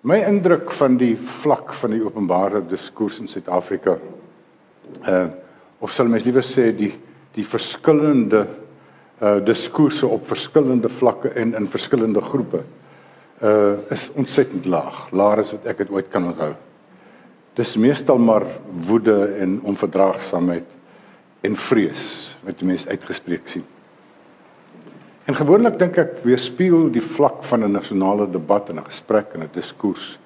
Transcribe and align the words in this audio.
My 0.00 0.16
indruk 0.24 0.70
van 0.72 0.96
die 0.96 1.12
vlak 1.16 1.74
van 1.76 1.92
die 1.92 2.00
openbare 2.00 2.62
diskurs 2.64 3.18
in 3.20 3.28
Suid-Afrika 3.28 3.98
uh 5.08 5.28
of 5.80 5.92
sal 5.96 6.10
mens 6.12 6.26
liewer 6.26 6.44
sê 6.44 6.66
die 6.76 6.90
die 7.36 7.44
verskillende 7.44 8.40
uh 9.20 9.38
diskurse 9.44 10.08
op 10.08 10.26
verskillende 10.28 10.88
vlakke 10.92 11.32
en 11.40 11.52
in 11.56 11.68
verskillende 11.68 12.20
groepe 12.20 12.62
uh 13.44 13.92
is 13.92 14.08
ontsettend 14.16 14.64
laag, 14.64 15.06
laer 15.12 15.44
as 15.44 15.52
wat 15.52 15.68
ek 15.68 15.84
dit 15.84 15.92
ooit 15.92 16.08
kan 16.12 16.30
onthou. 16.32 16.54
Dis 17.56 17.76
meestal 17.76 18.18
maar 18.18 18.46
woede 18.88 19.34
en 19.40 19.58
onverdraagsaamheid 19.68 20.76
en 21.44 21.56
vrees 21.56 22.06
wat 22.44 22.56
die 22.60 22.68
mense 22.72 22.88
uitgespreek 22.88 23.48
sien. 23.48 23.68
En 25.30 25.36
gewoonlik 25.38 25.76
dink 25.78 25.94
ek 25.94 26.16
weerspieël 26.26 26.88
die 26.90 27.02
vlak 27.04 27.44
van 27.46 27.62
'n 27.62 27.70
nasionale 27.70 28.26
debat 28.26 28.68
en 28.68 28.78
'n 28.78 28.90
gesprek 28.90 29.26
en 29.34 29.42
'n 29.42 29.50
diskurs 29.54 30.18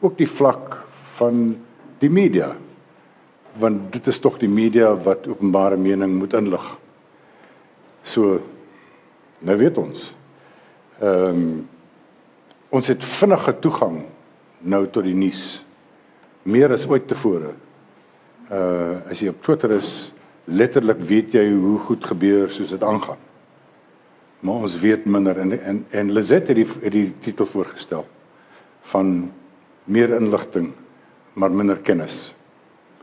ook 0.00 0.18
die 0.18 0.28
vlak 0.28 0.84
van 1.16 1.56
die 1.98 2.10
media. 2.10 2.56
Want 3.56 3.92
dit 3.92 4.06
is 4.06 4.18
tog 4.18 4.38
die 4.38 4.48
media 4.48 4.94
wat 4.94 5.26
openbare 5.26 5.76
mening 5.76 6.18
moet 6.18 6.32
inlig. 6.32 6.78
So 8.02 8.40
nou 9.38 9.56
weet 9.56 9.78
ons. 9.78 10.14
Ehm 11.00 11.24
um, 11.24 11.68
ons 12.68 12.86
het 12.86 13.04
vinnige 13.04 13.58
toegang 13.58 14.04
nou 14.58 14.86
tot 14.86 15.04
die 15.04 15.14
nuus. 15.14 15.64
Meer 16.42 16.72
as 16.72 16.86
ooit 16.86 17.08
tevore. 17.08 17.54
Uh 18.50 19.08
as 19.10 19.20
jy 19.20 19.28
op 19.28 19.42
Twitter 19.42 19.70
is, 19.70 20.12
letterlik 20.44 21.00
weet 21.00 21.32
jy 21.32 21.50
hoe 21.50 21.78
goed 21.78 22.04
gebeur 22.04 22.52
soos 22.52 22.70
dit 22.70 22.82
aangaan 22.82 23.29
maar 24.40 24.64
ons 24.66 24.78
weet 24.80 25.04
minder 25.04 25.38
en 25.38 25.52
en, 25.60 25.84
en 25.90 26.12
Lizet 26.12 26.48
het 26.48 26.56
die 26.56 26.66
het 26.66 26.92
die 26.92 27.12
titel 27.20 27.46
voorgestel 27.46 28.06
van 28.92 29.30
meer 29.84 30.14
inligting 30.16 30.72
maar 31.32 31.50
minder 31.50 31.78
kennis. 31.78 32.32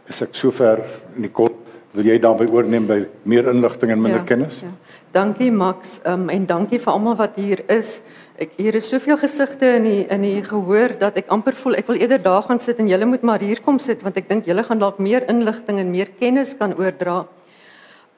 Is 0.08 0.22
ek 0.22 0.36
sover 0.36 0.84
in 1.16 1.28
die 1.28 1.34
kort 1.34 1.56
wil 1.98 2.06
jy 2.06 2.18
daarby 2.22 2.46
oorneem 2.54 2.86
by 2.86 2.98
meer 3.26 3.48
inligting 3.50 3.94
en 3.94 4.02
minder 4.02 4.22
ja, 4.22 4.28
kennis? 4.28 4.60
Ja. 4.62 4.72
Dankie 5.16 5.50
Max 5.56 5.98
um, 6.06 6.28
en 6.30 6.46
dankie 6.46 6.80
vir 6.84 6.94
almal 6.94 7.16
wat 7.18 7.40
hier 7.40 7.64
is. 7.74 7.98
Ek 8.38 8.52
hier 8.60 8.76
is 8.78 8.90
soveel 8.92 9.18
gesigte 9.18 9.72
in 9.80 9.88
die 9.88 10.04
in 10.14 10.26
die 10.26 10.44
gehoor 10.46 10.94
dat 11.00 11.18
ek 11.18 11.32
amper 11.34 11.58
voel 11.58 11.80
ek 11.80 11.90
wil 11.90 11.98
eerder 11.98 12.22
daar 12.22 12.44
gaan 12.46 12.62
sit 12.62 12.82
en 12.84 12.92
julle 12.92 13.08
moet 13.10 13.26
maar 13.26 13.42
hier 13.42 13.64
kom 13.66 13.80
sit 13.82 14.04
want 14.06 14.20
ek 14.20 14.30
dink 14.30 14.50
julle 14.50 14.66
gaan 14.68 14.84
dalk 14.84 15.00
meer 15.02 15.26
inligting 15.32 15.82
en 15.82 15.94
meer 15.94 16.12
kennis 16.20 16.54
kan 16.60 16.76
oordra. 16.78 17.24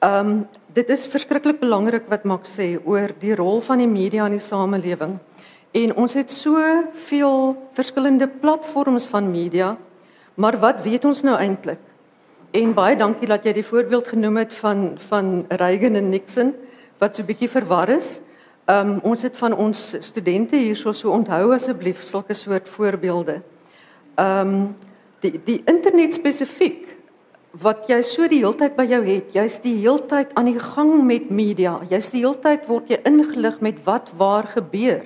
Ehm 0.00 0.34
um, 0.34 0.42
dit 0.74 0.90
is 0.90 1.06
verskriklik 1.10 1.60
belangrik 1.60 2.06
wat 2.10 2.24
Max 2.28 2.54
sê 2.58 2.74
oor 2.84 3.10
die 3.20 3.34
rol 3.34 3.60
van 3.64 3.82
die 3.82 3.90
media 3.90 4.26
in 4.28 4.36
die 4.36 4.42
samelewing. 4.42 5.18
En 5.74 5.94
ons 5.94 6.14
het 6.18 6.30
soveel 6.30 7.54
verskillende 7.78 8.26
platforms 8.26 9.06
van 9.10 9.30
media, 9.30 9.76
maar 10.34 10.58
wat 10.58 10.82
weet 10.82 11.04
ons 11.04 11.22
nou 11.22 11.36
eintlik? 11.38 11.80
En 12.50 12.74
baie 12.74 12.96
dankie 12.98 13.28
dat 13.30 13.44
jy 13.46 13.54
die 13.60 13.66
voorbeeld 13.66 14.08
genoem 14.10 14.40
het 14.42 14.54
van 14.58 14.98
van 15.08 15.44
Reagan 15.48 15.98
en 15.98 16.10
Nixon 16.10 16.54
wat 16.98 17.16
so 17.16 17.22
'n 17.22 17.26
bietjie 17.26 17.48
verwar 17.50 17.88
is. 17.88 18.20
Ehm 18.66 18.88
um, 18.88 19.00
ons 19.02 19.22
het 19.22 19.36
van 19.36 19.54
ons 19.54 19.96
studente 20.00 20.56
hierso 20.56 20.92
so 20.92 21.10
onthou 21.10 21.54
asseblief 21.54 22.02
sulke 22.02 22.34
soort 22.34 22.68
voorbeelde. 22.68 23.42
Ehm 24.14 24.48
um, 24.48 24.76
die 25.20 25.40
die 25.44 25.62
internet 25.64 26.14
spesifiek 26.14 26.89
wat 27.58 27.88
jy 27.90 27.98
so 28.06 28.28
die 28.30 28.42
heeltyd 28.44 28.76
by 28.76 28.86
jou 28.86 29.00
het. 29.02 29.32
Jy's 29.34 29.58
die 29.64 29.74
heeltyd 29.82 30.34
aan 30.38 30.46
die 30.52 30.60
gang 30.60 31.02
met 31.06 31.30
media. 31.34 31.80
Jy's 31.90 32.12
die 32.12 32.22
heeltyd 32.22 32.68
word 32.70 32.90
jy 32.92 33.00
ingelig 33.08 33.58
met 33.60 33.80
wat 33.84 34.12
waar 34.18 34.46
gebeur. 34.46 35.02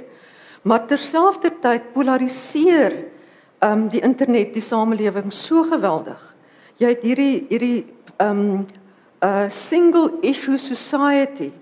Maar 0.65 0.87
terselfdertyd 0.89 1.93
polariseer 1.97 3.05
um 3.65 3.89
die 3.89 4.03
internet 4.05 4.53
die 4.53 4.65
samelewing 4.65 5.33
so 5.33 5.65
geweldig. 5.71 6.21
Jy 6.81 6.89
het 6.93 7.05
hierdie 7.07 7.47
hierdie 7.49 7.85
um 8.21 8.41
'n 8.65 8.67
uh, 9.25 9.49
single 9.49 10.19
issue 10.21 10.59
society 10.59 11.53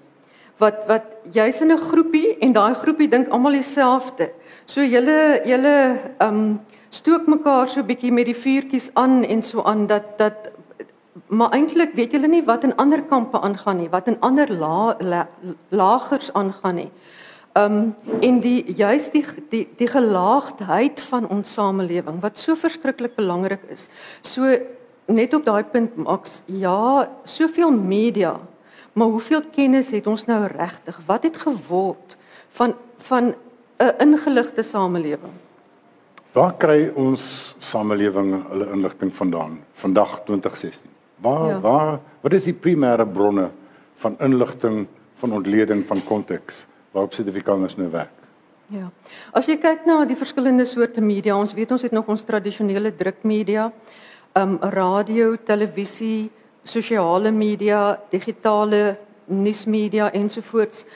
wat 0.58 0.82
wat 0.88 1.06
jy's 1.32 1.60
in 1.60 1.72
'n 1.72 1.78
groepie 1.78 2.38
en 2.40 2.52
daai 2.52 2.74
groepie 2.74 3.08
dink 3.08 3.28
almal 3.30 3.52
dieselfde. 3.52 4.30
So 4.66 4.80
julle 4.80 5.42
julle 5.44 5.98
um 6.20 6.60
stook 6.90 7.26
mekaar 7.26 7.68
so 7.68 7.82
bietjie 7.82 8.12
met 8.12 8.26
die 8.26 8.36
vuurtjies 8.36 8.90
aan 8.94 9.24
en 9.24 9.42
so 9.42 9.62
aan 9.62 9.86
dat 9.86 10.18
dat 10.18 10.51
maar 11.26 11.52
eintlik 11.52 11.92
weet 11.94 12.12
julle 12.16 12.28
nie 12.28 12.44
wat 12.44 12.64
in 12.64 12.76
ander 12.76 13.02
kampe 13.04 13.40
aangaan 13.40 13.82
nie, 13.82 13.88
wat 13.92 14.08
in 14.08 14.20
ander 14.20 14.52
la, 14.52 14.96
la, 15.00 15.26
lagers 15.68 16.32
aangaan 16.32 16.74
nie. 16.74 16.90
Um 17.58 17.94
en 18.24 18.38
die 18.40 18.64
juist 18.76 19.12
die 19.12 19.24
die 19.50 19.66
die 19.76 19.88
gelaagdheid 19.88 21.00
van 21.10 21.28
ons 21.28 21.52
samelewing 21.52 22.22
wat 22.22 22.38
so 22.40 22.56
verskriklik 22.56 23.16
belangrik 23.16 23.66
is. 23.68 23.90
So 24.22 24.56
net 25.06 25.34
op 25.34 25.44
daai 25.44 25.64
punt 25.64 25.96
Max, 25.96 26.40
ja, 26.46 27.08
soveel 27.24 27.70
media, 27.76 28.38
maar 28.92 29.12
hoeveel 29.12 29.42
kennis 29.52 29.90
het 29.92 30.06
ons 30.06 30.24
nou 30.24 30.46
regtig? 30.46 31.00
Wat 31.06 31.28
het 31.28 31.36
geword 31.36 32.16
van 32.56 32.74
van 32.96 33.34
'n 33.78 33.94
ingeligte 33.98 34.62
samelewing? 34.62 35.36
Waar 36.32 36.54
kry 36.56 36.88
ons 36.94 37.54
samelewing 37.58 38.48
hulle 38.48 38.70
inligting 38.72 39.12
vandaan 39.16 39.60
vandag 39.74 40.20
2016? 40.24 40.91
Waar 41.22 41.48
ja. 41.48 41.60
waar 41.60 42.00
wat 42.20 42.32
is 42.32 42.44
die 42.44 42.54
primêre 42.54 43.06
bronne 43.06 43.50
van 44.02 44.16
inligting, 44.18 44.86
van 45.22 45.32
ontleding 45.32 45.86
van 45.86 46.04
konteks 46.04 46.66
waarop 46.90 47.14
Suid-Afrikaners 47.14 47.76
nou 47.76 47.90
werk? 47.90 48.22
Ja. 48.72 48.88
As 49.36 49.46
jy 49.46 49.58
kyk 49.60 49.86
na 49.86 50.00
die 50.08 50.16
verskillende 50.16 50.64
soorte 50.68 51.02
media, 51.04 51.36
ons 51.36 51.52
weet 51.54 51.70
ons 51.74 51.82
het 51.84 51.92
nog 51.92 52.08
ons 52.08 52.24
tradisionele 52.24 52.92
drukmedia, 52.96 53.68
um 54.38 54.56
radio, 54.72 55.34
televisie, 55.36 56.30
sosiale 56.64 57.30
media, 57.30 57.98
digitale 58.10 58.96
nuusmedia 59.26 60.10
ensovoorts. 60.16 60.86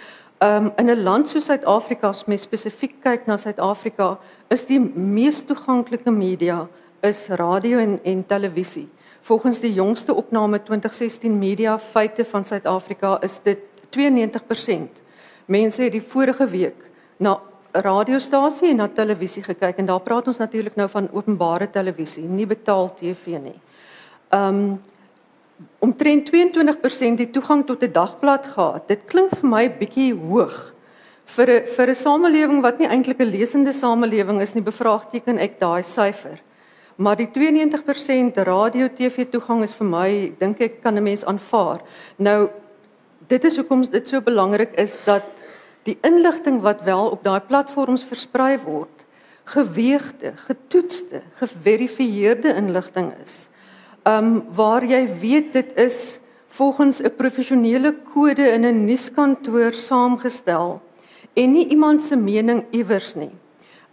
Um 0.41 0.73
in 0.79 0.91
'n 0.91 1.03
land 1.03 1.29
soos 1.29 1.45
Suid-Afrika, 1.45 2.09
as 2.09 2.27
mens 2.27 2.43
spesifiek 2.43 3.03
kyk 3.03 3.27
na 3.27 3.37
Suid-Afrika, 3.37 4.19
is 4.51 4.65
die 4.65 4.81
mees 4.81 5.45
toeganklike 5.45 6.11
media 6.11 6.69
is 7.03 7.29
radio 7.29 7.79
en 7.79 8.01
en 8.05 8.27
televisie. 8.27 8.89
Volgens 9.27 9.59
die 9.61 9.73
jongste 9.75 10.15
opname 10.15 10.61
2016 10.63 11.39
media 11.39 11.79
feite 11.79 12.25
van 12.25 12.45
Suid-Afrika 12.45 13.17
is 13.27 13.41
dit 13.43 13.59
92%. 13.91 15.01
Mense 15.51 15.83
het 15.83 15.93
die 15.93 16.03
vorige 16.03 16.47
week 16.47 16.85
na 17.19 17.41
radiostasie 17.73 18.71
en 18.71 18.79
na 18.85 18.87
televisie 18.89 19.43
gekyk 19.43 19.83
en 19.83 19.91
daar 19.91 20.05
praat 20.07 20.31
ons 20.31 20.39
natuurlik 20.39 20.79
nou 20.79 20.87
van 20.93 21.11
openbare 21.11 21.67
televisie, 21.71 22.23
nie 22.23 22.47
betaal 22.47 22.93
TV 22.95 23.43
nie. 23.43 23.59
Um 24.31 24.79
omtrent 25.83 26.31
22% 26.31 27.19
die 27.19 27.31
toegang 27.33 27.67
tot 27.67 27.83
'n 27.83 27.93
dagblad 27.93 28.47
gehad. 28.47 28.89
Dit 28.89 29.11
klink 29.11 29.35
vir 29.41 29.49
my 29.49 29.69
bietjie 29.69 30.15
hoog 30.15 30.73
vir 31.25 31.51
'n 31.51 31.67
vir 31.67 31.89
'n 31.91 31.95
samelewing 31.95 32.63
wat 32.63 32.79
nie 32.79 32.89
eintlik 32.89 33.21
'n 33.21 33.31
lesende 33.31 33.73
samelewing 33.73 34.41
is 34.41 34.55
nie. 34.55 34.63
Bevraagteken 34.63 35.39
ek 35.39 35.59
daai 35.59 35.83
syfer. 35.83 36.39
Maar 36.97 37.17
die 37.17 37.29
92% 37.29 38.39
radio 38.45 38.89
TV 38.89 39.27
toegang 39.29 39.63
is 39.63 39.75
vir 39.77 39.87
my, 39.87 40.11
dink 40.41 40.61
ek 40.61 40.81
kan 40.83 40.97
'n 40.97 41.03
mens 41.03 41.25
aanvaar. 41.25 41.81
Nou 42.17 42.49
dit 43.29 43.45
is 43.45 43.57
hoekom 43.57 43.83
dit 43.83 44.09
so 44.09 44.21
belangrik 44.21 44.73
is 44.81 44.97
dat 45.05 45.25
die 45.83 45.99
inligting 46.03 46.61
wat 46.63 46.83
wel 46.83 47.11
op 47.11 47.25
daai 47.25 47.41
platforms 47.41 48.05
versprei 48.05 48.59
word, 48.65 49.05
geweegde, 49.45 50.33
getoetste, 50.37 51.23
geverifieerde 51.39 52.55
inligting 52.55 53.13
is. 53.23 53.49
Um 54.05 54.45
waar 54.51 54.85
jy 54.85 55.19
weet 55.21 55.53
dit 55.53 55.77
is 55.77 56.19
volgens 56.49 57.03
'n 57.03 57.17
professionele 57.17 57.95
kode 58.15 58.53
in 58.53 58.65
'n 58.65 58.85
nuuskantoor 58.85 59.73
saamgestel 59.73 60.81
en 61.35 61.53
nie 61.53 61.69
iemand 61.69 62.03
se 62.03 62.17
mening 62.17 62.65
iewers 62.71 63.15
nie. 63.15 63.33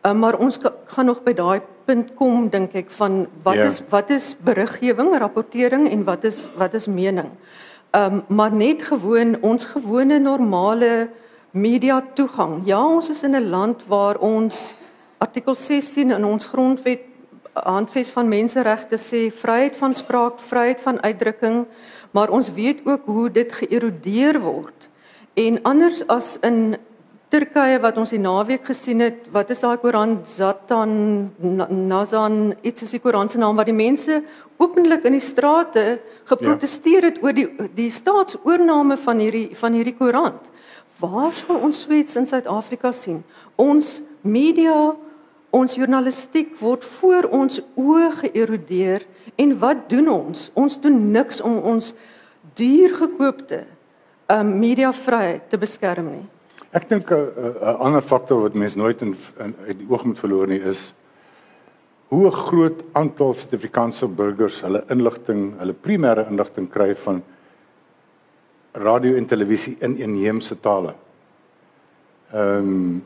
Um, 0.02 0.20
maar 0.20 0.38
ons 0.38 0.60
gaan 0.86 1.06
nog 1.06 1.24
by 1.24 1.34
daai 1.34 1.62
punt 1.86 2.14
kom 2.16 2.50
dink 2.50 2.74
ek 2.74 2.92
van 2.92 3.28
wat 3.44 3.56
ja. 3.56 3.66
is 3.66 3.82
wat 3.90 4.10
is 4.10 4.36
beriggewing, 4.40 5.14
rapportering 5.18 5.90
en 5.92 6.04
wat 6.04 6.24
is 6.24 6.48
wat 6.58 6.74
is 6.74 6.88
mening. 6.88 7.30
Ehm 7.92 8.14
um, 8.14 8.24
maar 8.28 8.54
net 8.54 8.84
gewoon 8.84 9.38
ons 9.42 9.66
gewone 9.66 10.20
normale 10.20 11.10
media 11.52 12.04
toegang. 12.14 12.62
Ja, 12.66 12.82
ons 12.82 13.10
is 13.10 13.24
in 13.24 13.36
'n 13.36 13.50
land 13.50 13.86
waar 13.88 14.18
ons 14.18 14.76
artikel 15.18 15.56
16 15.56 16.12
in 16.12 16.26
ons 16.26 16.46
grondwet 16.46 17.00
handves 17.54 18.10
van 18.12 18.28
menseregte 18.28 18.98
sê 18.98 19.30
vryheid 19.32 19.78
van 19.78 19.94
spraak, 19.96 20.40
vryheid 20.40 20.82
van 20.82 21.02
uitdrukking, 21.02 21.66
maar 22.12 22.30
ons 22.30 22.54
weet 22.54 22.82
ook 22.86 23.06
hoe 23.06 23.32
dit 23.32 23.52
geërodeer 23.52 24.40
word. 24.42 24.90
En 25.34 25.62
anders 25.62 26.08
as 26.08 26.38
in 26.42 26.76
Turkye 27.34 27.80
wat 27.82 27.96
ons 27.98 28.12
die 28.14 28.22
naweek 28.22 28.68
gesien 28.68 29.00
het, 29.02 29.24
wat 29.34 29.50
is 29.50 29.64
daai 29.64 29.80
Koran 29.82 30.20
Zatan 30.30 30.92
Nazan 31.90 32.52
iets 32.62 32.86
is 32.86 32.92
die 32.94 33.00
Koran 33.02 33.32
se 33.32 33.40
naam 33.42 33.58
wat 33.58 33.72
die 33.72 33.74
mense 33.74 34.20
openlik 34.62 35.08
in 35.10 35.16
die 35.18 35.24
strate 35.24 35.86
geprotesteer 36.30 37.08
het 37.10 37.18
ja. 37.18 37.24
oor 37.26 37.34
die 37.34 37.48
die 37.74 37.90
staatsoorname 37.90 39.00
van 39.02 39.24
hierdie 39.24 39.48
van 39.58 39.74
hierdie 39.74 39.96
Koran. 39.98 40.38
Waar 41.02 41.34
sou 41.34 41.58
ons 41.58 41.82
sweets 41.88 42.20
in 42.22 42.30
Suid-Afrika 42.30 42.92
sien? 42.94 43.24
Ons 43.58 44.04
media 44.22 44.94
ons 45.50 45.78
journalistiek 45.78 46.54
word 46.62 46.86
voor 47.00 47.32
ons 47.34 47.58
oë 47.74 48.12
geërodeer 48.22 49.08
en 49.42 49.58
wat 49.58 49.90
doen 49.90 50.14
ons? 50.14 50.52
Ons 50.54 50.78
doen 50.86 51.02
niks 51.18 51.42
om 51.42 51.58
ons 51.74 51.96
duurgekoopte 52.62 53.64
um 54.30 54.54
mediavryheid 54.62 55.50
te 55.50 55.58
beskerm 55.58 56.14
nie. 56.14 56.26
Ek 56.74 56.90
dink 56.90 57.12
'n 57.12 57.16
uh, 57.16 57.74
'n 57.74 57.80
ander 57.86 58.02
faktor 58.02 58.42
wat 58.42 58.54
mense 58.54 58.78
nooit 58.78 59.02
in, 59.02 59.16
in 59.38 59.56
uit 59.68 59.78
die 59.78 59.90
oog 59.90 60.04
moet 60.04 60.20
verloor 60.20 60.48
nie 60.48 60.62
is 60.62 60.94
hoe 62.10 62.26
'n 62.28 62.32
groot 62.32 62.84
aantal 62.94 63.34
Suid-Afrikaanse 63.34 64.08
burgers 64.08 64.62
hulle 64.62 64.84
inligting, 64.90 65.54
hulle 65.60 65.74
primêre 65.74 66.28
inligting 66.30 66.70
kry 66.70 66.96
van 66.96 67.24
radio 68.74 69.16
en 69.16 69.26
televisie 69.26 69.78
in 69.80 69.98
inheemse 69.98 70.60
tale. 70.60 70.96
Ehm 72.34 72.58
um, 72.58 73.04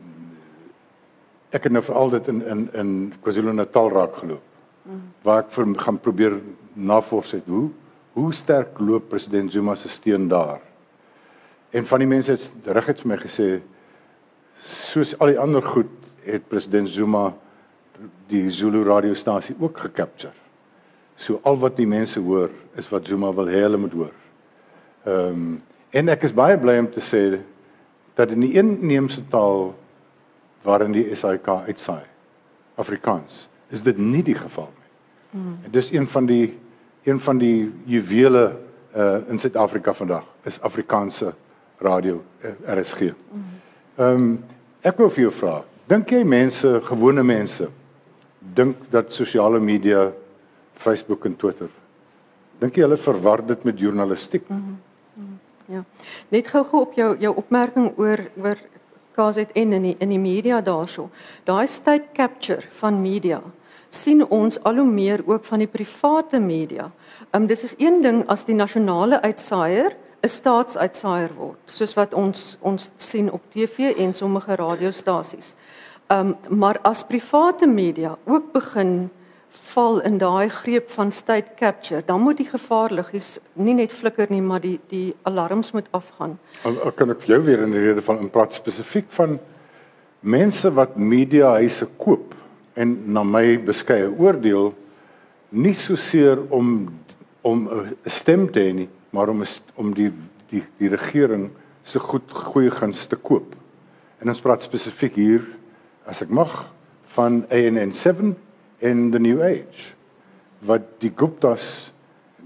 ek 1.50 1.64
het 1.64 1.72
nou 1.72 1.82
veral 1.82 2.10
dit 2.10 2.28
in 2.28 2.42
in 2.46 2.68
in 2.72 3.12
KwaZulu-Natal 3.20 3.90
raak 3.90 4.16
geloop. 4.16 4.44
Waar 5.22 5.44
ek 5.44 5.52
vir 5.52 5.74
gaan 5.76 5.98
probeer 5.98 6.40
navors 6.72 7.32
het 7.32 7.44
hoe 7.46 7.68
hoe 8.12 8.32
sterk 8.32 8.78
loop 8.78 9.08
president 9.08 9.52
Zuma 9.52 9.74
se 9.74 9.88
steun 9.88 10.28
daar. 10.28 10.60
En 11.70 11.86
van 11.86 11.98
die 11.98 12.08
mense 12.08 12.32
het 12.32 12.50
reguit 12.64 13.00
vir 13.02 13.10
my 13.10 13.18
gesê 13.20 13.48
soos 14.64 15.14
al 15.18 15.34
die 15.34 15.40
ander 15.40 15.62
goed 15.62 15.90
het 16.24 16.48
president 16.48 16.88
Zuma 16.88 17.32
die 18.28 18.50
Zulu 18.50 18.82
radiostasie 18.86 19.56
ook 19.58 19.78
gecapture. 19.78 20.32
So 21.16 21.40
al 21.42 21.58
wat 21.58 21.76
die 21.76 21.86
mense 21.86 22.20
hoor 22.20 22.50
is 22.78 22.88
wat 22.88 23.06
Zuma 23.06 23.32
wil 23.34 23.50
hê 23.50 23.64
hulle 23.66 23.80
moet 23.80 23.96
hoor. 23.96 24.14
Ehm 25.06 25.28
um, 25.32 25.50
en 25.90 26.10
ek 26.12 26.26
is 26.28 26.34
baie 26.36 26.58
bly 26.60 26.74
om 26.82 26.90
te 26.92 27.00
sê 27.00 27.38
dat 28.14 28.28
in 28.34 28.42
die 28.44 28.58
inheemse 28.60 29.22
taal 29.32 29.70
waarin 30.62 30.92
die 30.92 31.06
SAK 31.16 31.48
uitsaai 31.64 32.04
Afrikaans 32.76 33.46
is 33.72 33.82
dit 33.82 33.96
nie 33.98 34.20
die 34.22 34.36
geval 34.36 34.68
nie. 34.68 34.90
Mm. 35.40 35.54
Dit 35.70 35.78
is 35.84 35.90
een 35.96 36.08
van 36.08 36.26
die 36.28 36.58
een 37.08 37.20
van 37.20 37.38
die 37.38 37.72
juwele 37.88 38.44
uh 38.96 39.30
in 39.32 39.38
Suid-Afrika 39.38 39.92
vandag 39.94 40.24
is 40.44 40.60
Afrikaanse 40.60 41.32
radio 41.80 42.22
uh, 42.42 42.54
RSG. 42.74 43.00
Ehm 43.00 44.14
um, 44.14 44.38
ek 44.82 44.98
wil 44.98 45.10
vir 45.10 45.24
jou 45.24 45.32
vra, 45.34 45.64
dink 45.90 46.12
jy 46.12 46.22
mense, 46.24 46.80
gewone 46.86 47.22
mense 47.22 47.66
dink 48.38 48.86
dat 48.90 49.12
sosiale 49.12 49.58
media 49.60 50.12
Facebook 50.78 51.26
en 51.26 51.34
Twitter 51.36 51.68
dink 52.58 52.76
jy 52.76 52.86
hulle 52.86 52.98
verwar 52.98 53.42
dit 53.46 53.64
met 53.64 53.78
journalistiek? 53.78 54.48
Mm 54.48 54.56
-hmm. 54.56 55.38
Ja. 55.68 55.84
Net 56.28 56.48
gou-gou 56.48 56.80
op 56.80 56.92
jou 56.92 57.16
jou 57.18 57.34
opmerking 57.36 57.92
oor 57.98 58.18
oor 58.42 58.56
KZN 59.12 59.72
in 59.72 59.82
die 59.82 59.96
in 59.98 60.08
die 60.08 60.18
media 60.18 60.60
daarso. 60.60 61.10
Daai 61.44 61.66
state 61.66 62.08
capture 62.12 62.62
van 62.72 63.02
media 63.02 63.42
sien 63.88 64.26
ons 64.26 64.62
al 64.62 64.76
hoe 64.76 64.90
meer 64.90 65.22
ook 65.26 65.44
van 65.44 65.58
die 65.58 65.66
private 65.66 66.38
media. 66.38 66.90
Ehm 67.30 67.42
um, 67.42 67.46
dis 67.46 67.62
is 67.62 67.74
een 67.78 68.02
ding 68.02 68.24
as 68.26 68.44
die 68.44 68.54
nasionale 68.54 69.20
uitsaaier 69.22 69.96
'n 70.20 70.28
staatsuitsaaier 70.28 71.34
word, 71.36 71.58
soos 71.64 71.94
wat 71.94 72.14
ons 72.14 72.56
ons 72.60 72.90
sien 72.96 73.30
op 73.32 73.42
TV 73.54 73.94
en 73.96 74.12
sommige 74.14 74.54
radiostasies. 74.54 75.54
Ehm 76.08 76.34
um, 76.50 76.58
maar 76.58 76.78
as 76.82 77.04
private 77.04 77.66
media 77.66 78.16
ook 78.24 78.52
begin 78.52 79.10
val 79.48 80.00
in 80.00 80.18
daai 80.18 80.48
greep 80.48 80.90
van 80.90 81.10
state 81.10 81.54
capture, 81.56 82.02
dan 82.06 82.20
moet 82.20 82.36
die 82.36 82.48
gevaarligies 82.48 83.38
nie 83.52 83.74
net 83.74 83.92
flikker 83.92 84.26
nie, 84.30 84.42
maar 84.42 84.60
die 84.60 84.80
die 84.88 85.14
alarms 85.22 85.72
moet 85.72 85.88
afgaan. 85.90 86.38
Al 86.64 86.92
kan 86.92 87.10
ek 87.10 87.26
jou 87.26 87.40
weer 87.44 87.62
in 87.62 87.72
die 87.72 87.84
rede 87.86 88.02
van 88.02 88.18
in 88.18 88.30
praat 88.30 88.52
spesifiek 88.52 89.10
van 89.10 89.38
mense 90.20 90.70
wat 90.74 90.96
media 90.96 91.54
huise 91.60 91.86
koop 91.96 92.34
en 92.74 92.96
na 93.12 93.22
my 93.22 93.58
beskeie 93.58 94.08
oordeel 94.10 94.72
nie 95.50 95.74
so 95.74 95.96
seer 95.96 96.42
om 96.50 96.88
om 97.42 97.68
'n 97.70 97.96
stem 98.04 98.48
te 98.52 98.60
hê 98.60 98.72
nie, 98.74 98.88
maar 99.10 99.28
om 99.28 99.44
om 99.76 99.94
die 99.94 100.12
die 100.50 100.64
die 100.80 100.88
regering 100.88 101.50
se 101.84 102.00
goed 102.00 102.32
goeie 102.32 102.70
guns 102.70 103.06
te 103.06 103.16
koop. 103.16 103.54
En 104.20 104.28
ons 104.28 104.40
praat 104.40 104.64
spesifiek 104.64 105.16
hier 105.16 105.44
as 106.08 106.22
ek 106.24 106.32
mag 106.32 106.68
van 107.14 107.42
ANN7 107.52 108.34
in 108.84 109.10
the 109.12 109.20
new 109.20 109.42
age 109.44 109.94
wat 110.66 110.98
die 111.02 111.12
Guptas 111.14 111.92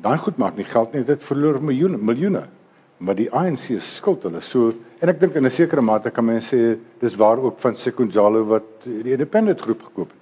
daai 0.03 0.19
goed 0.21 0.39
maak 0.39 0.59
nie 0.59 0.67
geld 0.69 0.93
nie 0.95 1.05
dit 1.07 1.23
verloor 1.25 1.61
miljoene 1.63 1.99
miljoene. 1.99 2.47
Maar 3.03 3.17
die 3.19 3.31
ANC 3.35 3.81
skuld 3.83 4.27
hulle. 4.29 4.43
So 4.43 4.73
en 5.03 5.11
ek 5.11 5.21
dink 5.21 5.35
in 5.35 5.47
'n 5.47 5.51
sekere 5.51 5.83
mate 5.83 6.11
kan 6.11 6.25
mense 6.25 6.55
sê 6.55 6.79
dis 7.01 7.17
waar 7.17 7.39
ook 7.39 7.59
van 7.59 7.75
Sekunjalo 7.75 8.45
wat 8.45 8.85
die 8.85 9.13
independent 9.13 9.61
groep 9.61 9.83
gekoop 9.83 10.11
het. 10.11 10.21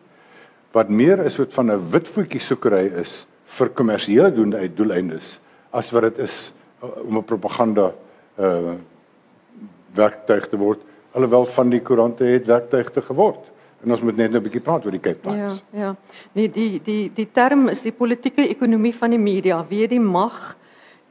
Wat 0.72 0.88
meer 0.88 1.24
is 1.24 1.36
wat 1.36 1.52
van 1.52 1.70
'n 1.70 1.90
wit 1.90 2.08
voetjie 2.08 2.40
soekery 2.40 2.86
is 3.00 3.26
vir 3.44 3.68
kommersiële 3.68 4.32
doeleindes 4.74 5.40
as 5.70 5.90
wat 5.90 6.02
dit 6.02 6.18
is 6.18 6.52
uh, 6.82 6.88
om 7.06 7.16
'n 7.18 7.24
propaganda 7.24 7.92
uh 8.38 8.74
werktuig 9.90 10.48
te 10.48 10.56
word 10.56 10.80
alhoewel 11.12 11.46
van 11.46 11.70
die 11.70 11.80
koerante 11.82 12.24
het 12.24 12.46
werktuigte 12.46 13.02
geword 13.02 13.50
en 13.82 13.94
ons 13.94 14.02
moet 14.04 14.16
net 14.16 14.32
'n 14.32 14.42
bietjie 14.42 14.60
praat 14.60 14.84
oor 14.84 14.90
die 14.90 15.00
Cape 15.00 15.20
Times. 15.20 15.62
Ja, 15.72 15.80
ja. 15.80 15.96
Die 16.32 16.50
die 16.50 16.80
die 16.82 17.10
die 17.14 17.28
term 17.32 17.68
is 17.68 17.82
die 17.82 17.92
politieke 17.92 18.48
ekonomie 18.48 18.94
van 18.94 19.10
die 19.10 19.18
media, 19.18 19.64
wie 19.68 19.88
die 19.88 20.00
mag 20.00 20.56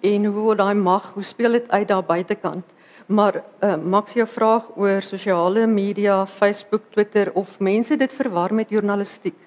en 0.02 0.26
hoe 0.26 0.44
word 0.44 0.58
daai 0.58 0.76
mag, 0.76 1.14
hoe 1.14 1.24
speel 1.24 1.52
dit 1.52 1.72
uit 1.72 1.88
daar 1.88 2.04
buitekant? 2.04 2.66
Maar 3.08 3.44
uh 3.64 3.76
Max 3.76 4.14
jou 4.14 4.28
vraag 4.28 4.70
oor 4.76 5.02
sosiale 5.02 5.68
media, 5.68 6.26
Facebook, 6.26 6.92
Twitter 6.92 7.32
of 7.34 7.60
mense 7.60 7.98
dit 7.98 8.14
verwar 8.14 8.54
met 8.54 8.70
journalistiek. 8.70 9.38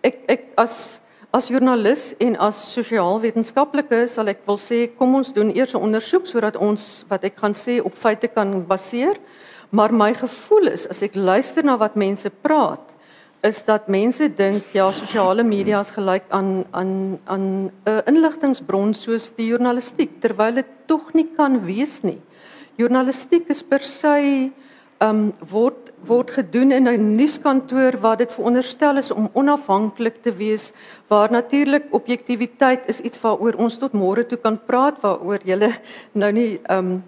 Ek 0.00 0.16
ek 0.26 0.44
as 0.56 1.00
As 1.30 1.46
joernalis 1.46 2.08
en 2.18 2.34
as 2.42 2.58
sosiaalwetenskaplike 2.74 4.00
sal 4.10 4.32
ek 4.32 4.40
wil 4.48 4.56
sê 4.58 4.88
kom 4.98 5.12
ons 5.14 5.28
doen 5.30 5.52
eers 5.54 5.76
'n 5.78 5.84
ondersoek 5.86 6.26
sodat 6.26 6.56
ons 6.58 7.04
wat 7.06 7.22
ek 7.22 7.38
gaan 7.38 7.54
sê 7.54 7.78
op 7.78 7.94
feite 7.94 8.26
kan 8.26 8.66
baseer. 8.66 9.14
Maar 9.70 9.92
my 9.92 10.12
gevoel 10.12 10.66
is 10.74 10.88
as 10.90 11.02
ek 11.02 11.14
luister 11.14 11.62
na 11.62 11.76
wat 11.78 11.94
mense 11.94 12.28
praat, 12.30 12.82
is 13.44 13.62
dat 13.62 13.86
mense 13.88 14.28
dink 14.28 14.64
ja, 14.74 14.90
sosiale 14.90 15.44
media 15.44 15.78
is 15.80 15.90
gelyk 15.90 16.24
aan 16.30 16.64
aan 16.72 17.20
aan 17.26 17.70
'n 17.86 18.02
inligtingbron 18.06 18.92
soos 18.92 19.30
die 19.30 19.46
journalistiek 19.46 20.20
terwyl 20.20 20.54
dit 20.54 20.66
tog 20.86 21.14
nie 21.14 21.28
kan 21.36 21.64
wees 21.64 22.02
nie. 22.02 22.18
Journalistiek 22.76 23.48
is 23.48 23.62
per 23.62 23.82
se 23.82 24.50
um 25.00 25.32
word 25.50 25.89
word 26.06 26.30
gedoen 26.30 26.72
in 26.72 26.88
'n 26.88 27.16
nuuskantoor 27.16 27.98
waar 28.00 28.16
dit 28.16 28.32
veronderstel 28.32 28.96
is 28.96 29.10
om 29.10 29.30
onafhanklik 29.32 30.22
te 30.22 30.32
wees 30.32 30.72
waar 31.08 31.30
natuurlik 31.30 31.84
objektiviteit 31.90 32.88
is 32.88 33.00
iets 33.00 33.20
waaroor 33.20 33.54
ons 33.54 33.78
tot 33.78 33.92
môre 33.92 34.26
toe 34.26 34.38
kan 34.38 34.58
praat 34.66 35.00
waaroor 35.00 35.40
jy 35.44 35.72
nou 36.12 36.32
nie 36.32 36.60
um 36.68 37.02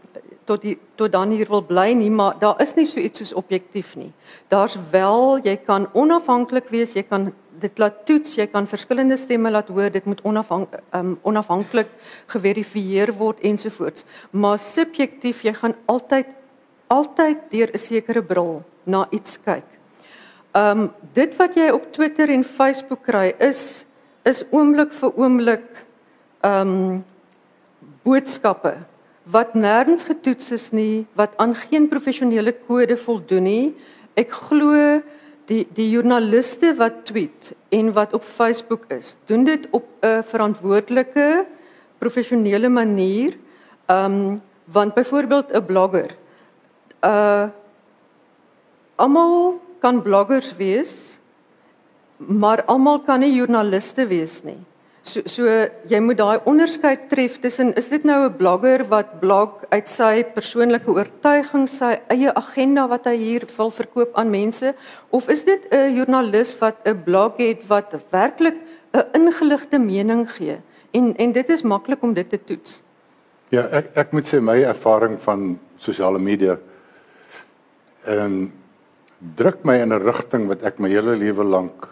tot 0.44 0.62
die 0.62 0.78
tot 0.94 1.12
dan 1.12 1.30
hier 1.30 1.48
wil 1.48 1.62
bly 1.62 1.92
nie 1.92 2.10
maar 2.10 2.38
daar 2.38 2.60
is 2.60 2.74
nie 2.74 2.86
so 2.86 3.00
iets 3.00 3.18
soos 3.18 3.32
objektief 3.32 3.96
nie. 3.96 4.12
Daar's 4.48 4.76
wel 4.90 5.38
jy 5.44 5.56
kan 5.56 5.86
onafhanklik 5.92 6.68
wees 6.70 6.94
jy 6.94 7.02
kan 7.02 7.32
dit 7.62 7.78
laat 7.78 8.04
toets 8.06 8.34
jy 8.36 8.46
kan 8.46 8.66
verskillende 8.66 9.16
stemme 9.16 9.50
laat 9.50 9.68
hoor 9.68 9.90
dit 9.90 10.04
moet 10.04 10.20
onafhank, 10.24 10.74
um, 10.94 11.18
onafhanklik 11.22 11.88
geverifieer 12.26 13.14
word 13.18 13.40
ensovoorts 13.40 14.04
maar 14.30 14.58
subjektief 14.58 15.44
jy 15.44 15.52
gaan 15.52 15.74
altyd 15.86 16.26
altyd 16.88 17.50
deur 17.50 17.70
'n 17.72 17.78
sekere 17.78 18.22
bril 18.22 18.62
na 18.84 19.06
iets 19.10 19.38
kyk. 19.44 19.66
Um 20.54 20.90
dit 21.16 21.36
wat 21.38 21.56
jy 21.56 21.70
op 21.72 21.92
Twitter 21.92 22.30
en 22.30 22.44
Facebook 22.44 23.06
kry 23.08 23.32
is 23.40 23.84
is 24.28 24.44
oomblik 24.50 24.92
vir 24.92 25.16
oomblik 25.18 25.68
um 26.46 27.04
boodskappe 28.04 28.76
wat 29.24 29.54
nêrens 29.54 30.02
getoets 30.06 30.50
is 30.50 30.70
nie, 30.74 31.06
wat 31.14 31.34
aan 31.38 31.54
geen 31.54 31.88
professionele 31.88 32.52
kode 32.66 32.96
voldoen 32.98 33.46
nie. 33.46 33.66
Ek 34.18 34.34
glo 34.48 35.00
die 35.50 35.62
die 35.74 35.88
joernaliste 35.90 36.72
wat 36.78 37.04
tweet 37.08 37.52
en 37.70 37.92
wat 37.94 38.14
op 38.14 38.24
Facebook 38.26 38.86
is, 38.92 39.16
doen 39.26 39.44
dit 39.44 39.66
op 39.70 39.86
'n 40.02 40.22
verantwoordelike 40.22 41.46
professionele 41.98 42.68
manier. 42.68 43.38
Um 43.88 44.42
want 44.66 44.94
byvoorbeeld 44.94 45.52
'n 45.52 45.66
blogger 45.66 46.10
uh 47.04 47.48
almal 49.02 49.58
kan 49.82 50.02
bloggers 50.02 50.52
wees, 50.58 51.18
maar 52.16 52.62
almal 52.70 53.02
kan 53.06 53.22
nie 53.22 53.32
joernaliste 53.34 54.06
wees 54.06 54.42
nie. 54.46 54.60
So 55.02 55.26
so 55.26 55.50
jy 55.90 55.98
moet 55.98 56.20
daai 56.20 56.44
onderskeid 56.46 57.08
tref 57.10 57.40
tussen 57.42 57.72
is 57.74 57.88
dit 57.90 58.04
nou 58.06 58.28
'n 58.28 58.36
blogger 58.38 58.84
wat 58.86 59.18
blog 59.20 59.64
uit 59.70 59.88
sy 59.88 60.22
persoonlike 60.22 60.86
oortuiging, 60.86 61.66
sy 61.68 61.98
eie 62.08 62.30
agenda 62.34 62.86
wat 62.86 63.06
hy 63.06 63.16
hier 63.16 63.42
wil 63.56 63.70
verkoop 63.70 64.14
aan 64.14 64.30
mense 64.30 64.74
of 65.10 65.28
is 65.28 65.44
dit 65.44 65.66
'n 65.72 65.96
joernalis 65.96 66.54
wat 66.60 66.76
'n 66.86 67.02
blog 67.02 67.36
het 67.38 67.66
wat 67.66 67.90
werklik 68.10 68.54
'n 68.94 69.06
ingeligte 69.12 69.78
mening 69.78 70.30
gee? 70.30 70.60
En 70.92 71.16
en 71.16 71.32
dit 71.32 71.48
is 71.48 71.62
maklik 71.62 72.02
om 72.02 72.14
dit 72.14 72.30
te 72.30 72.38
toets. 72.44 72.82
Ja, 73.48 73.68
ek 73.72 73.90
ek 73.96 74.12
moet 74.12 74.34
sê 74.34 74.40
my 74.40 74.62
ervaring 74.62 75.20
van 75.20 75.58
sosiale 75.76 76.18
media 76.18 76.58
ehm 78.06 78.24
um, 78.24 78.52
druk 79.36 79.64
my 79.64 79.78
in 79.80 79.92
'n 79.92 80.02
rigting 80.02 80.48
wat 80.48 80.62
ek 80.62 80.78
my 80.78 80.88
hele 80.88 81.16
lewe 81.16 81.44
lank 81.44 81.88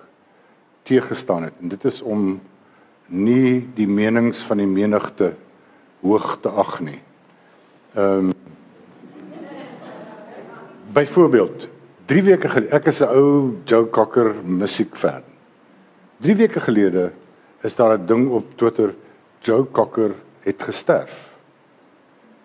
teëgestaan 0.83 1.43
het 1.43 1.55
en 1.63 1.69
dit 1.69 1.85
is 1.85 2.03
om 2.03 2.41
nie 3.07 3.69
die 3.75 3.87
menings 3.87 4.43
van 4.43 4.59
die 4.59 4.67
menigte 4.67 5.35
hoog 6.03 6.39
te 6.41 6.49
ag 6.49 6.81
nie. 6.81 7.01
Ehm 7.95 8.31
um, 8.31 8.33
Byvoorbeeld, 10.91 11.69
3 12.07 12.23
weke 12.23 12.49
gelede, 12.49 12.75
ek 12.75 12.87
is 12.91 13.01
'n 13.01 13.15
ou 13.15 13.55
Joe 13.65 13.87
Cocker 13.91 14.35
musiekfan. 14.43 15.23
3 16.19 16.35
weke 16.35 16.61
gelede 16.61 17.13
is 17.63 17.75
daar 17.75 17.99
'n 17.99 18.07
ding 18.07 18.31
op 18.31 18.57
Twitter, 18.57 18.95
Joe 19.41 19.71
Cocker 19.71 20.15
het 20.41 20.63
gesterf. 20.63 21.31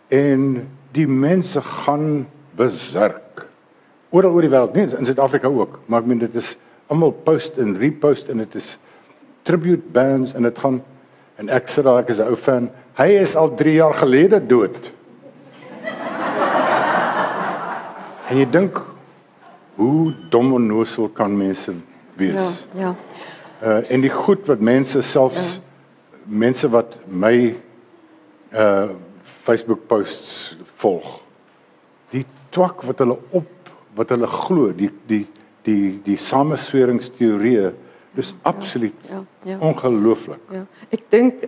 En 0.07 0.67
die 0.91 1.07
mense 1.07 1.61
gaan 1.61 2.27
besurk. 2.55 3.47
Oral 4.09 4.31
oor 4.31 4.45
die 4.45 4.51
wêreld, 4.51 4.75
nie 4.75 4.97
in 4.97 5.07
Suid-Afrika 5.07 5.47
ook, 5.47 5.79
maar 5.85 6.03
ek 6.03 6.09
meen 6.09 6.21
dit 6.21 6.35
is 6.35 6.55
almal 6.87 7.11
post 7.25 7.57
en 7.57 7.77
repost 7.79 8.29
en 8.29 8.43
dit 8.43 8.55
is 8.55 8.75
tribute 9.45 9.91
bands 9.93 10.33
en 10.33 10.45
dit 10.45 10.59
gaan 10.59 10.81
en 11.41 11.49
ek 11.51 11.69
sê 11.69 11.83
daar 11.83 12.03
ek 12.03 12.09
is 12.13 12.19
'n 12.19 12.29
ou 12.29 12.35
fan. 12.35 12.69
Hy 12.97 13.09
is 13.19 13.35
al 13.35 13.55
3 13.55 13.73
jaar 13.73 13.93
gelede 13.93 14.47
dood. 14.47 14.91
en 18.29 18.37
jy 18.37 18.45
dink 18.51 18.81
hoe 19.75 20.13
dom 20.29 20.55
en 20.55 20.67
nosel 20.67 21.09
kan 21.09 21.37
mense 21.37 21.73
wees? 22.15 22.65
Ja, 22.73 22.79
ja. 22.79 22.95
Uh 23.61 23.91
en 23.91 24.01
die 24.01 24.09
goed 24.09 24.47
wat 24.47 24.59
mense 24.59 25.01
selfs 25.01 25.55
ja. 25.55 25.61
mense 26.25 26.69
wat 26.69 26.97
my 27.07 27.55
uh 28.53 28.89
Facebook 29.43 29.87
posts 29.87 30.57
volg. 30.75 31.19
Die 32.09 32.25
twak 32.49 32.81
wat 32.81 32.99
hulle 32.99 33.17
op 33.29 33.54
wat 33.95 34.09
hulle 34.09 34.27
glo, 34.27 34.71
die 34.75 34.91
die 35.07 35.25
die 35.65 35.99
die 36.05 36.17
samesweringsteorieë 36.21 37.73
dis 38.15 38.31
ja, 38.31 38.37
absoluut 38.51 39.09
ja, 39.09 39.23
ja, 39.43 39.51
ja. 39.51 39.57
ongelooflik. 39.59 40.39
Ja. 40.53 40.63
Ek 40.89 41.03
dink 41.11 41.45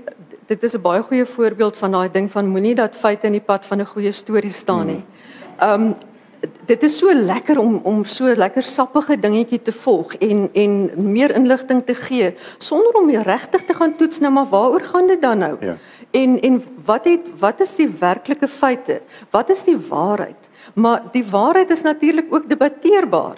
dit 0.47 0.63
is 0.63 0.75
'n 0.75 0.81
baie 0.81 1.01
goeie 1.03 1.25
voorbeeld 1.25 1.77
van 1.77 1.91
daai 1.91 2.11
ding 2.11 2.31
van 2.31 2.47
moenie 2.47 2.75
dat 2.75 2.95
feite 2.95 3.27
in 3.27 3.37
die 3.39 3.47
pad 3.51 3.65
van 3.65 3.81
'n 3.81 3.85
goeie 3.85 4.11
storie 4.11 4.51
staan 4.51 4.85
nie. 4.85 5.03
Ehm 5.59 5.81
um, 5.81 5.95
dit 6.65 6.83
is 6.83 6.97
so 6.97 7.13
lekker 7.13 7.59
om 7.59 7.79
om 7.83 8.03
so 8.05 8.33
lekker 8.35 8.63
sappige 8.63 9.19
dingetjie 9.19 9.61
te 9.61 9.71
volg 9.71 10.13
en 10.13 10.49
en 10.53 10.91
meer 11.11 11.35
inligting 11.35 11.85
te 11.85 11.95
gee 11.95 12.35
sonder 12.57 12.93
om 12.93 13.09
regtig 13.09 13.63
te 13.63 13.73
gaan 13.73 13.95
toets 13.95 14.19
nou 14.19 14.31
maar 14.33 14.49
waaroor 14.49 14.83
gaan 14.83 15.07
dit 15.07 15.21
dan 15.21 15.37
nou? 15.37 15.55
Ja. 15.59 15.77
En 16.11 16.41
en 16.41 16.63
wat 16.85 17.05
het 17.05 17.39
wat 17.39 17.59
is 17.59 17.75
die 17.75 17.89
werklike 17.99 18.47
feite? 18.47 19.01
Wat 19.29 19.49
is 19.49 19.63
die 19.63 19.77
waarheid? 19.89 20.46
Maar 20.73 21.03
die 21.11 21.25
waarheid 21.25 21.69
is 21.69 21.81
natuurlik 21.81 22.33
ook 22.33 22.49
debatteerbaar. 22.49 23.37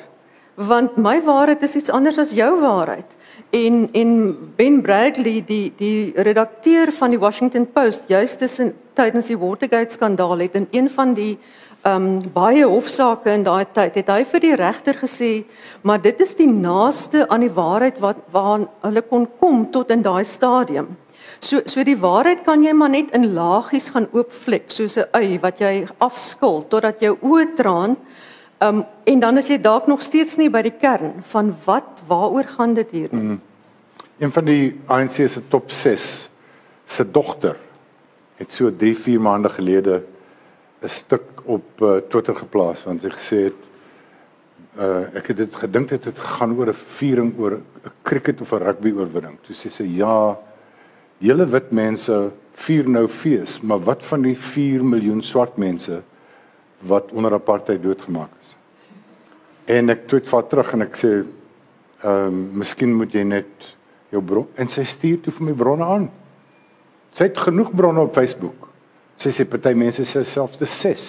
Want 0.54 0.96
my 0.96 1.22
waarheid 1.24 1.64
is 1.64 1.76
iets 1.76 1.90
anders 1.90 2.18
as 2.18 2.32
jou 2.32 2.60
waarheid. 2.60 3.06
En 3.50 3.90
en 3.92 4.38
Ben 4.56 4.82
Bradley 4.82 5.44
die 5.46 5.74
die 5.76 6.12
redakteur 6.16 6.92
van 6.92 7.10
die 7.10 7.20
Washington 7.20 7.72
Post 7.72 8.04
juist 8.08 8.38
tussen 8.38 8.74
tydens 8.94 9.28
die 9.28 9.38
Watergate 9.38 9.94
skandaal 9.94 10.38
het 10.38 10.56
in 10.56 10.68
een 10.72 10.90
van 10.90 11.14
die 11.14 11.38
ehm 11.82 11.96
um, 11.96 12.32
baie 12.34 12.66
hofsaake 12.66 13.32
in 13.32 13.44
daai 13.44 13.66
tyd 13.72 13.96
het 13.96 14.10
hy 14.12 14.24
vir 14.28 14.42
die 14.44 14.56
regter 14.60 14.98
gesê 15.00 15.46
maar 15.82 16.02
dit 16.02 16.20
is 16.20 16.36
die 16.36 16.50
naaste 16.52 17.24
aan 17.30 17.46
die 17.46 17.54
waarheid 17.56 18.02
wat 18.04 18.18
waaraan 18.32 18.68
hulle 18.82 19.02
kon 19.02 19.28
kom 19.40 19.72
tot 19.72 19.92
in 19.96 20.02
daai 20.02 20.24
stadium. 20.24 20.98
So 21.40 21.62
so 21.66 21.84
die 21.84 21.98
waarheid 21.98 22.44
kan 22.44 22.64
jy 22.64 22.74
maar 22.76 22.90
net 22.90 23.14
in 23.16 23.34
laagies 23.34 23.90
gaan 23.96 24.08
oopvlek 24.12 24.72
soos 24.72 24.98
'n 24.98 25.08
ui 25.14 25.40
wat 25.40 25.60
jy 25.60 25.88
afskil 26.00 26.66
totdat 26.70 27.00
jou 27.00 27.18
oë 27.22 27.56
traan. 27.56 27.96
Ehm 28.60 28.78
um, 28.78 28.86
en 29.06 29.20
dan 29.20 29.38
is 29.38 29.48
jy 29.48 29.58
dalk 29.58 29.88
nog 29.88 30.02
steeds 30.02 30.38
nie 30.38 30.50
by 30.50 30.62
die 30.62 30.78
kern 30.82 31.24
van 31.32 31.56
wat 31.66 32.04
waaroor 32.08 32.44
gaan 32.44 32.74
dit 32.74 32.92
hier 32.92 33.10
nie. 33.12 33.22
Mm. 33.22 33.42
Een 34.20 34.32
van 34.32 34.46
die 34.46 34.80
ANC 34.88 35.12
se 35.30 35.42
top 35.48 35.72
6 35.72 36.30
se 36.86 37.12
dogter 37.12 37.56
het 38.36 38.52
so 38.52 38.72
3 38.72 38.96
4 38.96 39.22
maande 39.22 39.50
gelede 39.50 40.04
'n 40.82 40.90
stuk 40.90 41.24
op 41.44 41.82
uh, 41.82 41.98
Twitter 42.10 42.36
geplaas 42.36 42.84
want 42.84 43.02
sy 43.02 43.10
gesê 43.10 43.38
het 43.44 43.60
uh 44.80 45.18
ek 45.18 45.28
het 45.28 45.38
dit 45.38 45.56
gedink 45.56 45.90
dit 45.90 46.20
gaan 46.20 46.54
oor 46.58 46.68
'n 46.68 46.74
viering 47.00 47.34
oor 47.40 47.52
'n 47.52 47.92
cricket 48.04 48.42
of 48.42 48.52
'n 48.52 48.64
rugby 48.64 48.92
oorwinning. 48.92 49.38
Toe 49.42 49.56
sê 49.56 49.70
sy 49.70 49.84
ja, 49.84 50.38
hele 51.20 51.46
wit 51.52 51.72
mense 51.76 52.16
vier 52.60 52.88
nou 52.90 53.08
fees, 53.08 53.60
maar 53.62 53.82
wat 53.88 54.04
van 54.08 54.24
die 54.24 54.36
4 54.36 54.84
miljoen 54.84 55.22
swart 55.24 55.58
mense 55.58 56.02
wat 56.88 57.12
onder 57.12 57.36
apartheid 57.36 57.84
doodgemaak 57.84 58.32
is? 58.40 58.56
En 59.70 59.92
ek 59.94 60.08
tweet 60.10 60.30
vat 60.32 60.50
terug 60.50 60.74
en 60.74 60.88
ek 60.88 60.98
sê 60.98 61.12
ehm 61.20 62.32
um, 62.32 62.36
miskien 62.62 62.94
moet 62.96 63.12
jy 63.12 63.26
net 63.28 63.74
jou 64.10 64.22
bron 64.24 64.48
en 64.56 64.70
sy 64.72 64.86
stuur 64.88 65.20
toe 65.24 65.34
vir 65.36 65.50
my 65.50 65.56
bronne 65.60 65.86
aan. 65.86 66.06
Sy 67.12 67.28
het 67.28 67.42
genoeg 67.44 67.74
bronne 67.76 68.06
op 68.06 68.16
Facebook. 68.16 68.70
Sy 69.20 69.34
sê 69.36 69.46
party 69.50 69.74
mense 69.76 70.06
sê 70.08 70.24
selfs 70.24 70.60
dis 70.62 70.76
6. 70.82 71.08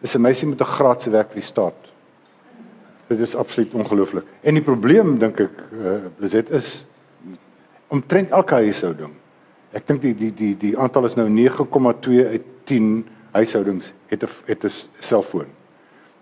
Dis 0.00 0.14
'n 0.14 0.22
meisie 0.22 0.48
met 0.48 0.60
'n 0.60 0.74
graad 0.76 1.02
se 1.02 1.10
werk 1.10 1.32
vir 1.32 1.40
die 1.42 1.46
staat. 1.46 1.90
Dit 3.08 3.20
is 3.20 3.34
absoluut 3.34 3.74
ongelooflik. 3.74 4.24
En 4.42 4.54
die 4.54 4.62
probleem 4.62 5.18
dink 5.18 5.40
ek 5.40 5.56
uh, 5.72 6.24
is 6.24 6.30
dit 6.30 6.50
is 6.50 6.86
omtrent 7.88 8.30
elke 8.30 8.54
huishouding. 8.54 9.19
Ek 9.72 9.86
dink 9.86 10.02
die 10.02 10.14
die 10.14 10.32
die 10.34 10.54
die 10.58 10.78
aantal 10.78 11.06
is 11.06 11.14
nou 11.14 11.28
9,2 11.28 12.26
uit 12.26 12.46
10 12.64 13.06
huishoudings 13.32 13.92
het 14.10 14.22
'n 14.22 14.28
het 14.46 14.64
'n 14.64 14.70
selfoon. 14.98 15.46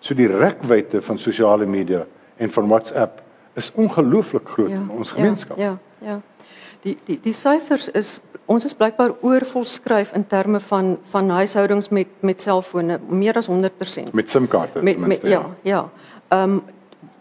So 0.01 0.15
die 0.15 0.29
rekwyte 0.29 1.03
van 1.03 1.19
sosiale 1.19 1.67
media 1.67 2.07
en 2.37 2.51
van 2.51 2.69
WhatsApp 2.69 3.23
is 3.55 3.73
ongelooflik 3.75 4.49
groot 4.49 4.71
ja, 4.71 4.77
in 4.77 4.91
ons 4.91 5.11
gemeenskap. 5.11 5.57
Ja, 5.59 5.79
ja. 6.01 6.07
ja. 6.09 6.21
Die 6.83 6.97
die 7.05 7.19
die 7.23 7.33
syfers 7.33 7.89
is 7.89 8.21
ons 8.47 8.65
is 8.65 8.75
blykbaar 8.75 9.15
oorvol 9.21 9.65
skryf 9.65 10.13
in 10.13 10.27
terme 10.27 10.61
van 10.61 10.99
van 11.11 11.31
huishoudings 11.31 11.89
met 11.89 12.07
met 12.21 12.41
selfone 12.41 13.01
meer 13.09 13.37
as 13.37 13.49
100%. 13.49 14.13
Met 14.13 14.31
SIM-kaarte 14.31 14.81
ten 14.83 15.01
minste. 15.01 15.29
Ja, 15.29 15.47
ja. 15.63 15.91
Ehm 16.29 16.51
um, 16.51 16.63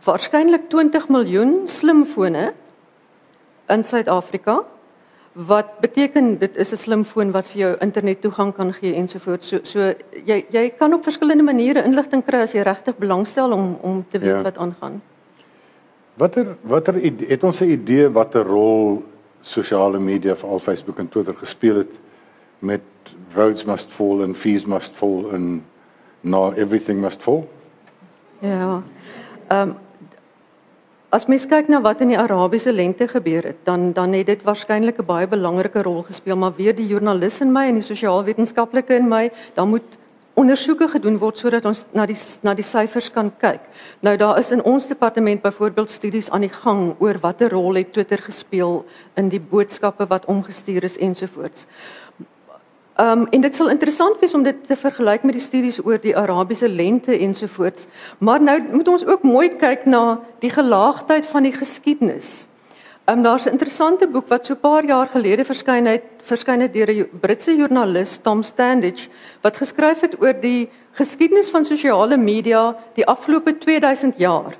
waarskynlik 0.03 0.69
20 0.69 1.09
miljoen 1.09 1.67
slimfone 1.67 2.53
in 3.67 3.83
Suid-Afrika 3.83 4.63
wat 5.45 5.79
beteken 5.79 6.37
dit 6.39 6.55
is 6.55 6.71
'n 6.71 6.75
slimfoon 6.75 7.31
wat 7.31 7.47
vir 7.47 7.59
jou 7.59 7.75
internet 7.79 8.21
toegang 8.21 8.53
kan 8.53 8.73
gee 8.73 8.93
ensovoorts. 8.93 9.47
So 9.47 9.59
so 9.63 9.93
jy 10.25 10.45
jy 10.49 10.69
kan 10.69 10.93
op 10.93 11.03
verskillende 11.03 11.43
maniere 11.43 11.83
inligting 11.83 12.25
kry 12.25 12.39
as 12.39 12.51
jy 12.51 12.61
regtig 12.61 12.97
belangstel 12.97 13.51
om 13.51 13.77
om 13.81 14.05
te 14.09 14.19
weet 14.19 14.29
ja. 14.29 14.41
wat 14.41 14.57
aangaan. 14.57 15.01
Watter 16.13 16.57
watter 16.61 16.93
het 17.27 17.43
ons 17.43 17.61
'n 17.61 17.69
idee 17.69 18.09
watter 18.09 18.43
rol 18.43 19.03
sosiale 19.41 19.99
media 19.99 20.35
veral 20.35 20.59
Facebook 20.59 20.99
en 20.99 21.09
Twitter 21.09 21.35
gespeel 21.35 21.75
het 21.75 21.93
met 22.59 22.81
roads 23.33 23.63
must 23.63 23.91
fall 23.91 24.23
and 24.23 24.37
fees 24.37 24.65
must 24.65 24.93
fall 24.93 25.29
and 25.33 25.61
now 26.21 26.57
everything 26.57 27.01
must 27.01 27.21
fall. 27.21 27.47
Ja. 28.39 28.83
Ehm 29.47 29.69
um, 29.69 29.75
as 31.09 31.27
mens 31.31 31.45
kyk 31.47 31.69
na 31.71 31.79
wat 31.83 32.01
in 32.03 32.11
die 32.11 32.19
Arabiese 32.19 32.73
lente 32.73 33.07
gebeur 33.07 33.45
het, 33.53 33.61
dan 33.63 33.93
dan 33.95 34.13
het 34.13 34.27
dit 34.27 34.43
waarskynlik 34.43 34.99
'n 34.99 35.05
baie 35.05 35.27
belangrike 35.27 35.81
rol 35.81 36.03
gespeel, 36.03 36.35
maar 36.35 36.55
weer 36.55 36.75
die 36.75 36.87
joernalis 36.87 37.41
in 37.41 37.51
my 37.51 37.67
en 37.67 37.79
die 37.79 37.83
sosiaalwetenskaplike 37.83 38.93
in 38.95 39.07
my, 39.07 39.31
dan 39.53 39.69
moet 39.69 39.97
ondersoeke 40.33 40.87
gedoen 40.87 41.17
word 41.17 41.37
sodat 41.37 41.65
ons 41.65 41.85
na 41.93 42.05
die 42.05 42.17
na 42.41 42.53
die 42.53 42.63
syfers 42.63 43.09
kan 43.09 43.31
kyk. 43.41 43.61
Nou 44.01 44.17
daar 44.17 44.37
is 44.37 44.51
in 44.51 44.61
ons 44.63 44.87
departement 44.87 45.41
byvoorbeeld 45.41 45.89
studies 45.89 46.29
aan 46.29 46.41
die 46.41 46.53
gang 46.53 46.95
oor 46.99 47.17
watter 47.21 47.49
rol 47.49 47.75
het 47.75 47.93
Twitter 47.93 48.17
gespeel 48.17 48.85
in 49.15 49.29
die 49.29 49.39
boodskappe 49.39 50.07
wat 50.07 50.25
omgestuur 50.25 50.83
is 50.83 50.97
ensovoorts. 50.97 51.65
Um 52.97 53.27
en 53.29 53.41
dit 53.41 53.55
sal 53.55 53.69
interessant 53.69 54.17
wees 54.19 54.33
om 54.33 54.43
dit 54.43 54.57
te 54.65 54.75
vergelyk 54.75 55.23
met 55.23 55.35
die 55.37 55.43
studies 55.43 55.77
oor 55.85 55.99
die 56.01 56.15
Arabiese 56.17 56.69
lente 56.69 57.13
ensovoorts. 57.13 57.85
Maar 58.17 58.41
nou 58.41 58.61
moet 58.71 58.87
ons 58.87 59.05
ook 59.05 59.21
mooi 59.21 59.49
kyk 59.53 59.85
na 59.85 60.19
die 60.41 60.49
gelaagdheid 60.49 61.25
van 61.25 61.45
die 61.45 61.53
geskiedenis. 61.53 62.47
Um, 63.05 63.21
daar's 63.23 63.45
'n 63.45 63.53
interessante 63.53 64.07
boek 64.07 64.27
wat 64.27 64.45
so 64.45 64.53
'n 64.53 64.59
paar 64.59 64.85
jaar 64.85 65.07
gelede 65.07 65.45
verskyn 65.45 65.85
het, 65.85 66.03
verskyn 66.23 66.59
het 66.59 66.73
deur 66.73 66.89
'n 66.89 67.09
Britse 67.21 67.55
joernalis, 67.55 68.17
Tom 68.17 68.41
Standage, 68.41 69.09
wat 69.41 69.57
geskryf 69.57 69.99
het 69.99 70.21
oor 70.21 70.33
die 70.41 70.69
geskiedenis 70.91 71.49
van 71.49 71.65
sosiale 71.65 72.17
media 72.17 72.75
die 72.93 73.05
afgelope 73.05 73.57
2000 73.57 74.17
jaar. 74.17 74.57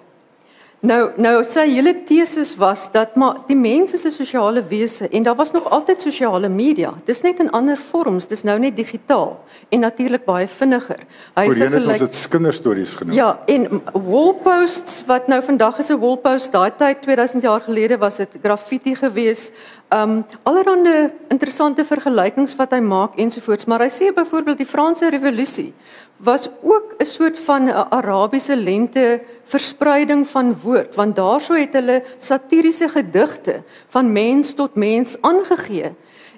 Nou 0.86 1.10
nou 1.18 1.40
sy 1.42 1.64
hele 1.72 1.92
teses 2.06 2.52
was 2.58 2.84
dat 2.94 3.16
maar 3.18 3.40
die 3.48 3.58
mens 3.58 3.94
is 3.94 4.06
'n 4.06 4.12
sosiale 4.12 4.62
wese 4.62 5.08
en 5.10 5.24
daar 5.24 5.36
was 5.36 5.52
nog 5.52 5.70
altyd 5.70 6.02
sosiale 6.02 6.50
media. 6.50 6.94
Dis 7.06 7.22
net 7.22 7.40
in 7.40 7.52
ander 7.52 7.78
vorms, 7.78 8.28
dis 8.28 8.44
nou 8.44 8.60
net 8.60 8.76
digitaal 8.76 9.44
en 9.70 9.80
natuurlik 9.80 10.26
baie 10.26 10.48
vinniger. 10.48 11.00
Hy 11.34 11.48
het 11.50 11.88
ons 11.88 12.00
dit 12.00 12.28
kinderstories 12.30 12.94
genoem. 12.94 13.16
Ja, 13.16 13.40
en 13.46 13.82
wallposts 13.94 15.04
wat 15.06 15.28
nou 15.28 15.42
vandag 15.44 15.78
is 15.80 15.90
'n 15.90 16.00
wallpost, 16.00 16.52
daai 16.52 16.72
tyd 16.78 17.02
2000 17.02 17.42
jaar 17.42 17.62
gelede 17.62 17.98
was 17.98 18.16
dit 18.18 18.30
graffiti 18.44 18.96
geweest. 18.96 19.52
Um 19.90 20.26
allerhande 20.44 21.14
interessante 21.32 21.86
vergelykings 21.88 22.56
wat 22.60 22.74
hy 22.76 22.82
maak 22.84 23.14
ensovoorts, 23.16 23.70
maar 23.72 23.86
hy 23.86 23.88
sê 23.88 24.10
byvoorbeeld 24.12 24.60
die 24.60 24.68
Franse 24.68 25.08
revolusie 25.08 25.74
was 26.18 26.50
ook 26.62 26.98
'n 27.00 27.06
soort 27.06 27.40
van 27.40 27.70
'n 27.70 27.88
Arabiese 27.90 28.56
lente 28.56 29.22
verspreiding 29.46 30.28
van 30.28 30.60
woord, 30.60 30.96
want 30.96 31.16
daarso 31.16 31.54
het 31.54 31.74
hulle 31.74 32.04
satiriese 32.20 32.90
gedigte 32.90 33.64
van 33.88 34.12
mens 34.12 34.54
tot 34.54 34.76
mens 34.76 35.18
aangegee 35.22 35.96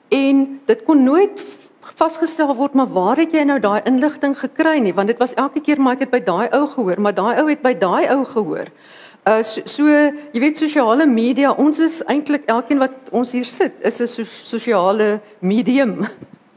en 0.10 0.62
dit 0.66 0.84
kon 0.84 1.04
nooit 1.04 1.42
vasgestel 1.96 2.56
word 2.56 2.74
maar 2.74 2.92
waar 2.94 3.18
het 3.18 3.34
jy 3.34 3.44
nou 3.44 3.60
daai 3.60 3.82
inligting 3.90 4.38
gekry 4.38 4.80
nie 4.80 4.94
want 4.94 5.08
dit 5.08 5.18
was 5.18 5.34
elke 5.34 5.62
keer 5.62 5.82
maar 5.82 5.98
ek 5.98 6.00
het 6.00 6.12
by 6.12 6.22
daai 6.24 6.50
ou 6.52 6.68
gehoor 6.68 7.02
maar 7.02 7.14
daai 7.14 7.42
ou 7.42 7.48
het 7.50 7.62
by 7.62 7.74
daai 7.74 8.08
ou 8.08 8.26
gehoor. 8.26 8.68
Uh 9.30 9.44
so, 9.46 9.62
so 9.70 9.86
jy 10.34 10.42
weet 10.42 10.58
sosiale 10.58 11.06
media 11.06 11.52
ons 11.62 11.80
is 11.86 12.00
eintlik 12.10 12.48
elkeen 12.50 12.80
wat 12.82 13.12
ons 13.14 13.34
hier 13.36 13.46
sit 13.46 13.76
is 13.86 14.02
'n 14.02 14.08
so, 14.08 14.24
sosiale 14.24 15.20
medium. 15.40 16.00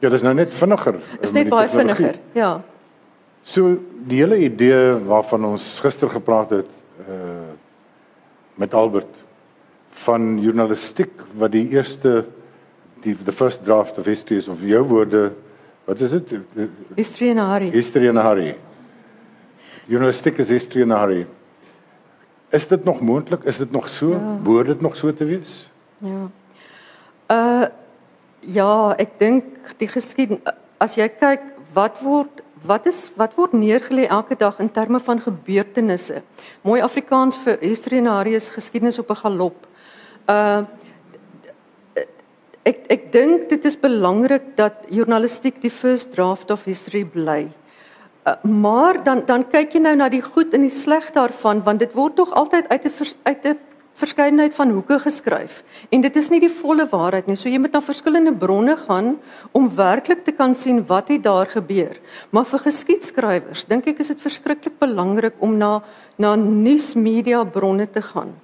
Ja, 0.03 0.09
dis 0.11 0.23
nou 0.27 0.33
net 0.35 0.51
vinniger. 0.51 0.97
Is 1.23 1.31
net 1.31 1.47
baie 1.49 1.69
vinniger. 1.71 2.17
Ja. 2.35 2.61
So 3.47 3.77
die 4.09 4.19
hele 4.19 4.41
idee 4.43 4.99
waarvan 5.07 5.45
ons 5.45 5.79
gister 5.81 6.11
gepraat 6.11 6.51
het 6.51 6.71
uh 7.09 7.51
met 8.55 8.75
Albert 8.75 9.15
van 9.93 10.41
journalistiek 10.41 11.23
wat 11.39 11.53
die 11.53 11.69
eerste 11.73 12.25
die 13.03 13.17
the 13.25 13.33
first 13.33 13.65
draft 13.65 13.99
of 13.99 14.07
history 14.07 14.39
is 14.39 14.49
of 14.49 14.61
jou 14.61 14.83
woorde 14.89 15.33
wat 15.85 16.01
is 16.01 16.11
dit 16.11 16.35
history 16.97 17.31
in 17.33 17.39
a 17.39 17.47
hurry 17.53 17.71
history 17.71 18.09
in 18.09 18.17
a 18.17 18.23
hurry 18.23 18.57
journalistiek 19.89 20.39
is 20.39 20.49
history 20.49 20.83
in 20.83 20.93
a 20.93 20.99
hurry 20.99 21.27
is 22.53 22.69
dit 22.69 22.85
nog 22.85 23.01
moontlik 23.01 23.45
is 23.45 23.61
dit 23.63 23.73
nog 23.73 23.89
so 23.89 24.13
ja. 24.15 24.39
behoort 24.43 24.67
dit 24.67 24.81
nog 24.81 24.97
so 24.97 25.13
te 25.15 25.25
wees 25.25 25.71
ja 25.99 26.29
uh 27.37 27.67
ja 28.43 28.95
ek 28.99 29.19
dink 29.19 29.75
die 29.79 29.89
geskiedenis 29.89 30.57
as 30.83 30.97
jy 30.99 31.07
kyk 31.09 31.45
wat 31.75 32.01
word 32.03 32.43
Wat 32.63 32.87
is 32.87 33.11
wat 33.19 33.35
word 33.35 33.57
neergelê 33.59 34.07
elke 34.07 34.37
dag 34.39 34.61
in 34.63 34.71
terme 34.71 35.01
van 35.03 35.21
gebeurtenisse? 35.21 36.23
Mooi 36.63 36.79
Afrikaans 36.83 37.39
vir 37.43 37.59
historiese 37.59 38.53
geskiedenis 38.55 38.99
op 39.03 39.11
'n 39.11 39.23
galop. 39.25 39.67
Uh 40.31 40.63
ek 42.63 42.87
ek 42.87 43.13
dink 43.13 43.49
dit 43.49 43.65
is 43.65 43.77
belangrik 43.77 44.57
dat 44.57 44.87
journalistiek 44.89 45.61
die 45.61 45.71
first 45.71 46.13
draft 46.13 46.51
of 46.51 46.65
history 46.65 47.05
bly. 47.05 47.51
Uh, 48.23 48.35
maar 48.43 49.05
dan 49.05 49.25
dan 49.27 49.43
kyk 49.51 49.73
jy 49.75 49.81
nou 49.83 49.97
na 49.99 50.07
die 50.09 50.23
goed 50.23 50.53
en 50.55 50.63
die 50.63 50.71
sleg 50.71 51.09
daarvan 51.11 51.63
want 51.67 51.83
dit 51.83 51.95
word 51.99 52.15
tog 52.15 52.31
altyd 52.39 52.69
uit 52.71 52.85
'n 52.87 52.93
uit 53.23 53.47
'n 53.47 53.59
verskeidenheid 53.99 54.55
van 54.55 54.71
hoeke 54.71 54.99
geskryf 54.99 55.63
en 55.91 56.01
dit 56.01 56.17
is 56.17 56.31
nie 56.31 56.41
die 56.41 56.53
volle 56.53 56.87
waarheid 56.89 57.27
nie. 57.27 57.37
So 57.37 57.49
jy 57.49 57.59
moet 57.59 57.73
na 57.73 57.81
verskillende 57.81 58.33
bronne 58.33 58.77
gaan 58.77 59.19
om 59.53 59.75
werklik 59.77 60.25
te 60.25 60.33
kan 60.33 60.55
sien 60.55 60.87
wat 60.87 61.09
het 61.09 61.23
daar 61.23 61.47
gebeur. 61.47 61.99
Maar 62.31 62.45
vir 62.45 62.59
geskiedskrywers 62.59 63.65
dink 63.67 63.87
ek 63.87 63.99
is 63.99 64.09
dit 64.09 64.21
verskriklik 64.21 64.79
belangrik 64.79 65.35
om 65.39 65.59
na 65.59 65.83
na 66.17 66.37
nuusmedia 66.37 67.45
bronne 67.45 67.91
te 67.91 68.03
gaan. 68.03 68.35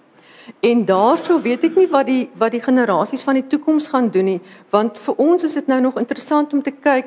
En 0.61 0.85
daarso 0.85 1.41
weet 1.41 1.65
ek 1.65 1.77
nie 1.77 1.89
wat 1.89 2.07
die 2.07 2.31
wat 2.35 2.53
die 2.53 2.63
generasies 2.63 3.23
van 3.23 3.35
die 3.35 3.47
toekoms 3.47 3.89
gaan 3.89 4.11
doen 4.11 4.25
nie, 4.25 4.41
want 4.71 4.99
vir 4.99 5.15
ons 5.17 5.45
is 5.45 5.55
dit 5.55 5.67
nou 5.67 5.81
nog 5.81 5.99
interessant 5.99 6.53
om 6.53 6.63
te 6.63 6.73
kyk 6.73 7.07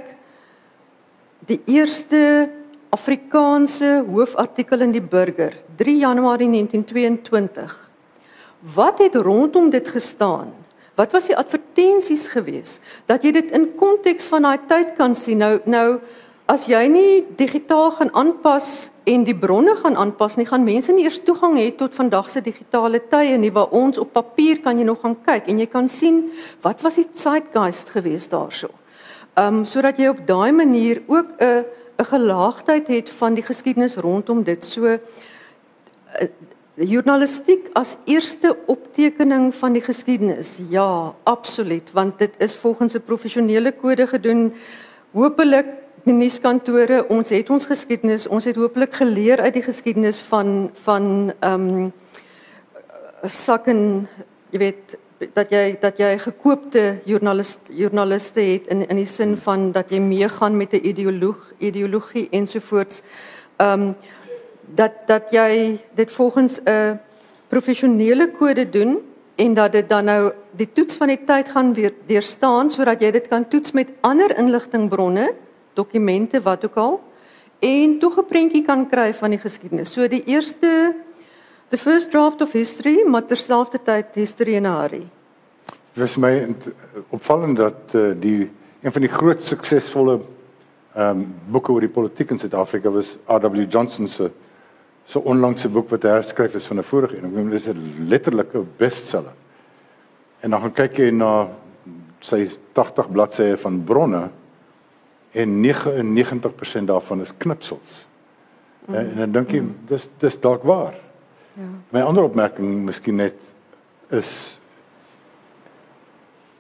die 1.46 1.62
eerste 1.66 2.50
Afrikaanse 2.92 4.02
hoofartikel 4.04 4.82
in 4.84 4.92
die 4.92 5.02
Burger 5.02 5.54
3 5.80 5.94
Januarie 6.02 6.50
1922 6.52 7.76
Wat 8.76 9.00
het 9.00 9.16
rondom 9.16 9.70
dit 9.72 9.88
gestaan? 9.88 10.52
Wat 11.00 11.14
was 11.16 11.30
die 11.32 11.38
advertensies 11.38 12.28
gewees 12.34 12.82
dat 13.08 13.24
jy 13.24 13.32
dit 13.32 13.56
in 13.56 13.70
konteks 13.80 14.28
van 14.28 14.44
daai 14.44 14.68
tyd 14.68 14.92
kan 15.00 15.16
sien? 15.16 15.40
Nou 15.40 15.62
nou 15.64 16.02
as 16.52 16.68
jy 16.68 16.84
nie 16.92 17.24
digitaal 17.40 17.96
gaan 17.96 18.12
aanpas 18.12 18.90
en 19.08 19.24
die 19.24 19.40
bronne 19.40 19.78
gaan 19.80 19.96
aanpas 19.96 20.36
nie, 20.36 20.50
gaan 20.52 20.68
mense 20.68 20.92
nie 20.92 21.08
eers 21.08 21.24
toegang 21.24 21.56
hê 21.64 21.72
tot 21.72 21.96
vandag 21.96 22.28
se 22.30 22.44
digitale 22.44 23.00
tye 23.08 23.40
nie 23.40 23.56
waar 23.56 23.72
ons 23.72 24.04
op 24.04 24.12
papier 24.12 24.60
kan 24.60 24.76
jy 24.76 24.84
nog 24.84 25.00
gaan 25.06 25.16
kyk 25.16 25.48
en 25.48 25.64
jy 25.64 25.72
kan 25.72 25.88
sien 25.88 26.26
wat 26.62 26.84
was 26.84 27.00
die 27.00 27.08
zeitgeist 27.08 27.96
gewees 27.96 28.28
daarso. 28.28 28.68
Ehm 29.40 29.62
um, 29.62 29.66
sodat 29.66 29.96
jy 29.96 30.12
op 30.12 30.28
daai 30.28 30.52
manier 30.52 31.08
ook 31.08 31.40
'n 31.40 31.80
'n 31.98 32.06
gelaagdheid 32.06 32.88
het 32.88 33.10
van 33.10 33.34
die 33.34 33.44
geskiedenis 33.44 33.96
rondom 33.96 34.44
dit. 34.44 34.66
So 34.66 35.00
Die 36.80 36.88
journalistiek 36.88 37.68
as 37.76 37.98
eerste 38.08 38.54
optekening 38.72 39.52
van 39.54 39.76
die 39.76 39.84
geskiedenis. 39.84 40.56
Ja, 40.72 41.14
absoluut, 41.30 41.92
want 41.94 42.18
dit 42.20 42.32
is 42.40 42.56
volgens 42.56 42.96
'n 42.96 43.04
professionele 43.06 43.72
kode 43.72 44.08
gedoen. 44.08 44.54
Hoopelik 45.12 45.66
die 46.04 46.14
nuuskantore, 46.14 47.08
ons 47.10 47.30
het 47.30 47.50
ons 47.50 47.66
geskiedenis, 47.66 48.28
ons 48.28 48.46
het 48.46 48.56
hopelik 48.56 48.94
geleer 48.94 49.42
uit 49.42 49.54
die 49.54 49.64
geskiedenis 49.64 50.22
van 50.22 50.72
van 50.74 51.34
ehm 51.40 51.68
um, 51.70 51.94
sakken, 53.24 54.08
jy 54.50 54.58
weet 54.58 54.98
dat 55.34 55.52
jy 55.52 55.78
dat 55.80 55.98
jy 55.98 56.18
gekoopte 56.18 57.02
joernalis 57.06 57.58
joernaliste 57.70 58.42
het 58.42 58.68
in 58.68 58.88
in 58.88 58.96
die 58.96 59.10
sin 59.10 59.38
van 59.38 59.72
dat 59.72 59.90
jy 59.90 60.00
meegaan 60.00 60.58
met 60.58 60.74
'n 60.74 60.86
ideoloog 60.88 61.54
ideologie 61.58 62.28
ensovoorts. 62.32 63.02
Ehm 63.58 63.82
um, 63.82 63.96
dat 64.76 64.92
dat 65.08 65.24
jy 65.32 65.80
dit 65.96 66.12
volgens 66.12 66.62
'n 66.64 67.00
professionele 67.48 68.32
kode 68.32 68.70
doen 68.70 69.00
en 69.36 69.54
dat 69.54 69.72
dit 69.72 69.90
dan 69.90 70.06
nou 70.06 70.32
die 70.52 70.72
toets 70.72 70.96
van 70.96 71.08
die 71.08 71.24
tyd 71.26 71.48
gaan 71.48 71.74
weer 71.74 71.94
deurstaan 72.06 72.70
sodat 72.70 73.02
jy 73.02 73.12
dit 73.12 73.28
kan 73.28 73.48
toets 73.48 73.72
met 73.72 73.88
ander 74.02 74.38
inligtingbronne, 74.38 75.34
dokumente 75.74 76.42
wat 76.42 76.66
ook 76.66 76.76
al 76.76 77.02
en 77.60 78.00
tog 78.00 78.18
'n 78.18 78.26
prentjie 78.26 78.64
kan 78.66 78.90
kry 78.90 79.14
van 79.14 79.30
die 79.30 79.40
geskiedenis. 79.40 79.94
So 79.94 80.08
die 80.08 80.24
eerste 80.26 80.96
the 81.72 81.78
first 81.78 82.12
draft 82.12 82.42
of 82.42 82.52
history, 82.52 83.04
maar 83.08 83.26
terselfdertyd 83.26 84.16
history 84.16 84.56
in 84.56 84.66
a 84.66 84.76
hurry. 84.82 85.08
Dit 85.94 86.04
is 86.04 86.18
my 86.20 86.56
opvallend 87.10 87.58
dat 87.58 87.96
uh, 87.96 88.12
die 88.20 88.50
een 88.82 88.92
van 88.92 89.02
die 89.02 89.12
groot 89.12 89.44
suksesvolle 89.44 90.20
ehm 90.92 91.22
um, 91.22 91.28
boeke 91.48 91.72
oor 91.72 91.84
die 91.86 91.92
politiek 91.92 92.34
in 92.36 92.40
Suid-Afrika 92.40 92.92
was 92.92 93.14
R.W. 93.32 93.64
Johnson 93.72 94.08
se 94.12 94.28
so 95.08 95.20
onlangse 95.24 95.70
boek 95.72 95.90
wat 95.90 96.04
herskryf 96.04 96.56
is 96.60 96.68
van 96.68 96.80
'n 96.80 96.84
vorige 96.84 97.18
een. 97.18 97.26
Ek 97.26 97.34
bedoel 97.34 97.50
dis 97.50 97.68
'n 97.68 98.08
letterlike 98.08 98.64
bestseller. 98.78 99.34
En 100.40 100.50
dan 100.50 100.62
gaan 100.62 100.74
kyk 100.74 100.98
jy 100.98 101.10
na 101.12 101.48
sy 102.20 102.50
80 102.74 103.12
bladsye 103.12 103.58
van 103.58 103.84
bronne 103.84 104.30
en 105.32 105.62
99% 105.62 106.86
daarvan 106.86 107.22
is 107.22 107.38
knipsels. 107.38 108.08
Mm. 108.86 108.96
En, 108.96 109.12
en 109.12 109.18
dan 109.18 109.32
dink 109.32 109.52
jy 109.52 109.64
dis 109.88 110.10
dis 110.20 110.40
dalk 110.40 110.64
waar. 110.64 110.94
Ja. 111.54 111.70
My 111.92 112.02
ander 112.08 112.24
opmerking 112.24 112.86
miskien 112.86 113.16
net 113.16 113.38
is 114.10 114.60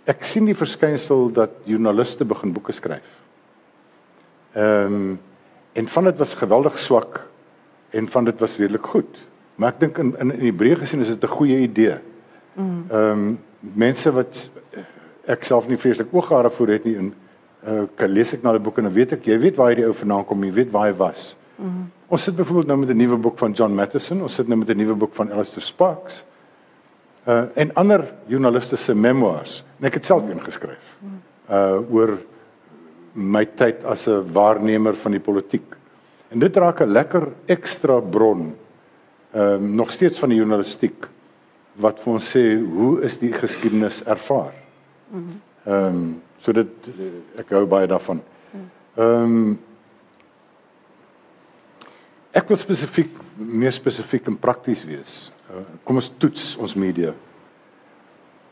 ek 0.10 0.24
sien 0.28 0.48
die 0.50 0.58
verskynsel 0.58 1.30
dat 1.36 1.54
joernaliste 1.70 2.26
begin 2.28 2.54
boeke 2.54 2.76
skryf. 2.76 3.20
Ehm 4.54 4.94
um, 4.94 5.20
en 5.74 5.88
van 5.88 6.04
dit 6.04 6.18
was 6.20 6.34
geweldig 6.36 6.78
swak 6.78 7.22
en 7.96 8.08
van 8.08 8.26
dit 8.28 8.40
was 8.40 8.58
redelik 8.60 8.86
goed. 8.92 9.22
Maar 9.56 9.72
ek 9.72 9.80
dink 9.80 9.98
in 9.98 10.10
in 10.20 10.32
in 10.32 10.46
Hebreë 10.50 10.82
gesien 10.82 11.02
is 11.02 11.08
dit 11.08 11.24
'n 11.24 11.36
goeie 11.38 11.58
idee. 11.64 11.98
Mm. 12.54 12.86
Ehm 12.90 13.12
um, 13.12 13.40
mense 13.60 14.12
wat 14.12 14.50
ek 15.26 15.44
self 15.44 15.68
nie 15.68 15.78
vreeslik 15.78 16.12
ooghare 16.12 16.50
voor 16.50 16.68
het 16.68 16.84
nie 16.84 16.98
en 16.98 17.14
uh 17.68 17.84
kan 17.96 18.10
lees 18.10 18.34
ek 18.34 18.44
na 18.44 18.52
die 18.52 18.60
boek 18.60 18.78
en 18.78 18.84
dan 18.84 18.94
weet 18.94 19.12
ek 19.12 19.26
jy 19.26 19.38
weet 19.40 19.56
waar 19.56 19.68
hierdie 19.68 19.86
ou 19.86 19.94
vandaan 19.94 20.26
kom, 20.26 20.44
jy 20.44 20.54
weet 20.54 20.72
waar 20.72 20.90
hy 20.90 20.96
was. 20.98 21.36
Mm. 21.62 21.92
Ons 22.08 22.24
sit 22.24 22.36
byvoorbeeld 22.36 22.68
nou 22.68 22.80
met 22.80 22.90
'n 22.90 22.98
nuwe 22.98 23.18
boek 23.18 23.38
van 23.38 23.52
John 23.52 23.74
Matheson, 23.74 24.22
ons 24.22 24.34
sit 24.34 24.48
nou 24.48 24.60
met 24.60 24.70
'n 24.70 24.78
nuwe 24.78 24.96
boek 24.96 25.16
van 25.16 25.32
Alistair 25.32 25.64
Sparks. 25.64 26.26
Uh 27.28 27.44
en 27.54 27.74
ander 27.74 28.14
joernaliste 28.26 28.76
se 28.76 28.96
memoirs. 28.96 29.64
En 29.80 29.86
ek 29.86 29.94
het 29.94 30.06
self 30.06 30.30
een 30.30 30.42
geskryf. 30.42 30.98
Uh 31.50 31.78
oor 31.92 32.18
my 33.14 33.46
tyd 33.46 33.84
as 33.86 34.08
'n 34.08 34.32
waarnemer 34.34 34.96
van 34.96 35.12
die 35.12 35.20
politiek. 35.20 35.76
En 36.30 36.40
dit 36.40 36.58
raak 36.58 36.82
'n 36.82 36.92
lekker 36.92 37.28
ekstra 37.46 38.00
bron 38.00 38.56
ehm 39.32 39.44
um, 39.44 39.76
nog 39.76 39.92
steeds 39.92 40.20
van 40.20 40.30
die 40.30 40.38
journalistiek 40.38 41.08
wat 41.74 42.00
vir 42.00 42.14
ons 42.14 42.38
sê 42.38 42.60
hoe 42.60 43.02
is 43.02 43.18
die 43.20 43.32
geskiedenis 43.34 44.04
ervaar. 44.04 44.54
Ehm 45.66 45.86
um, 45.86 46.22
so 46.38 46.52
dit 46.52 46.68
ek 47.38 47.50
hou 47.50 47.66
baie 47.66 47.88
daarvan. 47.88 48.22
Ehm 48.96 49.24
um, 49.24 49.60
ek 52.32 52.48
wil 52.52 52.60
spesifiek 52.60 53.18
meer 53.38 53.74
spesifiek 53.74 54.28
en 54.30 54.38
prakties 54.40 54.84
wees. 54.88 55.32
Uh, 55.50 55.64
kom 55.84 56.00
ons 56.00 56.12
toets 56.22 56.56
ons 56.62 56.76
media. 56.80 57.14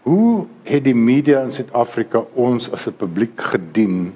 Hoe 0.07 0.47
het 0.67 0.83
die 0.83 0.95
media 0.95 1.43
in 1.45 1.53
Suid-Afrika 1.53 2.23
ons 2.35 2.69
as 2.71 2.87
'n 2.87 2.97
publiek 2.97 3.39
gedien 3.39 4.13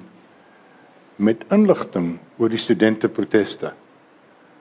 met 1.16 1.44
inligting 1.50 2.18
oor 2.38 2.48
die 2.48 2.58
studente 2.58 3.08
proteste 3.08 3.72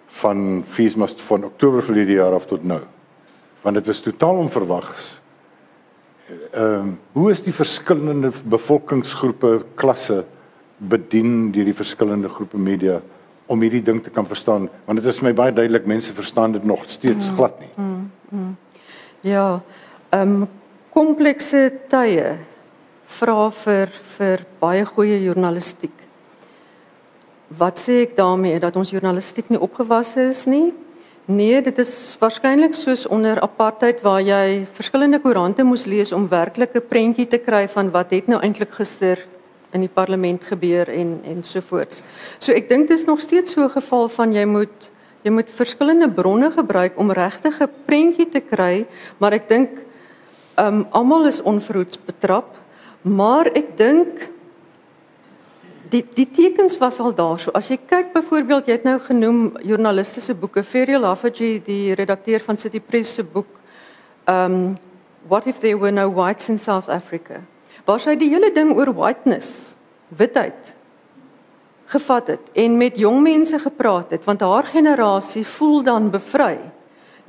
van 0.08 0.63
Feesmast 0.68 1.22
van 1.22 1.44
Oktober 1.44 1.82
verlede 1.82 2.13
jaar 2.13 2.34
af 2.34 2.46
tot 2.46 2.63
nou. 2.63 2.82
Want 3.62 3.76
dit 3.76 3.88
was 3.88 4.02
totaal 4.02 4.38
onverwags. 4.38 5.22
ehm 6.52 6.63
um, 6.63 7.00
hoe 7.12 7.32
is 7.32 7.42
die 7.44 7.54
verskillende 7.54 8.32
bevolkingsgroepe 8.46 9.66
klasse 9.76 10.24
bedien 10.78 11.52
deur 11.52 11.66
die 11.66 11.76
verskillende 11.76 12.30
groepe 12.30 12.58
media 12.58 13.02
om 13.54 13.62
hierdie 13.62 13.84
ding 13.86 14.02
te 14.04 14.12
kan 14.13 14.28
verstaan 14.28 14.68
want 14.88 15.00
dit 15.00 15.08
is 15.10 15.20
vir 15.22 15.30
my 15.30 15.34
baie 15.38 15.54
duidelik 15.56 15.86
mense 15.89 16.13
verstaan 16.13 16.56
dit 16.56 16.66
nog 16.66 16.84
steeds 16.88 17.30
mm, 17.30 17.36
glad 17.38 17.60
nie. 17.62 17.72
Mm, 17.76 18.12
mm. 18.30 18.52
Ja, 19.24 19.48
ehm 20.10 20.42
um, 20.44 20.50
komplekse 20.94 21.72
tye 21.89 22.36
vra 23.18 23.50
vir 23.63 23.89
vir 24.18 24.44
baie 24.62 24.86
goeie 24.86 25.18
journalistiek. 25.24 25.96
Wat 27.58 27.82
sê 27.82 28.04
ek 28.04 28.16
daarmee 28.18 28.60
dat 28.62 28.78
ons 28.78 28.94
journalistiek 28.94 29.50
nie 29.50 29.62
opgewasse 29.62 30.30
is 30.30 30.46
nie? 30.50 30.72
Nee, 31.26 31.62
dit 31.63 31.78
is 31.80 31.92
waarskynlik 32.20 32.76
soos 32.76 33.06
onder 33.08 33.39
apartheid 33.42 34.02
waar 34.04 34.22
jy 34.22 34.66
verskillende 34.76 35.22
koerante 35.24 35.63
moes 35.63 35.86
lees 35.88 36.12
om 36.12 36.28
werklik 36.28 36.76
'n 36.76 36.88
prentjie 36.89 37.28
te 37.28 37.38
kry 37.38 37.68
van 37.68 37.92
wat 37.92 38.12
het 38.12 38.28
nou 38.28 38.42
eintlik 38.42 38.74
gister 38.76 39.18
in 39.74 39.84
die 39.84 39.92
parlement 39.92 40.44
gebeur 40.44 40.90
en 40.90 41.20
en 41.24 41.44
so 41.44 41.62
voorts. 41.62 42.02
So 42.40 42.54
ek 42.54 42.70
dink 42.70 42.88
dit 42.88 42.98
is 42.98 43.06
nog 43.06 43.22
steeds 43.22 43.52
so 43.54 43.64
'n 43.64 43.70
geval 43.70 44.10
van 44.10 44.34
jy 44.34 44.46
moet 44.46 44.90
jy 45.24 45.32
moet 45.32 45.50
verskillende 45.50 46.10
bronne 46.10 46.52
gebruik 46.52 46.98
om 46.98 47.12
regtig 47.12 47.62
'n 47.62 47.70
prentjie 47.86 48.30
te 48.30 48.42
kry, 48.42 48.86
maar 49.18 49.34
ek 49.34 49.48
dink 49.50 49.70
ehm 50.58 50.68
um, 50.68 50.88
almal 50.92 51.26
is 51.26 51.42
onverhoeds 51.42 51.98
betrap, 52.06 52.56
maar 53.02 53.46
ek 53.48 53.78
dink 53.78 54.30
die 55.90 56.06
die 56.14 56.30
tekens 56.32 56.78
was 56.78 57.00
al 57.00 57.14
daar. 57.14 57.40
So 57.40 57.52
as 57.52 57.68
jy 57.68 57.78
kyk 57.78 58.14
byvoorbeeld, 58.14 58.66
jy 58.66 58.72
het 58.72 58.84
nou 58.84 59.00
genoem 59.00 59.58
journalistiese 59.62 60.34
boeke, 60.34 60.64
Ferial 60.64 61.04
Haffage, 61.04 61.62
die 61.66 61.94
redakteur 61.94 62.40
van 62.40 62.58
City 62.58 62.80
Press 62.80 63.14
se 63.14 63.24
boek, 63.24 63.48
um 64.28 64.78
What 65.28 65.48
if 65.48 65.62
there 65.62 65.78
were 65.78 65.92
no 65.92 66.10
whites 66.10 66.50
in 66.50 66.58
South 66.58 66.90
Africa? 66.90 67.42
Waar 67.86 68.00
sy 68.00 68.15
die 68.15 68.30
hele 68.32 68.52
ding 68.56 68.72
oor 68.78 68.93
whiteness, 68.96 69.76
witheid 70.08 70.76
gevat 71.93 72.32
het 72.34 72.48
en 72.58 72.78
met 72.80 72.96
jong 72.98 73.19
mense 73.22 73.60
gepraat 73.60 74.15
het, 74.15 74.24
want 74.26 74.41
haar 74.41 74.65
generasie 74.65 75.43
voel 75.46 75.84
dan 75.86 76.10
bevry. 76.10 76.58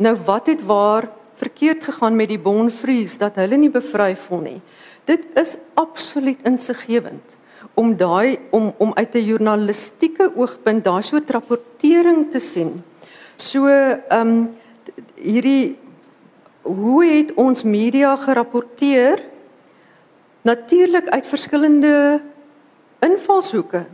Nou 0.00 0.14
wat 0.24 0.46
het 0.46 0.62
waar 0.64 1.08
verkeerd 1.36 1.84
gegaan 1.84 2.16
met 2.16 2.30
die 2.30 2.40
Bonfries 2.40 3.18
dat 3.18 3.36
hulle 3.40 3.58
nie 3.58 3.70
bevry 3.70 4.14
voel 4.16 4.40
nie. 4.40 4.60
Dit 5.04 5.26
is 5.36 5.56
absoluut 5.74 6.40
insiggewend 6.48 7.36
om 7.74 7.96
daai 7.96 8.38
om 8.54 8.72
om 8.78 8.92
uit 8.94 9.14
'n 9.14 9.24
journalistieke 9.24 10.32
oogpunt 10.36 10.84
daai 10.84 11.02
soort 11.02 11.30
rapportering 11.30 12.30
te 12.30 12.38
sien. 12.38 12.84
So 13.36 13.66
ehm 13.66 14.20
um, 14.20 14.56
hierdie 15.14 15.76
hoe 16.62 17.04
het 17.04 17.34
ons 17.34 17.64
media 17.64 18.16
gerapporteer? 18.16 19.33
Natuurlik 20.44 21.09
uit 21.09 21.26
verskillende 21.26 22.20
invalshoeke. 23.00 23.87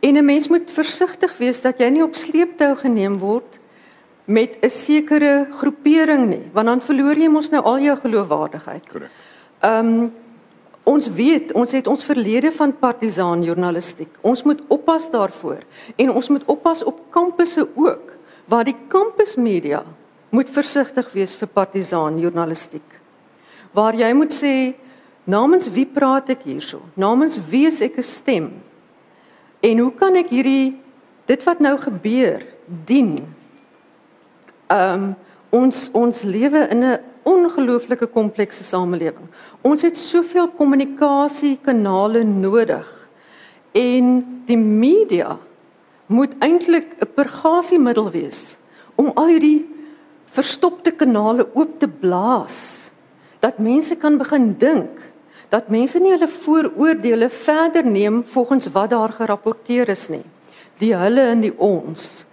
En 0.00 0.16
'n 0.16 0.24
mens 0.24 0.48
moet 0.48 0.72
versigtig 0.72 1.36
wees 1.38 1.60
dat 1.62 1.78
jy 1.78 1.88
nie 1.88 2.02
op 2.02 2.14
sleeptou 2.14 2.74
geneem 2.76 3.18
word 3.18 3.58
met 4.24 4.58
'n 4.60 4.70
sekere 4.70 5.46
groepering 5.50 6.28
nie, 6.28 6.50
want 6.52 6.66
dan 6.66 6.80
verloor 6.80 7.16
jy 7.16 7.28
mos 7.28 7.50
nou 7.50 7.62
al 7.62 7.78
jou 7.78 7.96
geloofwaardigheid. 7.96 8.88
Korrek. 8.88 9.10
Ehm 9.60 9.86
um, 9.86 10.12
Ons 10.84 11.08
weet, 11.08 11.52
ons 11.56 11.72
het 11.72 11.86
ons 11.88 12.04
verlede 12.04 12.50
van 12.52 12.74
partisaan 12.76 13.40
journalistiek. 13.42 14.10
Ons 14.20 14.42
moet 14.44 14.60
oppas 14.68 15.08
daarvoor 15.10 15.62
en 15.96 16.10
ons 16.12 16.28
moet 16.28 16.44
oppas 16.44 16.82
op 16.84 16.98
kampusse 17.10 17.64
ook 17.74 18.12
waar 18.44 18.64
die 18.68 18.76
kampusmedia 18.88 19.80
moet 20.28 20.50
versigtig 20.52 21.08
wees 21.12 21.32
vir 21.40 21.48
partisaan 21.48 22.18
journalistiek. 22.20 23.00
Waar 23.72 23.96
jy 23.96 24.12
moet 24.12 24.36
sê 24.36 24.74
namens 25.24 25.70
wie 25.70 25.86
praat 25.86 26.30
ek 26.30 26.44
hierso? 26.44 26.80
Namens 26.94 27.38
wie 27.50 27.66
is 27.66 27.80
ek 27.80 27.98
'n 27.98 28.02
stem? 28.02 28.52
En 29.60 29.78
hoe 29.78 29.92
kan 29.92 30.16
ek 30.16 30.28
hierdie 30.28 30.76
dit 31.26 31.44
wat 31.44 31.60
nou 31.60 31.76
gebeur 31.78 32.42
dien? 32.84 33.24
Ehm 34.68 34.94
um, 34.94 35.14
ons 35.54 35.88
ons 35.92 36.22
lewe 36.22 36.68
in 36.70 36.84
'n 36.84 37.00
ongelooflike 37.24 38.06
komplekse 38.06 38.64
samelewing. 38.64 39.28
Ons 39.62 39.82
het 39.82 39.96
soveel 39.96 40.48
kommunikasiekanale 40.48 42.24
nodig. 42.24 43.08
En 43.72 44.24
die 44.46 44.58
media 44.58 45.38
moet 46.06 46.34
eintlik 46.38 46.86
'n 47.00 47.08
purgasiemiddel 47.14 48.10
wees 48.10 48.58
om 48.94 49.10
al 49.14 49.26
hierdie 49.26 49.66
verstopte 50.34 50.90
kanale 50.90 51.48
oop 51.54 51.78
te 51.78 51.88
blaas. 51.88 52.90
Dat 53.40 53.58
mense 53.58 53.96
kan 53.96 54.18
begin 54.18 54.54
dink, 54.58 55.00
dat 55.52 55.68
mense 55.68 56.00
nie 56.00 56.12
hulle 56.14 56.28
vooroordeele 56.28 57.28
verder 57.30 57.86
neem 57.86 58.22
volgens 58.24 58.70
wat 58.72 58.90
daar 58.90 59.12
gerapporteer 59.12 59.88
is 59.88 60.08
nie. 60.08 60.24
Die 60.78 60.94
hulle 60.96 61.28
en 61.34 61.44
die 61.44 61.54
ons 61.58 62.24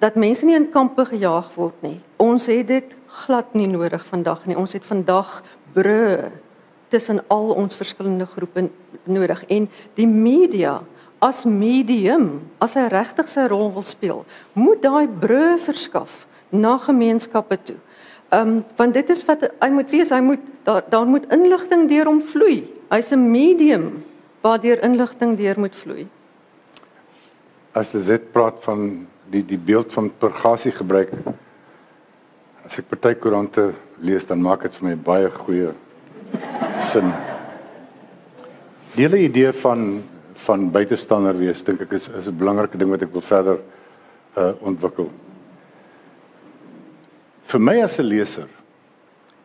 dat 0.00 0.16
mense 0.16 0.46
nie 0.48 0.56
in 0.56 0.70
kampe 0.72 1.04
gejaag 1.04 1.50
word 1.54 1.82
nie. 1.84 1.98
Ons 2.16 2.46
het 2.48 2.66
dit 2.70 2.94
glad 3.24 3.52
nie 3.54 3.68
nodig 3.68 4.04
vandag 4.08 4.46
nie. 4.48 4.56
Ons 4.56 4.72
het 4.72 4.86
vandag 4.86 5.42
brûe 5.74 6.30
tussen 6.88 7.20
al 7.28 7.52
ons 7.54 7.76
verskillende 7.76 8.26
groepe 8.26 8.70
nodig 9.04 9.44
en 9.52 9.68
die 9.94 10.08
media 10.08 10.80
as 11.20 11.44
medium 11.44 12.40
as 12.64 12.74
hy 12.80 12.86
regtig 12.90 13.28
sy 13.28 13.44
rol 13.52 13.68
wil 13.74 13.84
speel, 13.84 14.24
moet 14.56 14.80
daai 14.82 15.06
brûe 15.06 15.58
verskaf 15.60 16.24
na 16.50 16.78
gemeenskappe 16.80 17.58
toe. 17.62 17.76
Ehm 18.30 18.48
um, 18.48 18.64
want 18.76 18.94
dit 18.94 19.10
is 19.10 19.24
wat 19.26 19.42
hy 19.58 19.68
moet 19.74 19.90
wees, 19.90 20.10
hy 20.14 20.20
moet 20.22 20.42
daar 20.62 20.84
daar 20.88 21.06
moet 21.06 21.26
inligting 21.34 21.88
deur 21.90 22.06
hom 22.06 22.20
vloei. 22.22 22.62
Hy's 22.90 23.10
'n 23.12 23.30
medium 23.30 24.04
waardeur 24.40 24.82
inligting 24.82 25.36
deur 25.36 25.58
moet 25.58 25.76
vloei. 25.76 26.06
As 27.72 27.92
jy 27.92 28.04
dit 28.06 28.32
praat 28.32 28.62
van 28.62 29.06
die 29.30 29.42
die 29.46 29.58
beeld 29.58 29.92
van 29.92 30.10
purgasie 30.18 30.72
gebruik 30.72 31.10
as 32.64 32.78
ek 32.78 32.88
party 32.88 33.14
koerante 33.14 33.72
lees 33.98 34.26
dan 34.26 34.42
maak 34.42 34.62
dit 34.62 34.74
vir 34.74 34.88
my 34.88 34.96
baie 34.96 35.30
goeie 35.30 35.72
sin. 36.78 37.12
Die 38.94 39.02
hele 39.06 39.18
idee 39.18 39.52
van 39.52 40.02
van 40.46 40.70
buitestander 40.70 41.36
wees 41.36 41.62
dink 41.62 41.82
ek 41.82 41.92
is 41.92 42.08
is 42.08 42.28
'n 42.28 42.38
belangrike 42.38 42.78
ding 42.78 42.90
wat 42.90 43.02
ek 43.02 43.12
wil 43.12 43.20
verder 43.20 43.58
uh 44.36 44.52
ontwikkel. 44.62 45.10
Vir 47.50 47.58
my 47.58 47.80
as 47.82 47.98
'n 47.98 48.06
leser 48.06 48.48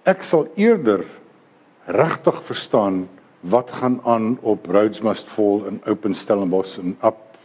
ek 0.05 0.21
sal 0.21 0.45
eerder 0.55 1.05
regtig 1.89 2.37
verstaan 2.45 3.07
wat 3.41 3.71
gaan 3.71 3.99
aan 4.05 4.37
op 4.41 4.67
Rhodes 4.67 5.01
Must 5.01 5.27
Fall 5.27 5.65
in 5.65 5.81
Open 5.89 6.13
Stellenbosch 6.13 6.77
en 6.77 6.97
up 7.01 7.37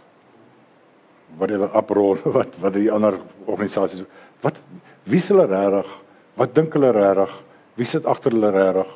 whatever 1.38 1.70
uproar 1.73 2.20
wat 2.37 2.59
wat 2.61 2.77
die 2.77 2.90
ander 2.92 3.16
organisasies 3.46 4.05
wat 4.44 4.61
wie 5.05 5.20
se 5.20 5.33
hulle 5.33 5.49
regtig 5.49 5.88
wat 6.37 6.55
dink 6.55 6.77
hulle 6.77 6.92
regtig 6.92 7.33
wie 7.81 7.88
sit 7.88 8.05
agter 8.05 8.37
hulle 8.37 8.53
regtig 8.53 8.92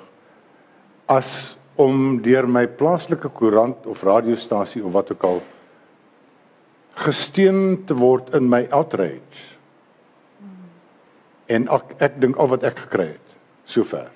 as 1.17 1.57
om 1.81 2.21
deur 2.23 2.47
my 2.47 2.67
plaaslike 2.67 3.33
koerant 3.33 3.89
of 3.89 4.05
radiostasie 4.05 4.85
of 4.85 4.93
wat 4.93 5.17
ook 5.17 5.25
al 5.25 5.43
gesteun 7.09 7.87
te 7.89 7.97
word 7.97 8.35
in 8.37 8.53
my 8.53 8.67
outrage 8.69 9.55
en 11.47 11.69
ek 11.69 11.95
ek 11.99 12.21
dink 12.21 12.37
al 12.39 12.49
wat 12.55 12.65
ek 12.65 12.85
gekry 12.87 13.09
het 13.15 13.39
sover 13.65 14.11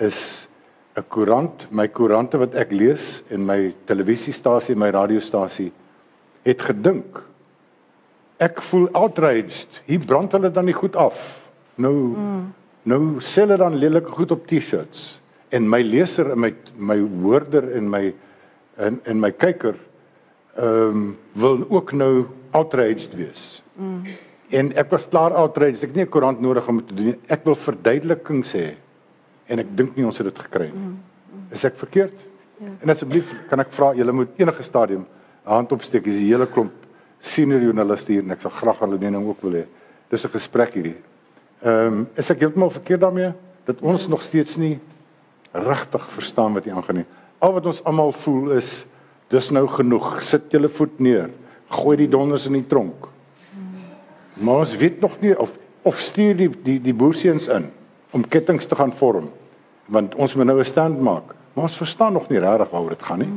is 0.00 0.48
'n 0.96 1.04
koerant 1.08 1.66
my 1.70 1.88
koerante 1.88 2.38
wat 2.38 2.54
ek 2.54 2.72
lees 2.72 3.22
en 3.30 3.44
my 3.46 3.74
televisiestasie 3.86 4.74
en 4.74 4.80
my 4.80 4.90
radiostasie 4.90 5.72
het 6.44 6.62
gedink 6.62 7.22
ek 8.42 8.60
voel 8.62 8.88
outraged. 8.92 9.80
Hier 9.88 10.02
brand 10.04 10.32
hulle 10.36 10.50
dan 10.52 10.68
nie 10.68 10.76
goed 10.76 10.96
af. 10.96 11.48
Nou 11.80 11.94
mm. 12.16 12.44
nou 12.82 13.00
sê 13.24 13.44
hulle 13.44 13.58
dan 13.60 13.78
lelike 13.80 14.12
goed 14.12 14.32
op 14.34 14.46
T-shirts. 14.48 15.20
En 15.48 15.68
my 15.68 15.80
leser 15.82 16.32
en 16.34 16.40
my 16.40 16.52
my 16.76 16.98
hoorder 17.00 17.72
en 17.76 17.90
my 17.90 18.04
en 18.76 19.00
en 19.04 19.20
my 19.20 19.32
kyker 19.32 19.76
ehm 20.56 20.88
um, 20.88 21.16
wil 21.32 21.66
ook 21.68 21.92
nou 21.92 22.26
outraged 22.56 23.14
wees. 23.16 23.62
Mm. 23.74 24.06
En 24.50 24.72
ek 24.78 24.90
was 24.90 25.08
klaar 25.08 25.34
outraged. 25.34 25.82
Ek 25.82 25.90
het 25.90 25.96
nie 25.96 26.04
'n 26.04 26.08
koerant 26.08 26.40
nodig 26.40 26.68
om 26.68 26.86
te 26.86 26.94
doen. 26.94 27.16
Ek 27.28 27.44
wil 27.44 27.54
verduideliking 27.54 28.44
sê. 28.44 28.76
En 29.46 29.58
ek 29.58 29.76
dink 29.76 29.96
nie 29.96 30.04
ons 30.04 30.18
het 30.18 30.26
dit 30.26 30.38
gekry 30.38 30.70
nie. 30.74 30.96
Is 31.50 31.64
ek 31.64 31.76
verkeerd? 31.78 32.18
Ja. 32.58 32.66
En 32.82 32.90
asseblief 32.90 33.34
kan 33.48 33.60
ek 33.60 33.72
vra 33.72 33.94
julle 33.94 34.12
moet 34.12 34.28
enige 34.36 34.62
stadium 34.62 35.06
hand 35.44 35.72
opsteek. 35.72 36.04
Dis 36.04 36.14
'n 36.14 36.26
hele 36.26 36.46
klomp 36.46 36.72
senior 37.18 37.60
joernaliste 37.60 38.12
hier 38.12 38.22
en 38.22 38.30
ek 38.30 38.40
sal 38.40 38.50
graag 38.50 38.78
hulle 38.78 38.98
mening 38.98 39.26
ook 39.26 39.42
wil 39.42 39.52
hê. 39.52 39.64
Dis 40.10 40.24
'n 40.24 40.30
gesprek 40.30 40.74
hierdie. 40.74 40.96
Ehm 41.62 41.86
um, 41.86 42.08
is 42.14 42.30
ek 42.30 42.40
heeltemal 42.40 42.70
verkeerd 42.70 43.00
daarmee 43.00 43.32
dat 43.64 43.80
ons 43.80 44.08
nog 44.08 44.22
steeds 44.22 44.56
nie 44.56 44.78
regtig 45.52 46.10
verstaan 46.10 46.54
wat 46.54 46.64
hier 46.64 46.74
aangaan 46.74 46.96
nie. 46.96 47.06
Al 47.38 47.52
wat 47.52 47.66
ons 47.66 47.84
almal 47.84 48.12
voel 48.12 48.52
is 48.52 48.86
dis 49.28 49.50
nou 49.50 49.66
genoeg. 49.66 50.22
Sit 50.22 50.52
julle 50.52 50.68
voet 50.68 51.00
neer. 51.00 51.30
Gooi 51.68 51.96
die 51.96 52.08
donders 52.08 52.46
in 52.46 52.52
die 52.52 52.66
tronk. 52.66 53.08
Maar 54.36 54.64
ons 54.64 54.76
weet 54.76 55.00
nog 55.00 55.20
nie 55.20 55.38
of 55.38 55.58
of 55.82 56.00
stuur 56.00 56.36
die 56.36 56.50
die 56.62 56.80
die 56.82 56.94
boerseuns 56.94 57.46
in 57.48 57.70
om 58.10 58.28
kettinge 58.28 58.66
te 58.66 58.74
gaan 58.74 58.92
vorm 58.92 59.30
Want 59.86 60.14
ons 60.14 60.34
moet 60.34 60.46
nou 60.46 60.58
'n 60.58 60.64
stand 60.64 61.00
maak. 61.00 61.34
Maar 61.52 61.64
ons 61.64 61.76
verstaan 61.76 62.12
nog 62.12 62.28
nie 62.28 62.38
regtig 62.38 62.70
waaroor 62.70 62.88
dit 62.88 63.02
gaan 63.02 63.18
nie. 63.18 63.32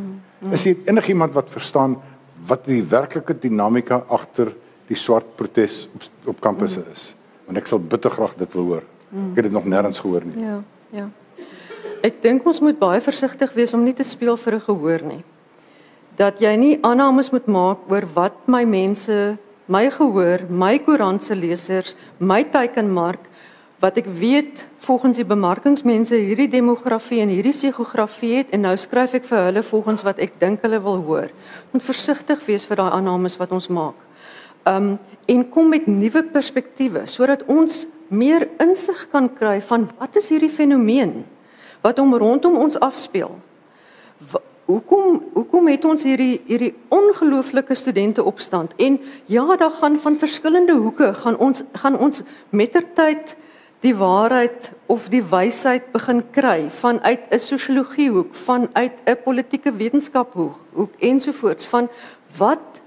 Is 0.52 0.64
hier 0.64 0.76
enigiemand 0.86 1.34
wat 1.34 1.50
verstaan 1.50 2.02
wat 2.46 2.66
die 2.66 2.84
werklike 2.84 3.40
dinamika 3.40 4.04
agter 4.08 4.56
die 4.88 4.96
swart 4.96 5.36
protes 5.36 5.88
op 5.94 6.02
op 6.26 6.40
kampusse 6.40 6.84
is? 6.94 7.16
Want 7.46 7.58
ek 7.58 7.68
sal 7.68 7.80
bitter 7.80 8.12
graag 8.12 8.36
dit 8.36 8.54
wil 8.54 8.64
hoor. 8.64 8.84
Ek 9.32 9.36
het 9.36 9.44
dit 9.44 9.52
nog 9.52 9.66
nêrens 9.66 10.00
gehoor 10.00 10.26
nie. 10.26 10.44
Ja, 10.44 10.64
ja. 10.90 11.10
Ek 12.02 12.22
dink 12.22 12.46
ons 12.46 12.60
moet 12.60 12.80
baie 12.80 13.02
versigtig 13.02 13.54
wees 13.54 13.74
om 13.74 13.84
nie 13.84 13.94
te 13.94 14.04
speel 14.04 14.38
vir 14.38 14.56
'n 14.56 14.62
gehoor 14.62 15.02
nie. 15.04 15.24
Dat 16.16 16.40
jy 16.40 16.56
nie 16.56 16.80
aannames 16.82 17.32
moet 17.32 17.46
maak 17.48 17.78
oor 17.90 18.08
wat 18.14 18.48
my 18.48 18.64
mense, 18.64 19.38
my 19.70 19.86
gehoor, 19.94 20.48
my 20.50 20.80
koerantse 20.82 21.36
lesers, 21.38 21.96
my 22.18 22.42
teikenmark 22.44 23.28
wat 23.80 24.00
ek 24.02 24.10
weet 24.20 24.66
volgens 24.84 25.20
die 25.22 25.28
bemarkingsmense 25.28 26.18
hierdie 26.20 26.50
demografie 26.52 27.22
en 27.24 27.32
hierdie 27.32 27.56
psigografie 27.56 28.34
het 28.42 28.50
en 28.56 28.66
nou 28.66 28.74
skryf 28.76 29.16
ek 29.22 29.30
vir 29.30 29.46
hulle 29.46 29.64
volgens 29.64 30.04
wat 30.04 30.20
ek 30.20 30.36
dink 30.42 30.66
hulle 30.66 30.82
wil 30.84 31.00
hoor. 31.06 31.30
Moet 31.72 31.86
versigtig 31.86 32.44
wees 32.48 32.68
vir 32.68 32.82
daai 32.82 32.92
aannames 32.98 33.38
wat 33.40 33.54
ons 33.56 33.70
maak. 33.72 33.96
Um 34.68 34.98
en 35.30 35.44
kom 35.54 35.70
met 35.70 35.86
nuwe 35.88 36.24
perspektiewe 36.34 37.06
sodat 37.08 37.46
ons 37.48 37.84
meer 38.10 38.48
insig 38.60 39.06
kan 39.14 39.30
kry 39.30 39.60
van 39.62 39.86
wat 40.00 40.18
is 40.18 40.32
hierdie 40.34 40.50
fenomeen 40.52 41.22
wat 41.86 42.02
om 42.02 42.16
rondom 42.18 42.58
ons 42.58 42.80
afspeel. 42.82 43.38
Hoekom 44.70 45.24
hoekom 45.34 45.68
het 45.72 45.86
ons 45.90 46.04
hierdie 46.06 46.42
hierdie 46.46 46.76
ongelooflike 46.94 47.74
studente 47.74 48.22
opstand 48.24 48.76
en 48.78 49.00
ja, 49.26 49.56
daar 49.58 49.74
gaan 49.80 49.96
van 49.98 50.20
verskillende 50.22 50.76
hoeke 50.78 51.08
gaan 51.24 51.38
ons 51.42 51.64
gaan 51.74 51.98
ons 51.98 52.22
mettertyd 52.54 53.34
die 53.82 53.96
waarheid 53.98 54.70
of 54.86 55.08
die 55.10 55.24
wysheid 55.32 55.88
begin 55.96 56.22
kry 56.36 56.70
vanuit 56.70 57.26
'n 57.32 57.40
sosiologie 57.40 58.10
hoek, 58.10 58.36
vanuit 58.36 58.94
'n 59.06 59.18
politieke 59.24 59.74
wetenskap 59.74 60.34
hoek, 60.34 60.60
hoek 60.74 60.94
ensovoorts 61.00 61.66
van 61.66 61.90
wat 62.38 62.82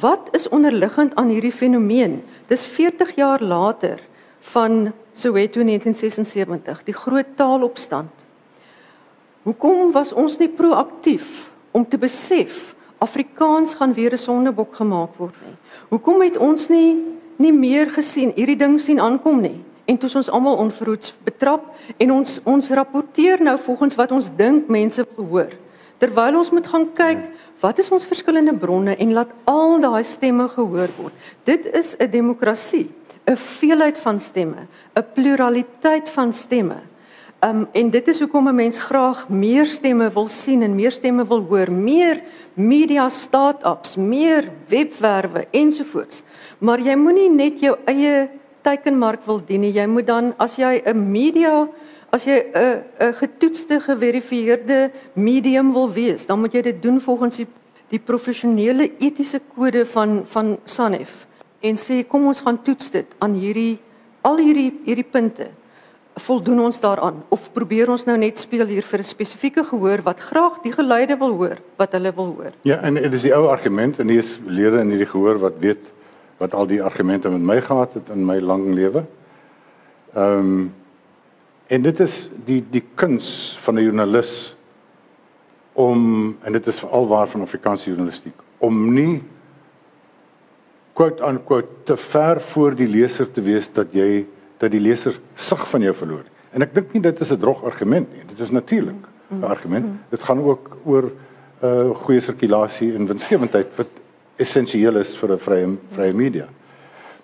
wat 0.00 0.28
is 0.32 0.48
onderliggend 0.48 1.14
aan 1.14 1.28
hierdie 1.28 1.52
fenomeen? 1.52 2.22
Dis 2.46 2.66
40 2.66 3.14
jaar 3.14 3.42
later 3.42 4.00
van 4.40 4.92
Soweto 5.12 5.62
1976, 5.62 6.84
die 6.84 6.94
groot 6.94 7.36
taalopstand. 7.36 8.23
Hoekom 9.44 9.92
was 9.92 10.12
ons 10.12 10.38
nie 10.38 10.48
proaktief 10.48 11.50
om 11.72 11.84
te 11.88 11.98
besef 11.98 12.74
Afrikaans 12.98 13.74
gaan 13.74 13.92
weer 13.92 14.12
'n 14.12 14.18
sondebok 14.18 14.74
gemaak 14.74 15.16
word 15.18 15.34
nie? 15.44 15.56
Hoekom 15.88 16.22
het 16.22 16.36
ons 16.36 16.68
nie 16.68 17.02
nie 17.36 17.52
meer 17.52 17.90
gesien 17.90 18.32
hierdie 18.36 18.56
ding 18.56 18.80
sien 18.80 19.00
aankom 19.00 19.40
nie? 19.40 19.64
en 19.84 19.98
toe 20.00 20.08
ons 20.16 20.30
almal 20.32 20.56
onverhoeds 20.64 21.12
betrap 21.26 21.68
en 22.00 22.12
ons 22.14 22.38
ons 22.48 22.70
rapporteer 22.78 23.42
nou 23.44 23.56
volgens 23.66 23.96
wat 24.00 24.12
ons 24.16 24.30
dink 24.38 24.68
mense 24.72 25.04
hoor 25.16 25.52
terwyl 26.00 26.40
ons 26.40 26.52
moet 26.54 26.68
gaan 26.72 26.86
kyk 26.96 27.24
wat 27.62 27.80
is 27.80 27.90
ons 27.94 28.08
verskillende 28.08 28.54
bronne 28.60 28.96
en 28.96 29.14
laat 29.16 29.32
al 29.50 29.76
daai 29.84 30.02
stemme 30.08 30.48
gehoor 30.56 30.92
word 30.96 31.14
dit 31.44 31.68
is 31.76 31.96
'n 32.00 32.10
demokrasie 32.10 32.88
'n 33.28 33.36
veelheid 33.36 33.98
van 33.98 34.20
stemme 34.20 34.66
'n 34.96 35.04
pluraliteit 35.14 36.08
van 36.08 36.32
stemme 36.32 36.80
um, 37.44 37.66
en 37.72 37.90
dit 37.90 38.08
is 38.08 38.20
hoekom 38.20 38.48
'n 38.48 38.54
mens 38.54 38.78
graag 38.78 39.28
meer 39.28 39.66
stemme 39.66 40.10
wil 40.10 40.28
sien 40.28 40.62
en 40.62 40.74
meer 40.74 40.92
stemme 40.92 41.26
wil 41.26 41.40
hoor 41.48 41.72
meer 41.72 42.22
media 42.54 43.08
start-ups 43.08 43.96
meer 43.96 44.50
webwerwe 44.68 45.46
ensovoorts. 45.50 46.22
Maar 46.58 46.80
jy 46.80 46.96
moenie 46.96 47.30
net 47.30 47.60
jou 47.60 47.76
eie 47.84 48.28
teikenmark 48.62 49.26
wil 49.26 49.40
dien 49.44 49.60
nie. 49.60 49.72
Jy 49.72 49.86
moet 49.86 50.06
dan 50.06 50.34
as 50.38 50.56
jy 50.56 50.82
'n 50.84 51.10
media 51.10 51.68
as 52.10 52.24
jy 52.24 52.44
'n 52.54 52.82
'n 53.00 53.12
getoetste 53.12 53.80
geverifieerde 53.80 54.90
medium 55.12 55.72
wil 55.72 55.92
wees, 55.92 56.26
dan 56.26 56.40
moet 56.40 56.52
jy 56.52 56.62
dit 56.62 56.82
doen 56.82 57.00
volgens 57.00 57.36
die 57.36 57.46
die 57.88 57.98
professionele 57.98 58.90
etiese 58.98 59.40
kode 59.56 59.86
van 59.86 60.22
van 60.26 60.58
SANEF. 60.64 61.26
En 61.60 61.76
sê 61.76 62.06
kom 62.06 62.26
ons 62.26 62.40
gaan 62.40 62.62
toets 62.62 62.90
dit 62.90 63.06
aan 63.18 63.34
hierdie 63.34 63.78
al 64.22 64.36
hierdie 64.36 64.72
hierdie 64.84 65.10
punte 65.10 65.50
voldoen 66.14 66.60
ons 66.60 66.80
daaraan 66.80 67.22
of 67.34 67.48
probeer 67.52 67.90
ons 67.90 68.04
nou 68.06 68.16
net 68.18 68.38
speel 68.38 68.66
hier 68.66 68.82
vir 68.82 68.98
'n 68.98 69.04
spesifieke 69.04 69.64
gehoor 69.64 70.02
wat 70.02 70.20
graag 70.20 70.62
die 70.62 70.72
geluide 70.72 71.16
wil 71.18 71.34
hoor 71.34 71.58
wat 71.76 71.92
hulle 71.92 72.12
wil 72.14 72.34
hoor. 72.36 72.52
Ja, 72.62 72.80
en 72.82 72.94
dit 72.94 73.12
is 73.12 73.22
die 73.22 73.34
ou 73.34 73.48
argument 73.48 73.98
en 73.98 74.08
hier 74.08 74.18
is 74.18 74.38
lede 74.46 74.78
in 74.78 74.90
hierdie 74.90 75.10
gehoor 75.10 75.38
wat 75.38 75.58
weet 75.58 75.82
wat 76.38 76.54
al 76.54 76.66
die 76.66 76.82
argumente 76.82 77.28
met 77.28 77.40
my 77.40 77.60
gehad 77.60 77.92
het 77.94 78.08
in 78.08 78.24
my 78.26 78.38
lang 78.40 78.74
lewe. 78.74 79.04
Ehm 80.14 80.38
um, 80.38 80.74
en 81.66 81.82
dit 81.82 82.00
is 82.00 82.30
die 82.44 82.64
die 82.70 82.84
kuns 82.94 83.58
van 83.60 83.74
'n 83.74 83.82
joernalis 83.82 84.56
om 85.72 86.36
en 86.42 86.52
dit 86.52 86.66
is 86.66 86.78
veral 86.78 87.06
waar 87.08 87.26
van 87.26 87.40
Afrikaanse 87.40 87.88
journalistiek 87.88 88.34
om 88.58 88.94
nie 88.94 89.22
quote 90.92 91.24
unquote 91.26 91.68
te 91.84 91.96
ver 91.96 92.40
voor 92.40 92.74
die 92.74 92.88
leser 92.88 93.30
te 93.32 93.42
wees 93.42 93.72
dat 93.72 93.92
jy 93.92 94.26
dat 94.64 94.72
die 94.72 94.82
leser 94.82 95.18
sig 95.34 95.68
van 95.70 95.84
jou 95.84 95.94
verloor. 95.94 96.24
En 96.54 96.64
ek 96.64 96.74
dink 96.74 96.92
nie 96.94 97.02
dit 97.02 97.20
is 97.20 97.32
'n 97.32 97.40
drog 97.40 97.64
argument 97.64 98.08
nie. 98.12 98.24
Dit 98.28 98.40
is 98.40 98.50
natuurlik 98.50 99.02
'n 99.30 99.44
argument. 99.44 99.86
Dit 100.10 100.22
gaan 100.22 100.40
ook 100.40 100.76
oor 100.84 101.10
'n 101.10 101.66
uh, 101.66 101.94
goeie 102.04 102.20
sirkulasie 102.20 102.94
en 102.94 103.06
winsgewendheid 103.06 103.76
wat 103.76 103.88
essensieel 104.36 104.96
is 104.96 105.16
vir 105.16 105.32
'n 105.32 105.38
vrye 105.38 105.76
vrye 105.92 106.12
media. 106.12 106.46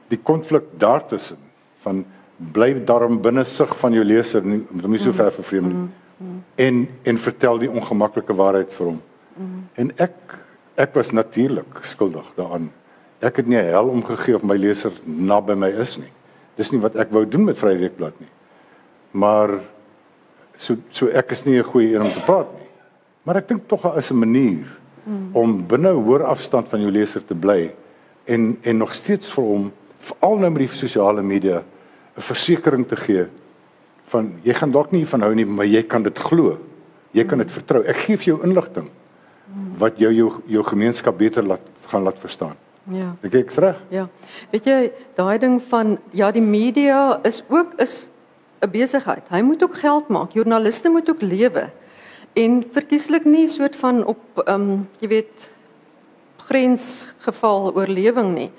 Die 0.08 0.18
konflik 0.22 0.64
daartussen 0.78 1.36
van 1.82 2.04
bly 2.52 2.84
daarom 2.84 3.20
binne 3.20 3.44
sig 3.44 3.76
van 3.78 3.92
jou 3.92 4.04
leser 4.04 4.42
nie 4.42 4.66
moet 4.70 4.82
hom 4.82 4.90
nie 4.90 5.00
so 5.00 5.12
ver 5.12 5.32
vervreem 5.32 5.68
nie. 5.68 5.88
En 6.54 6.88
en 7.02 7.18
vertel 7.18 7.58
die 7.58 7.70
ongemaklike 7.70 8.34
waarheid 8.34 8.72
vir 8.72 8.86
hom. 8.86 9.00
En 9.74 9.92
ek 9.96 10.38
ek 10.76 10.94
was 10.94 11.10
natuurlik 11.10 11.78
skuldig 11.82 12.32
daaraan. 12.36 12.70
Ek 13.20 13.36
het 13.36 13.46
nie 13.46 13.56
hel 13.56 13.88
omgegee 13.88 14.34
of 14.34 14.42
my 14.42 14.56
leser 14.56 14.92
naby 15.04 15.54
my 15.54 15.68
is 15.68 15.98
nie. 15.98 16.12
Dis 16.60 16.72
nie 16.74 16.82
wat 16.82 16.98
ek 17.00 17.12
wou 17.14 17.24
doen 17.24 17.46
met 17.48 17.58
Vrye 17.58 17.78
Weekblad 17.80 18.18
nie. 18.20 18.28
Maar 19.16 19.56
so 20.60 20.76
so 20.92 21.08
ek 21.08 21.32
is 21.32 21.46
nie 21.46 21.58
'n 21.58 21.64
goeie 21.64 21.94
een 21.94 22.04
om 22.04 22.12
te 22.12 22.24
praat 22.26 22.52
nie. 22.52 22.68
Maar 23.24 23.36
ek 23.36 23.48
dink 23.48 23.68
tog 23.68 23.82
daar 23.82 23.98
is 23.98 24.10
'n 24.10 24.18
manier 24.18 24.66
mm. 25.04 25.30
om 25.32 25.66
binne 25.66 25.92
hoër 25.92 26.24
afstand 26.24 26.68
van 26.68 26.80
jou 26.80 26.90
leser 26.90 27.24
te 27.24 27.34
bly 27.34 27.72
en 28.26 28.58
en 28.62 28.76
nog 28.76 28.94
steeds 28.94 29.32
vir 29.32 29.44
hom 29.44 29.72
veral 29.98 30.38
nou 30.38 30.50
met 30.50 30.68
die 30.68 30.76
sosiale 30.76 31.22
media 31.22 31.62
'n 32.16 32.20
versekering 32.20 32.86
te 32.88 32.96
gee 32.96 33.26
van 34.06 34.34
jy 34.42 34.54
gaan 34.54 34.72
dalk 34.72 34.92
nie 34.92 35.06
van 35.06 35.22
hou 35.22 35.34
nie 35.34 35.46
maar 35.46 35.66
jy 35.66 35.82
kan 35.82 36.02
dit 36.02 36.18
glo. 36.18 36.58
Jy 37.12 37.24
kan 37.24 37.38
dit 37.38 37.50
vertrou. 37.50 37.82
Ek 37.84 37.96
gee 37.96 38.16
vir 38.16 38.26
jou 38.34 38.42
inligting 38.44 38.90
wat 39.78 39.98
jou 39.98 40.12
jou 40.12 40.30
jou 40.46 40.62
gemeenskap 40.62 41.18
beter 41.18 41.42
laat 41.42 41.60
gaan 41.86 42.02
laat 42.02 42.18
verstaan. 42.18 42.56
Ja. 42.84 43.16
Ek 43.22 43.34
ek's 43.34 43.56
reg? 43.56 43.76
Ja. 43.88 44.08
Weet 44.50 44.64
jy, 44.64 44.92
daai 45.14 45.38
ding 45.38 45.60
van 45.68 45.98
ja, 46.16 46.30
die 46.30 46.42
media 46.42 47.20
is 47.22 47.42
ook 47.48 47.74
is 47.78 48.08
'n 48.60 48.70
besigheid. 48.70 49.22
Hy 49.28 49.40
moet 49.42 49.62
ook 49.62 49.74
geld 49.74 50.08
maak. 50.08 50.32
Joernaliste 50.32 50.88
moet 50.88 51.10
ook 51.10 51.22
lewe 51.22 51.70
en 52.32 52.62
verkieslik 52.72 53.24
nie 53.24 53.48
soort 53.48 53.76
van 53.76 54.04
op 54.04 54.42
ehm 54.44 54.70
um, 54.70 54.88
jy 54.98 55.08
weet 55.08 55.48
grensgeval 56.50 57.74
oorlewing 57.74 58.34
nie. 58.34 58.50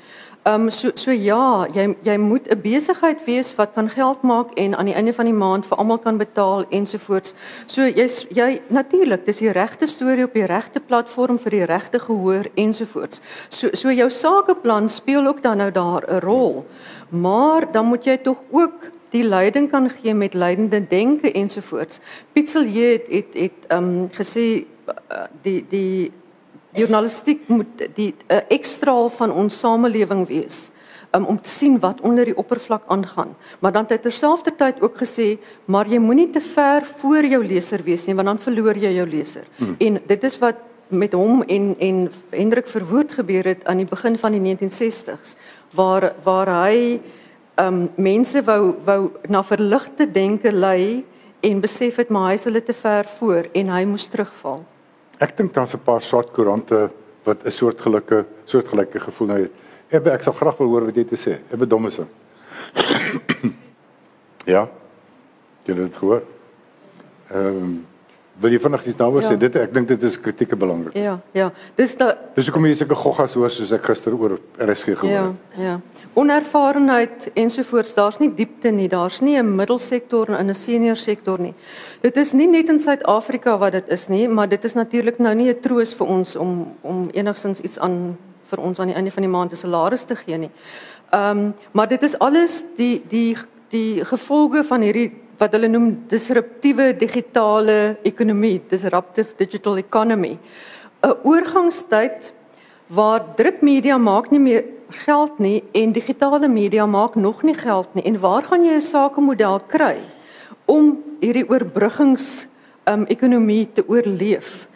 Ehm 0.43 0.61
um, 0.61 0.69
so 0.69 0.89
so 0.95 1.11
ja, 1.11 1.67
jy 1.73 1.95
jy 2.01 2.17
moet 2.17 2.47
'n 2.49 2.61
besigheid 2.61 3.19
wees 3.25 3.55
wat 3.55 3.73
kan 3.73 3.89
geld 3.89 4.21
maak 4.21 4.53
en 4.57 4.75
aan 4.75 4.85
die 4.85 4.93
einde 4.93 5.13
van 5.13 5.25
die 5.25 5.33
maand 5.33 5.65
vir 5.65 5.77
almal 5.77 5.97
kan 5.97 6.17
betaal 6.17 6.65
ensovoorts. 6.69 7.33
So 7.65 7.81
jy's 7.85 8.25
jy 8.29 8.61
natuurlik, 8.67 9.25
dis 9.25 9.37
die 9.37 9.51
regte 9.51 9.87
storie 9.87 10.23
op 10.23 10.33
die 10.33 10.45
regte 10.45 10.79
platform 10.79 11.37
vir 11.39 11.51
die 11.51 11.65
regte 11.65 11.99
gehoor 11.99 12.49
ensovoorts. 12.55 13.21
So 13.49 13.69
so 13.73 13.91
jou 13.91 14.09
sakeplan 14.09 14.89
speel 14.89 15.27
ook 15.27 15.43
dan 15.43 15.57
nou 15.57 15.71
daar 15.71 16.09
'n 16.09 16.19
rol. 16.19 16.65
Maar 17.09 17.71
dan 17.71 17.85
moet 17.85 18.03
jy 18.05 18.17
tog 18.17 18.37
ook 18.51 18.91
die 19.11 19.23
leiding 19.23 19.69
kan 19.69 19.89
gee 19.89 20.13
met 20.13 20.33
leidende 20.33 20.87
denke 20.87 21.31
ensovoorts. 21.31 21.99
Pietselier 22.33 22.91
het 22.91 23.07
het 23.09 23.33
het 23.33 23.67
ehm 23.67 23.83
um, 23.83 24.09
gesê 24.09 24.65
uh, 24.87 25.25
die 25.41 25.65
die 25.69 26.11
journalistiek 26.73 27.47
moet 27.47 27.87
die 27.95 28.13
'n 28.13 28.33
uh, 28.33 28.39
ekstraal 28.47 29.09
van 29.09 29.31
ons 29.31 29.59
samelewing 29.59 30.27
wees 30.27 30.71
um, 31.15 31.25
om 31.25 31.41
te 31.41 31.49
sien 31.49 31.79
wat 31.79 32.01
onder 32.01 32.25
die 32.25 32.37
oppervlak 32.37 32.83
aangaan. 32.87 33.35
Maar 33.59 33.71
dan 33.71 33.83
het 33.83 33.91
hy 33.91 33.97
terselfdertyd 33.97 34.81
ook 34.81 34.97
gesê, 34.97 35.37
maar 35.65 35.87
jy 35.87 35.99
moenie 35.99 36.29
te 36.29 36.41
ver 36.41 36.85
voor 37.01 37.25
jou 37.25 37.43
leser 37.45 37.83
wees 37.83 38.05
nie, 38.05 38.15
want 38.15 38.27
dan 38.27 38.39
verloor 38.39 38.77
jy 38.77 38.93
jou 38.95 39.07
leser. 39.07 39.47
Hmm. 39.57 39.75
En 39.79 39.99
dit 40.07 40.23
is 40.23 40.37
wat 40.39 40.55
met 40.91 41.13
hom 41.13 41.43
en 41.47 41.75
en 41.79 42.11
Hendrik 42.29 42.67
Verwoerd 42.67 43.11
gebeur 43.11 43.47
het 43.47 43.63
aan 43.65 43.77
die 43.77 43.87
begin 43.87 44.17
van 44.17 44.31
die 44.35 44.41
1960s 44.43 45.35
waar 45.71 46.11
waar 46.23 46.49
hy 46.65 46.99
um 47.55 47.89
mense 47.95 48.43
wou 48.43 48.75
wou 48.85 49.11
na 49.27 49.43
verligte 49.43 50.11
denke 50.11 50.51
lei 50.51 51.05
en 51.39 51.61
besef 51.61 51.95
het 51.95 52.09
maar 52.09 52.27
hy 52.29 52.33
is 52.33 52.43
hulle 52.43 52.63
te 52.63 52.73
ver 52.73 53.07
voor 53.19 53.47
en 53.53 53.71
hy 53.71 53.85
moes 53.85 54.07
terugval. 54.07 54.65
Ek 55.21 55.35
dink 55.37 55.53
daar's 55.53 55.73
'n 55.75 55.83
paar 55.85 56.01
swart 56.01 56.31
koerante 56.33 56.89
wat 57.23 57.45
'n 57.45 57.51
soortgelyke 57.51 58.25
soortgelyke 58.45 58.99
gevoel 58.99 59.27
nou 59.27 59.39
het. 59.41 59.51
Ebbe, 59.89 60.11
ek 60.11 60.21
sal 60.21 60.33
graag 60.33 60.57
wil 60.57 60.67
hoor 60.67 60.85
wat 60.85 60.95
jy 60.95 61.03
te 61.03 61.15
sê. 61.15 61.39
Ebbe 61.51 61.67
domme 61.67 61.89
se. 61.89 62.05
ja. 64.55 64.67
Jy 65.65 65.73
het 65.75 65.77
dit 65.77 65.95
gehoor. 65.95 66.23
Ehm 67.29 67.45
um, 67.45 67.85
wil 68.41 68.51
jy 68.51 68.59
vinnig 68.59 68.85
iets 68.89 68.97
daaroor 68.97 69.21
ja. 69.21 69.29
sê? 69.31 69.37
Dit 69.39 69.55
ek 69.59 69.73
dink 69.73 69.87
dit 69.87 70.03
is 70.07 70.17
kritieke 70.19 70.57
belangrik. 70.59 70.95
Ja, 70.97 71.19
ja. 71.37 71.51
Dis 71.77 71.95
da 71.99 72.11
Dis 72.35 72.47
hoekom 72.49 72.65
jy 72.65 72.73
sulke 72.79 72.97
goggas 72.97 73.35
hoor 73.37 73.53
soos 73.53 73.73
ek 73.75 73.85
gister 73.91 74.15
oor 74.17 74.37
RSG 74.57 74.97
gehoor 75.01 75.11
ja, 75.11 75.23
het. 75.27 75.57
Ja, 75.57 75.63
ja. 75.63 76.05
Onervarenheid 76.19 77.29
ensovoorts, 77.39 77.93
daar's 77.97 78.19
nie 78.19 78.31
diepte 78.35 78.71
nie. 78.75 78.87
Daar's 78.91 79.21
nie 79.21 79.37
'n 79.37 79.55
middelsektor 79.55 80.29
en 80.29 80.49
'n 80.49 80.55
senior 80.55 80.95
sektor 80.95 81.39
nie. 81.39 81.53
Dit 82.01 82.17
is 82.17 82.33
nie 82.33 82.47
net 82.47 82.69
in 82.69 82.79
Suid-Afrika 82.79 83.57
wat 83.57 83.71
dit 83.71 83.89
is 83.89 84.07
nie, 84.07 84.27
maar 84.27 84.49
dit 84.49 84.63
is 84.65 84.73
natuurlik 84.73 85.19
nou 85.19 85.35
nie 85.35 85.49
'n 85.49 85.59
troos 85.61 85.93
vir 85.93 86.07
ons 86.07 86.35
om 86.35 86.75
om 86.81 87.09
enigsins 87.13 87.61
iets 87.61 87.79
aan 87.79 88.17
vir 88.49 88.59
ons 88.59 88.79
aan 88.79 88.87
die 88.87 88.95
einde 88.95 89.11
van 89.11 89.23
die 89.23 89.31
maand 89.31 89.51
'n 89.51 89.55
salaris 89.55 90.03
te 90.03 90.15
gee 90.15 90.37
nie. 90.37 90.51
Ehm 91.11 91.37
um, 91.37 91.53
maar 91.71 91.87
dit 91.87 92.03
is 92.03 92.19
alles 92.19 92.63
die 92.75 93.01
die 93.09 93.37
die 93.69 94.05
gevolge 94.05 94.63
van 94.63 94.81
hierdie 94.81 95.11
wat 95.41 95.55
hulle 95.57 95.71
noem 95.71 95.87
disruptiewe 96.09 96.91
digitale 96.93 97.95
ekonomie, 98.05 98.59
disruptive 98.69 99.33
digital 99.39 99.79
economy. 99.81 100.37
'n 101.01 101.17
Oorgangstyd 101.25 102.29
waar 102.87 103.25
drukmedia 103.35 103.97
maak 103.97 104.29
nie 104.31 104.39
meer 104.39 104.63
geld 105.05 105.39
nie 105.39 105.63
en 105.73 105.91
digitale 105.91 106.47
media 106.47 106.85
maak 106.85 107.15
nog 107.15 107.41
nie 107.43 107.55
geld 107.57 107.89
nie. 107.95 108.03
En 108.03 108.19
waar 108.19 108.43
gaan 108.43 108.65
jy 108.65 108.75
'n 108.75 108.81
sakemodel 108.81 109.59
kry 109.67 109.97
om 110.65 111.01
hierdie 111.21 111.49
oorbruggings 111.49 112.47
um 112.85 113.05
ekonomie 113.05 113.65
te 113.73 113.83
oorleef? 113.87 114.67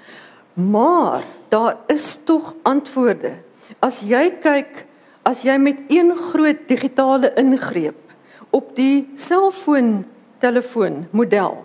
Maar 0.54 1.24
daar 1.50 1.78
is 1.88 2.18
tog 2.26 2.56
antwoorde. 2.64 3.34
As 3.80 4.02
jy 4.02 4.32
kyk, 4.42 4.86
as 5.24 5.44
jy 5.44 5.58
met 5.58 5.78
een 5.90 6.16
groot 6.16 6.68
digitale 6.68 7.34
ingreep 7.36 8.02
op 8.50 8.76
die 8.76 9.08
selfoon 9.16 10.06
telefoon 10.46 11.04
model 11.12 11.60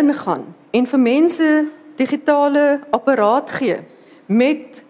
ingaan 0.00 0.48
en 0.74 0.88
vir 0.92 1.02
mense 1.06 1.50
digitale 2.00 2.64
apparaat 2.98 3.50
gee 3.58 3.78
met 4.26 4.82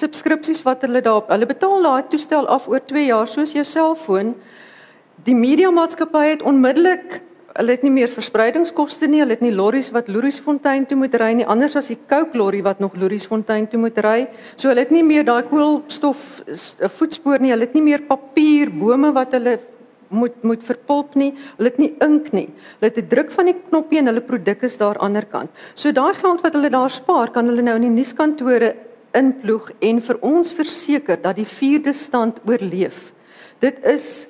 subskripsies 0.00 0.64
wat 0.66 0.84
hulle 0.84 1.00
daarop 1.04 1.30
hulle 1.32 1.48
betaal 1.48 1.86
daai 1.88 2.10
toestel 2.12 2.48
af 2.56 2.68
oor 2.68 2.84
2 2.92 3.06
jaar 3.08 3.30
soos 3.36 3.54
jou 3.56 3.64
selfoon 3.64 4.34
die 5.24 5.36
media 5.36 5.70
maatskappy 5.74 6.26
het 6.34 6.44
onmiddellik 6.52 7.22
hulle 7.58 7.74
het 7.74 7.82
nie 7.82 7.92
meer 7.92 8.10
verspreidingskoste 8.12 9.08
nie 9.10 9.18
hulle 9.22 9.34
het 9.34 9.42
nie 9.42 9.54
lorries 9.54 9.88
wat 9.94 10.10
Loeriesfontein 10.12 10.84
toe 10.86 10.98
moet 11.00 11.16
ry 11.18 11.32
nie 11.40 11.46
anders 11.48 11.74
as 11.80 11.88
die 11.90 11.98
Coke 12.10 12.38
lorry 12.38 12.60
wat 12.62 12.82
nog 12.82 12.94
Loeriesfontein 12.94 13.66
toe 13.70 13.80
moet 13.82 13.98
ry. 14.04 14.28
So 14.54 14.70
hulle 14.70 14.84
het 14.84 14.92
nie 14.94 15.02
meer 15.06 15.26
daai 15.26 15.42
koolstof 15.48 16.22
voetspoor 16.98 17.42
nie 17.42 17.50
hulle 17.54 17.66
het 17.66 17.74
nie 17.74 17.82
meer 17.88 18.04
papier 18.06 18.70
bome 18.70 19.10
wat 19.16 19.34
hulle 19.34 19.56
moet 20.08 20.42
moet 20.42 20.62
verpulp 20.64 21.14
nie. 21.14 21.34
Hulle 21.56 21.68
het 21.68 21.78
nie 21.78 21.94
ink 22.04 22.32
nie. 22.32 22.48
Hulle 22.78 22.90
het 22.92 22.98
'n 22.98 23.08
druk 23.08 23.30
van 23.30 23.46
die 23.46 23.56
knoppie 23.68 23.98
en 23.98 24.06
hulle 24.06 24.20
produk 24.20 24.62
is 24.62 24.78
daar 24.78 24.98
aan 24.98 25.12
die 25.12 25.18
ander 25.18 25.26
kant. 25.26 25.50
So 25.74 25.92
daai 25.92 26.14
geld 26.14 26.42
wat 26.42 26.52
hulle 26.52 26.70
daar 26.70 26.90
spaar, 26.90 27.30
kan 27.30 27.46
hulle 27.46 27.62
nou 27.62 27.76
in 27.76 27.86
die 27.88 28.02
nuuskantore 28.02 28.74
inploeg 29.14 29.70
en 29.80 30.00
vir 30.00 30.18
ons 30.20 30.52
verseker 30.52 31.20
dat 31.22 31.36
die 31.36 31.46
vierde 31.46 31.92
stand 31.92 32.38
oorleef. 32.46 33.12
Dit 33.60 33.84
is 33.84 34.28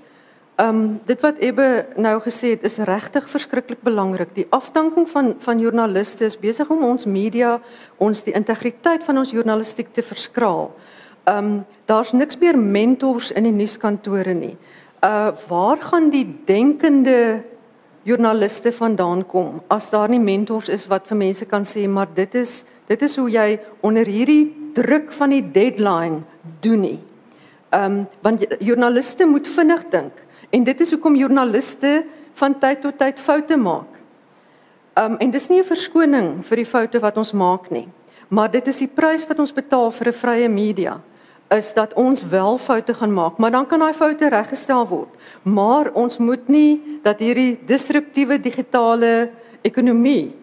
um 0.59 1.01
dit 1.07 1.21
wat 1.23 1.39
Ebbe 1.39 1.87
nou 1.97 2.21
gesê 2.21 2.51
het 2.57 2.65
is 2.65 2.79
regtig 2.79 3.29
verskriklik 3.31 3.83
belangrik. 3.83 4.35
Die 4.35 4.47
afdanking 4.51 5.09
van 5.09 5.35
van 5.39 5.61
joernaliste 5.61 6.25
is 6.25 6.39
besig 6.39 6.71
om 6.71 6.85
ons 6.85 7.07
media, 7.07 7.61
ons 7.99 8.23
die 8.23 8.35
integriteit 8.35 9.05
van 9.05 9.19
ons 9.19 9.31
journalistiek 9.31 9.93
te 9.93 10.03
verskraal. 10.03 10.73
Um 11.27 11.65
daar's 11.87 12.13
niks 12.13 12.39
meer 12.39 12.59
mentors 12.59 13.31
in 13.31 13.45
die 13.45 13.53
nuuskantore 13.53 14.35
nie 14.35 14.57
uh 15.03 15.31
waar 15.49 15.79
gaan 15.79 16.11
die 16.11 16.27
denkende 16.45 17.43
joernaliste 18.03 18.73
vandaan 18.73 19.27
kom 19.27 19.61
as 19.69 19.91
daar 19.91 20.09
nie 20.09 20.21
mentors 20.21 20.69
is 20.69 20.87
wat 20.87 21.07
vir 21.07 21.17
mense 21.17 21.47
kan 21.47 21.63
sê 21.63 21.87
maar 21.89 22.09
dit 22.15 22.35
is 22.35 22.65
dit 22.89 23.03
is 23.03 23.17
hoe 23.17 23.29
jy 23.31 23.61
onder 23.81 24.07
hierdie 24.07 24.73
druk 24.75 25.13
van 25.13 25.31
die 25.31 25.43
deadline 25.43 26.23
doen 26.61 26.81
nie. 26.81 26.99
Um 27.75 28.07
want 28.23 28.47
joernaliste 28.59 29.27
moet 29.27 29.49
vinnig 29.49 29.85
dink 29.93 30.25
en 30.51 30.65
dit 30.65 30.81
is 30.81 30.91
hoekom 30.91 31.17
joernaliste 31.17 32.05
van 32.35 32.59
tyd 32.59 32.81
tot 32.81 32.99
tyd 32.99 33.21
foute 33.21 33.57
maak. 33.57 34.01
Um 34.97 35.19
en 35.21 35.31
dis 35.31 35.49
nie 35.49 35.61
'n 35.61 35.65
verskoning 35.65 36.45
vir 36.45 36.57
die 36.57 36.71
foute 36.75 37.01
wat 37.01 37.17
ons 37.17 37.33
maak 37.33 37.71
nie, 37.71 37.89
maar 38.29 38.51
dit 38.51 38.67
is 38.69 38.79
die 38.79 38.89
prys 38.95 39.27
wat 39.29 39.39
ons 39.39 39.53
betaal 39.53 39.91
vir 39.91 40.09
'n 40.09 40.13
vrye 40.13 40.49
media 40.49 41.01
is 41.49 41.73
dat 41.75 41.95
ons 41.95 42.25
wel 42.29 42.59
foute 42.59 42.95
gaan 42.95 43.13
maak, 43.13 43.39
maar 43.39 43.51
dan 43.51 43.67
kan 43.67 43.81
daai 43.81 43.95
foute 43.95 44.29
reggestel 44.29 44.87
word. 44.89 45.09
Maar 45.43 45.93
ons 45.93 46.19
moet 46.19 46.49
nie 46.49 47.01
dat 47.03 47.19
hierdie 47.19 47.59
disruptiewe 47.67 48.41
digitale 48.41 49.31
ekonomie 49.63 50.35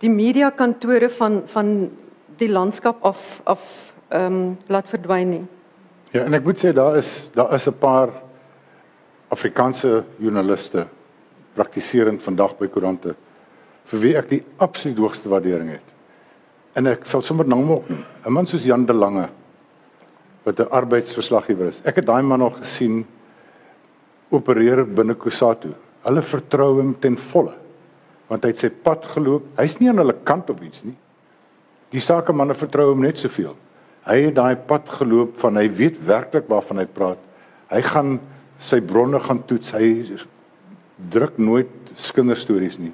die 0.00 0.10
media 0.10 0.50
kantore 0.50 1.10
van 1.10 1.42
van 1.46 1.90
die 2.36 2.48
landskap 2.48 3.04
af 3.04 3.40
af 3.44 3.94
ehm 4.08 4.32
um, 4.32 4.56
laat 4.66 4.88
verdwyn 4.88 5.30
nie. 5.30 5.44
Ja, 6.12 6.24
en 6.24 6.34
ek 6.34 6.44
moet 6.44 6.60
sê 6.64 6.72
daar 6.72 6.96
is 6.96 7.30
daar 7.34 7.54
is 7.54 7.66
'n 7.68 7.78
paar 7.78 8.08
Afrikaanse 9.28 10.04
joernaliste 10.18 10.86
praktiserend 11.54 12.22
vandag 12.22 12.56
by 12.58 12.68
koerante 12.68 13.14
vir 13.84 14.00
wie 14.00 14.16
ek 14.16 14.28
die 14.28 14.44
absoluut 14.56 14.98
hoogste 14.98 15.28
waardering 15.28 15.70
het. 15.70 15.88
En 16.74 16.86
ek 16.86 17.06
sal 17.06 17.22
sommer 17.22 17.46
name 17.46 17.72
opnoem. 17.72 18.04
'n 18.26 18.32
Man 18.32 18.46
soos 18.46 18.64
Jan 18.64 18.86
de 18.86 18.92
Lange 18.92 19.28
wat 20.46 20.60
'n 20.60 20.70
arbeidsverslaggewer 20.70 21.66
is. 21.66 21.80
Ek 21.84 21.96
het 21.96 22.06
daai 22.06 22.22
man 22.22 22.40
al 22.40 22.54
gesien 22.54 23.04
opereer 24.30 24.84
binne 24.86 25.14
Kusatu. 25.14 25.74
Hulle 26.04 26.22
vertrou 26.22 26.76
hom 26.80 26.94
ten 27.00 27.16
volle. 27.16 27.54
Want 28.28 28.44
hy 28.44 28.50
het 28.50 28.58
sy 28.58 28.70
pad 28.70 29.04
geloop. 29.04 29.42
Hy's 29.58 29.78
nie 29.80 29.88
aan 29.88 29.98
hulle 29.98 30.14
kant 30.24 30.50
of 30.50 30.60
iets 30.60 30.84
nie. 30.84 30.96
Die 31.90 32.00
sakemanne 32.00 32.54
vertrou 32.54 32.90
hom 32.90 33.00
net 33.00 33.18
soveel. 33.18 33.56
Hy 34.06 34.20
het 34.20 34.34
daai 34.34 34.56
pad 34.56 34.88
geloop 34.88 35.36
van 35.38 35.56
hy 35.56 35.68
weet 35.68 35.98
werklik 36.06 36.48
waarvan 36.48 36.78
hy 36.78 36.86
praat. 36.86 37.18
Hy 37.70 37.80
gaan 37.82 38.20
sy 38.58 38.80
bronne 38.80 39.18
gaan 39.18 39.42
toets. 39.46 39.72
Hy 39.72 40.16
druk 41.10 41.38
nooit 41.38 41.70
kinderstories 42.14 42.78
nie. 42.78 42.92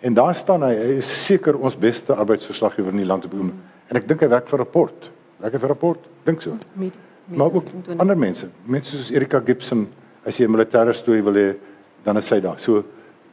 En 0.00 0.14
daar 0.14 0.34
staan 0.34 0.62
hy, 0.62 0.74
hy 0.74 0.98
is 0.98 1.26
seker 1.26 1.56
ons 1.56 1.76
beste 1.76 2.14
arbeidsverslaggewer 2.14 2.92
in 2.92 3.02
die 3.02 3.08
land 3.08 3.24
op 3.24 3.34
oomblik. 3.34 3.58
En 3.90 3.96
ek 3.96 4.08
dink 4.08 4.20
hy 4.20 4.28
werk 4.28 4.48
vir 4.48 4.58
'n 4.58 4.62
rapport. 4.62 5.10
Lekker 5.44 5.60
vir 5.60 5.68
rapport, 5.74 6.04
dink 6.24 6.40
so. 6.40 6.56
Med, 6.72 6.94
med, 7.26 7.36
maar 7.38 7.52
ook 7.52 7.66
ander 8.00 8.16
mense, 8.16 8.48
mense 8.64 8.96
soos 8.96 9.10
Erika 9.12 9.42
Gibson, 9.44 9.86
as 10.24 10.38
jy 10.40 10.46
'n 10.46 10.56
militêre 10.56 10.94
storie 10.94 11.22
wil 11.22 11.36
hê, 11.36 11.54
dan 12.02 12.16
is 12.16 12.26
sy 12.26 12.40
daar. 12.40 12.58
So 12.58 12.84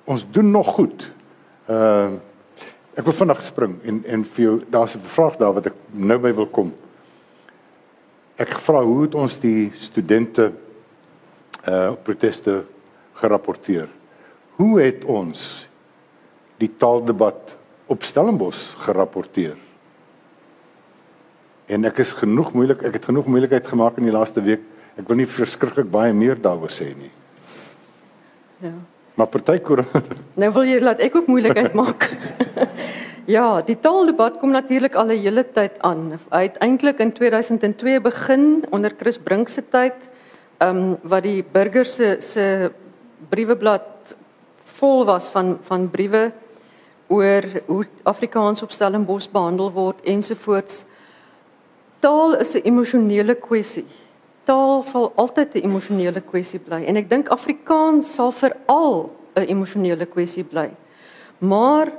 ons 0.06 0.26
doen 0.32 0.52
nog 0.52 0.68
goed. 0.76 1.12
Ehm 1.68 2.14
uh, 2.14 2.20
ek 3.00 3.06
wil 3.08 3.14
vinnig 3.14 3.44
spring 3.44 3.80
en 3.88 4.04
en 4.06 4.24
vir 4.24 4.44
jou 4.44 4.56
daar's 4.70 4.96
'n 4.96 5.08
vraag 5.08 5.38
daar 5.38 5.54
wat 5.54 5.66
ek 5.68 5.74
nou 5.94 6.20
by 6.20 6.34
wil 6.34 6.48
kom. 6.48 6.74
Ek 8.38 8.60
vra 8.60 8.84
hoe 8.84 9.02
het 9.02 9.16
ons 9.16 9.40
die 9.40 9.72
studente 9.76 10.52
uh 11.68 11.94
proteste 12.04 12.66
gerapporteer? 13.14 13.88
Hoe 14.58 14.82
het 14.82 15.06
ons 15.06 15.68
die 16.58 16.72
taaldebat 16.78 17.58
op 17.88 18.04
Stellenbosch 18.04 18.76
gerapporteer? 18.78 19.71
En 21.72 21.88
ek 21.88 22.02
is 22.04 22.12
genoeg 22.20 22.52
moeilik, 22.52 22.82
ek 22.84 22.98
het 23.00 23.06
genoeg 23.08 23.30
moeilikheid 23.32 23.68
gemaak 23.72 24.00
in 24.02 24.10
die 24.10 24.14
laaste 24.14 24.44
week. 24.44 24.64
Ek 25.00 25.08
wil 25.08 25.22
nie 25.22 25.28
verskriklik 25.30 25.88
baie 25.92 26.12
meer 26.12 26.36
daaroor 26.36 26.74
sê 26.76 26.90
nie. 26.92 27.12
Ja. 28.60 28.74
Maar 29.16 29.30
partykoer. 29.32 29.86
nou 30.42 30.50
wil 30.58 30.68
jy 30.68 30.82
laat 30.84 31.04
ek 31.04 31.16
ook 31.16 31.30
moeilikheid 31.32 31.78
maak. 31.78 32.10
ja, 33.38 33.62
die 33.64 33.78
taaldebat 33.80 34.42
kom 34.44 34.52
natuurlik 34.52 35.00
al 35.00 35.16
'n 35.16 35.24
hele 35.24 35.46
tyd 35.48 35.80
aan. 35.88 36.20
Hy 36.28 36.44
het 36.50 36.60
eintlik 36.60 37.00
in 37.00 37.16
2002 37.16 38.04
begin 38.04 38.66
onder 38.72 38.92
Chris 38.92 39.18
Brink 39.18 39.48
se 39.48 39.64
tyd, 39.64 39.96
ehm 40.60 40.76
um, 40.76 40.98
wat 41.04 41.24
die 41.24 41.40
burger 41.44 41.86
se 41.86 42.18
se 42.20 42.72
brieweblad 43.30 44.16
vol 44.80 45.06
was 45.06 45.30
van 45.30 45.58
van 45.62 45.90
briewe 45.90 46.32
oor 47.08 47.44
hoe 47.68 47.86
Afrikaans 48.04 48.62
op 48.62 48.72
Stellenbosch 48.72 49.32
behandel 49.32 49.72
word 49.72 50.04
ensovoorts. 50.04 50.86
Taal 52.02 52.34
is 52.42 52.56
'n 52.56 52.66
emosionele 52.66 53.36
kwessie. 53.36 53.86
Taal 54.44 54.84
sal 54.84 55.12
altyd 55.16 55.56
'n 55.56 55.64
emosionele 55.70 56.22
kwessie 56.22 56.60
bly 56.60 56.84
en 56.84 56.98
ek 56.98 57.10
dink 57.10 57.30
Afrikaans 57.30 58.14
sal 58.14 58.32
veral 58.32 59.10
'n 59.36 59.46
emosionele 59.48 60.06
kwessie 60.06 60.44
bly. 60.44 60.72
Maar 61.40 61.92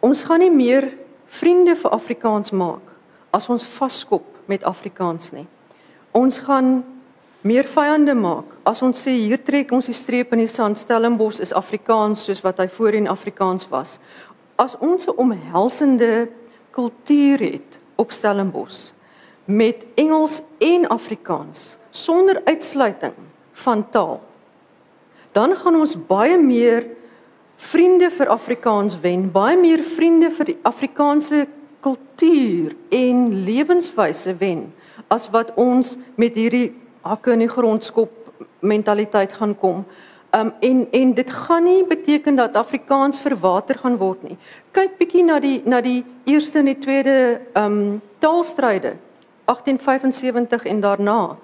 ons 0.00 0.22
gaan 0.22 0.38
nie 0.38 0.50
meer 0.50 0.96
vriende 1.26 1.76
vir 1.76 1.90
Afrikaans 1.90 2.52
maak 2.52 2.94
as 3.32 3.48
ons 3.48 3.66
vaskop 3.66 4.24
met 4.46 4.62
Afrikaans 4.62 5.32
nie. 5.32 5.46
Ons 6.12 6.38
gaan 6.38 6.84
meer 7.40 7.64
vyande 7.64 8.14
maak 8.14 8.44
as 8.64 8.82
ons 8.82 9.06
sê 9.06 9.10
hier 9.10 9.38
trek 9.44 9.72
ons 9.72 9.86
die 9.86 9.94
streep 9.96 10.32
in 10.32 10.38
die 10.38 10.50
sand 10.50 10.78
Stellenbosch 10.78 11.40
is 11.40 11.52
Afrikaans 11.52 12.24
soos 12.24 12.42
wat 12.44 12.58
hy 12.58 12.68
voorheen 12.68 13.08
Afrikaans 13.08 13.68
was. 13.68 13.98
As 14.56 14.76
ons 14.78 15.06
'n 15.06 15.16
omhelsende 15.16 16.28
kultuur 16.70 17.38
het 17.38 17.78
op 17.96 18.12
Stellenbosch 18.12 18.92
met 19.44 19.84
Engels 19.94 20.42
en 20.58 20.86
Afrikaans 20.88 21.76
sonder 21.90 22.40
uitsluiting 22.44 23.12
van 23.52 23.90
taal. 23.90 24.22
Dan 25.32 25.54
gaan 25.54 25.76
ons 25.76 25.96
baie 26.06 26.38
meer 26.38 26.86
vriende 27.56 28.10
vir 28.10 28.28
Afrikaans 28.28 28.96
wen, 29.00 29.28
baie 29.32 29.56
meer 29.58 29.82
vriende 29.84 30.30
vir 30.30 30.52
die 30.52 30.58
Afrikaanse 30.62 31.46
kultuur 31.84 32.74
en 32.94 33.26
lewenswyse 33.44 34.36
wen 34.40 34.66
as 35.12 35.28
wat 35.34 35.52
ons 35.60 35.96
met 36.16 36.36
hierdie 36.38 36.72
hakke 37.04 37.34
in 37.34 37.44
die 37.44 37.50
grond 37.50 37.84
skop 37.84 38.12
mentaliteit 38.64 39.32
gaan 39.36 39.52
kom. 39.58 39.84
Um 40.34 40.52
en 40.60 40.86
en 40.90 41.14
dit 41.14 41.30
gaan 41.30 41.62
nie 41.62 41.84
beteken 41.86 42.34
dat 42.34 42.56
Afrikaans 42.56 43.20
verwater 43.20 43.78
gaan 43.78 43.96
word 43.96 44.22
nie. 44.22 44.36
Kyk 44.74 44.98
bietjie 44.98 45.22
na 45.24 45.38
die 45.40 45.62
na 45.64 45.80
die 45.80 46.04
eerste 46.24 46.58
en 46.58 46.72
die 46.72 46.78
tweede 46.78 47.40
um 47.54 48.00
taalstryde 48.18 48.96
1875 49.44 50.64
en 50.64 50.80
daarna. 50.80 51.36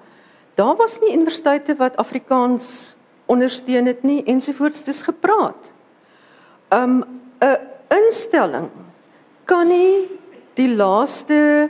Daar 0.55 0.75
was 0.75 0.99
nie 0.99 1.13
universiteite 1.13 1.75
wat 1.75 1.95
Afrikaans 1.95 2.95
ondersteun 3.25 3.85
het 3.85 4.03
nie 4.03 4.23
ensovoorts 4.23 4.83
dis 4.83 5.01
gepraat. 5.01 5.71
Um 6.69 7.03
'n 7.39 7.57
instelling 7.87 8.69
kan 9.45 9.67
nie 9.67 10.19
die 10.53 10.75
laaste 10.75 11.69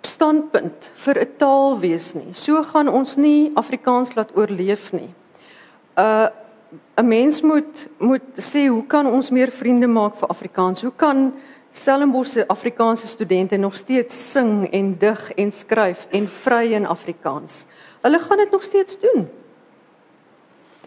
standpunt 0.00 0.90
vir 0.94 1.18
'n 1.20 1.36
taal 1.36 1.78
wees 1.78 2.14
nie. 2.14 2.32
So 2.32 2.62
gaan 2.62 2.88
ons 2.88 3.16
nie 3.16 3.52
Afrikaans 3.54 4.14
laat 4.14 4.36
oorleef 4.36 4.92
nie. 4.92 5.14
Uh 5.94 6.26
'n 6.94 7.06
mens 7.06 7.40
moet 7.42 7.88
moet 7.98 8.22
sê 8.38 8.66
hoe 8.66 8.86
kan 8.86 9.06
ons 9.06 9.30
meer 9.30 9.50
vriende 9.50 9.86
maak 9.86 10.16
vir 10.16 10.28
Afrikaans? 10.28 10.82
Hoe 10.82 10.92
kan 10.96 11.34
Stellenbosch 11.72 12.30
se 12.30 12.48
Afrikaanse 12.48 13.06
studente 13.06 13.56
nog 13.56 13.74
steeds 13.74 14.30
sing 14.30 14.70
en 14.70 14.98
dig 14.98 15.32
en 15.34 15.52
skryf 15.52 16.06
en 16.10 16.28
vry 16.28 16.72
in 16.72 16.86
Afrikaans? 16.86 17.64
Hulle 18.00 18.18
gaan 18.18 18.36
dit 18.36 18.50
nog 18.50 18.62
steeds 18.62 18.98
doen. 18.98 19.28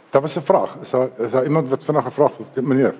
Daar 0.09 0.21
was 0.21 0.35
'n 0.35 0.41
vraag. 0.41 0.77
Is 0.81 0.89
daar 0.89 1.09
is 1.17 1.31
daar 1.31 1.43
iemand 1.43 1.69
wat 1.69 1.83
vinnig 1.83 2.03
gevra 2.03 2.31
het, 2.53 2.63
meneer? 2.65 2.95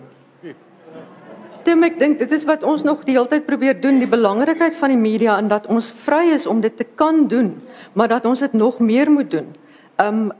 Tim, 1.63 1.83
ek 1.83 1.97
dink 1.99 2.19
dit 2.19 2.31
is 2.31 2.45
wat 2.47 2.63
ons 2.63 2.83
nog 2.83 3.01
die 3.03 3.17
hele 3.17 3.27
tyd 3.27 3.45
probeer 3.45 3.81
doen, 3.81 3.97
die 3.99 4.07
belangrikheid 4.07 4.75
van 4.79 4.93
die 4.93 4.97
media 4.97 5.37
en 5.37 5.49
dat 5.51 5.65
ons 5.67 5.91
vry 5.91 6.29
is 6.31 6.47
om 6.47 6.61
dit 6.63 6.77
te 6.77 6.85
kan 6.95 7.25
doen, 7.27 7.61
maar 7.93 8.07
dat 8.07 8.25
ons 8.25 8.39
dit 8.39 8.53
nog 8.53 8.79
meer 8.79 9.11
moet 9.11 9.31
doen. 9.31 9.55
Um 9.99 10.31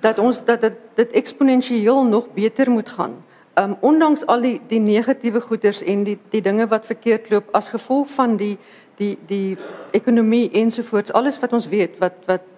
dat 0.00 0.18
ons 0.18 0.44
dat 0.44 0.60
dit 0.60 0.78
dit 0.94 1.10
eksponensieel 1.10 2.04
nog 2.04 2.28
beter 2.34 2.70
moet 2.70 2.88
gaan. 2.88 3.16
Um 3.54 3.76
ondanks 3.80 4.26
al 4.26 4.40
die 4.40 4.60
die 4.68 4.80
negatiewe 4.80 5.40
goeders 5.40 5.82
en 5.82 6.04
die 6.04 6.18
die 6.30 6.42
dinge 6.42 6.66
wat 6.66 6.86
verkeerd 6.86 7.30
loop 7.30 7.50
as 7.52 7.70
gevolg 7.70 8.10
van 8.14 8.36
die 8.36 8.56
die 8.96 9.18
die 9.26 9.56
ekonomie 9.90 10.50
ensovoorts, 10.50 11.12
alles 11.12 11.38
wat 11.40 11.52
ons 11.52 11.68
weet 11.68 11.98
wat 11.98 12.14
wat 12.26 12.48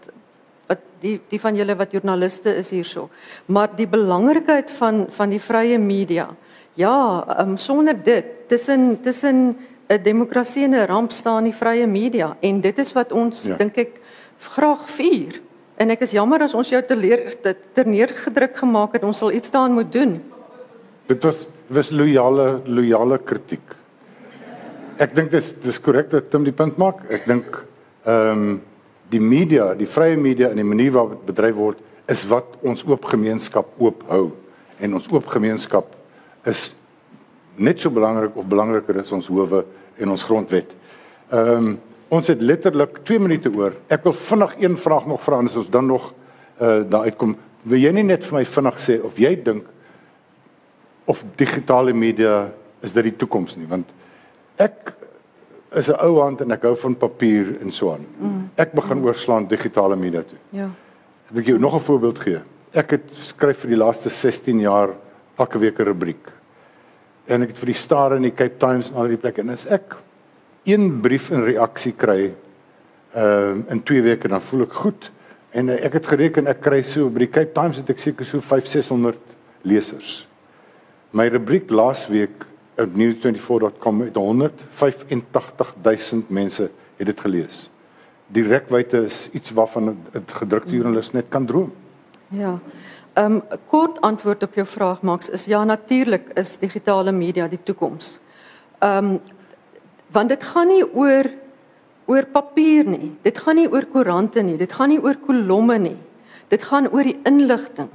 wat 0.68 0.80
die 1.00 1.20
die 1.28 1.40
van 1.40 1.56
julle 1.56 1.76
wat 1.76 1.92
joernaliste 1.92 2.54
is 2.56 2.70
hierso. 2.70 3.08
Maar 3.46 3.74
die 3.76 3.88
belangrikheid 3.88 4.70
van 4.70 5.06
van 5.08 5.30
die 5.30 5.40
vrye 5.40 5.78
media. 5.78 6.28
Ja, 6.74 7.24
um, 7.40 7.56
sonder 7.56 7.94
dit 8.04 8.48
tussen 8.48 9.00
tussen 9.02 9.56
'n 9.88 10.02
demokrasie 10.02 10.64
en 10.64 10.74
'n 10.74 10.86
ramp 10.86 11.12
staan 11.12 11.44
die 11.44 11.54
vrye 11.54 11.86
media 11.86 12.36
en 12.40 12.60
dit 12.60 12.78
is 12.78 12.92
wat 12.92 13.12
ons 13.12 13.42
ja. 13.42 13.56
dink 13.56 13.76
ek 13.76 14.00
graag 14.38 14.90
vier. 14.90 15.40
En 15.80 15.90
ek 15.90 16.04
is 16.06 16.14
jammer 16.14 16.44
as 16.44 16.54
ons 16.54 16.68
jou 16.70 16.80
te 16.86 16.96
leer 16.96 17.24
dit 17.42 17.62
ter 17.74 17.88
neergedruk 17.88 18.54
gemaak 18.62 18.94
het 18.94 19.06
ons 19.06 19.18
sal 19.18 19.34
iets 19.34 19.50
daaraan 19.50 19.74
moet 19.74 19.90
doen. 19.92 20.18
Dit 21.10 21.24
was 21.26 21.48
was 21.72 21.90
loyale 21.90 22.60
loyale 22.68 23.18
kritiek. 23.18 23.74
Ek 25.00 25.14
dink 25.16 25.32
dis 25.32 25.50
dis 25.64 25.80
korrek 25.82 26.10
dat 26.12 26.28
Tim 26.30 26.44
die 26.46 26.54
punt 26.54 26.78
maak. 26.78 27.02
Ek 27.10 27.26
dink 27.26 27.58
ehm 28.04 28.30
um, 28.30 28.54
die 29.10 29.20
media, 29.20 29.74
die 29.76 29.86
vrye 29.86 30.16
media 30.16 30.48
en 30.50 30.58
die 30.58 30.66
manier 30.66 30.94
waarop 30.94 31.18
dit 31.18 31.26
bedryf 31.28 31.54
word 31.54 31.82
is 32.10 32.24
wat 32.26 32.56
ons 32.64 32.82
oop 32.88 33.04
gemeenskap 33.06 33.68
oop 33.78 34.00
hou 34.08 34.32
en 34.80 34.96
ons 34.96 35.10
oop 35.12 35.28
gemeenskap 35.30 35.92
is 36.50 36.72
net 37.56 37.80
so 37.80 37.92
belangrik 37.94 38.34
of 38.36 38.48
belangriker 38.48 38.98
as 39.00 39.12
ons 39.14 39.28
howe 39.30 39.62
en 39.98 40.14
ons 40.14 40.24
grondwet. 40.30 40.70
Ehm 41.32 41.74
um, 41.74 41.74
ons 42.14 42.30
het 42.30 42.40
letterlik 42.40 43.02
2 43.08 43.18
minute 43.18 43.50
oor. 43.50 43.74
Ek 43.92 44.04
wil 44.06 44.12
vinnig 44.12 44.54
een 44.60 44.76
vraag 44.80 45.06
nog 45.10 45.22
vra 45.24 45.38
en 45.42 45.50
as 45.50 45.56
ons 45.56 45.70
dan 45.70 45.86
nog 45.86 46.12
uh 46.60 46.82
daar 46.88 47.08
uitkom, 47.10 47.36
wil 47.64 47.80
jy 47.80 47.90
nie 47.96 48.06
net 48.06 48.24
vir 48.24 48.38
my 48.38 48.44
vinnig 48.44 48.76
sê 48.78 49.00
of 49.02 49.18
jy 49.18 49.34
dink 49.42 49.66
of 51.10 51.24
digitale 51.36 51.92
media 51.92 52.50
is 52.84 52.92
dit 52.92 53.10
die 53.10 53.16
toekoms 53.16 53.56
nie 53.56 53.66
want 53.68 53.90
ek 54.62 54.94
is 55.74 55.88
'n 55.90 55.98
ou 55.98 56.20
hand 56.20 56.40
en 56.40 56.52
ek 56.52 56.62
hou 56.62 56.76
van 56.76 56.94
papier 56.94 57.58
en 57.60 57.72
so 57.72 57.92
aan. 57.92 58.06
Mm. 58.18 58.50
Ek 58.56 58.72
begin 58.72 58.98
mm. 58.98 59.04
oorslaan 59.04 59.48
digitale 59.48 59.96
media 59.96 60.22
toe. 60.22 60.38
Ja. 60.50 60.70
Ek 61.28 61.34
wil 61.34 61.42
jou 61.42 61.58
nog 61.58 61.74
'n 61.74 61.80
voorbeeld 61.80 62.18
gee. 62.18 62.40
Ek 62.72 62.90
het 62.90 63.04
skryf 63.18 63.58
vir 63.58 63.70
die 63.70 63.76
laaste 63.76 64.08
16 64.08 64.60
jaar 64.60 64.90
elke 65.36 65.58
week 65.58 65.78
'n 65.78 65.84
rubriek. 65.84 66.32
En 67.26 67.42
ek 67.42 67.48
het 67.48 67.58
vir 67.58 67.66
die 67.66 67.80
Star 67.80 68.12
en 68.12 68.22
die 68.22 68.34
Cape 68.34 68.58
Times 68.58 68.90
en 68.90 68.96
al 68.96 69.08
die 69.08 69.16
plekke 69.16 69.40
en 69.40 69.50
as 69.50 69.66
ek 69.66 69.96
een 70.64 71.00
brief 71.00 71.30
in 71.30 71.44
reaksie 71.44 71.92
kry 71.92 72.34
uh 73.16 73.54
in 73.70 73.82
2 73.82 74.02
weke 74.02 74.28
dan 74.28 74.40
voel 74.40 74.62
ek 74.66 74.72
goed 74.72 75.12
en 75.50 75.68
uh, 75.68 75.84
ek 75.84 75.92
het 76.00 76.06
gereken 76.06 76.46
ek 76.50 76.60
kry 76.60 76.82
so 76.82 77.08
by 77.08 77.18
die 77.26 77.30
Cape 77.30 77.52
Times 77.54 77.76
het 77.78 77.90
ek 77.90 77.98
seker 78.02 78.24
so 78.26 78.40
5600 78.40 79.18
lesers. 79.62 80.26
My 81.14 81.28
rubriek 81.30 81.70
laasweek 81.70 82.44
op 82.80 82.96
news24.com 82.98 84.00
het 84.02 84.14
185000 84.18 86.30
mense 86.30 86.70
het 86.96 87.06
dit 87.06 87.20
gelees. 87.20 87.70
Die 88.34 88.42
rekwyte 88.42 89.04
is 89.04 89.28
iets 89.32 89.50
waarvan 89.54 89.88
'n 89.88 89.98
gedrukte 90.26 90.70
joernalis 90.70 91.12
net 91.12 91.24
kan 91.28 91.46
droom. 91.46 91.72
Ja. 92.28 92.58
Ehm 93.12 93.32
um, 93.32 93.42
kort 93.66 94.00
antwoord 94.00 94.42
op 94.42 94.54
jou 94.54 94.66
vraag 94.66 95.02
Max 95.02 95.28
is 95.28 95.44
ja 95.44 95.64
natuurlik 95.64 96.28
is 96.34 96.58
digitale 96.58 97.12
media 97.12 97.48
die 97.48 97.62
toekoms. 97.62 98.20
Ehm 98.78 99.04
um, 99.04 99.20
want 100.12 100.28
dit 100.28 100.44
gaan 100.44 100.68
nie 100.68 100.84
oor 100.84 101.30
oor 102.06 102.26
papier 102.28 102.84
nie. 102.84 103.14
Dit 103.24 103.38
gaan 103.40 103.56
nie 103.56 103.68
oor 103.70 103.86
koerante 103.88 104.42
nie. 104.44 104.58
Dit 104.60 104.72
gaan 104.76 104.90
nie 104.92 105.00
oor 105.00 105.16
kolomme 105.16 105.78
nie. 105.80 105.96
Dit 106.52 106.66
gaan 106.68 106.90
oor 106.92 107.06
die 107.06 107.16
inligting. 107.24 107.88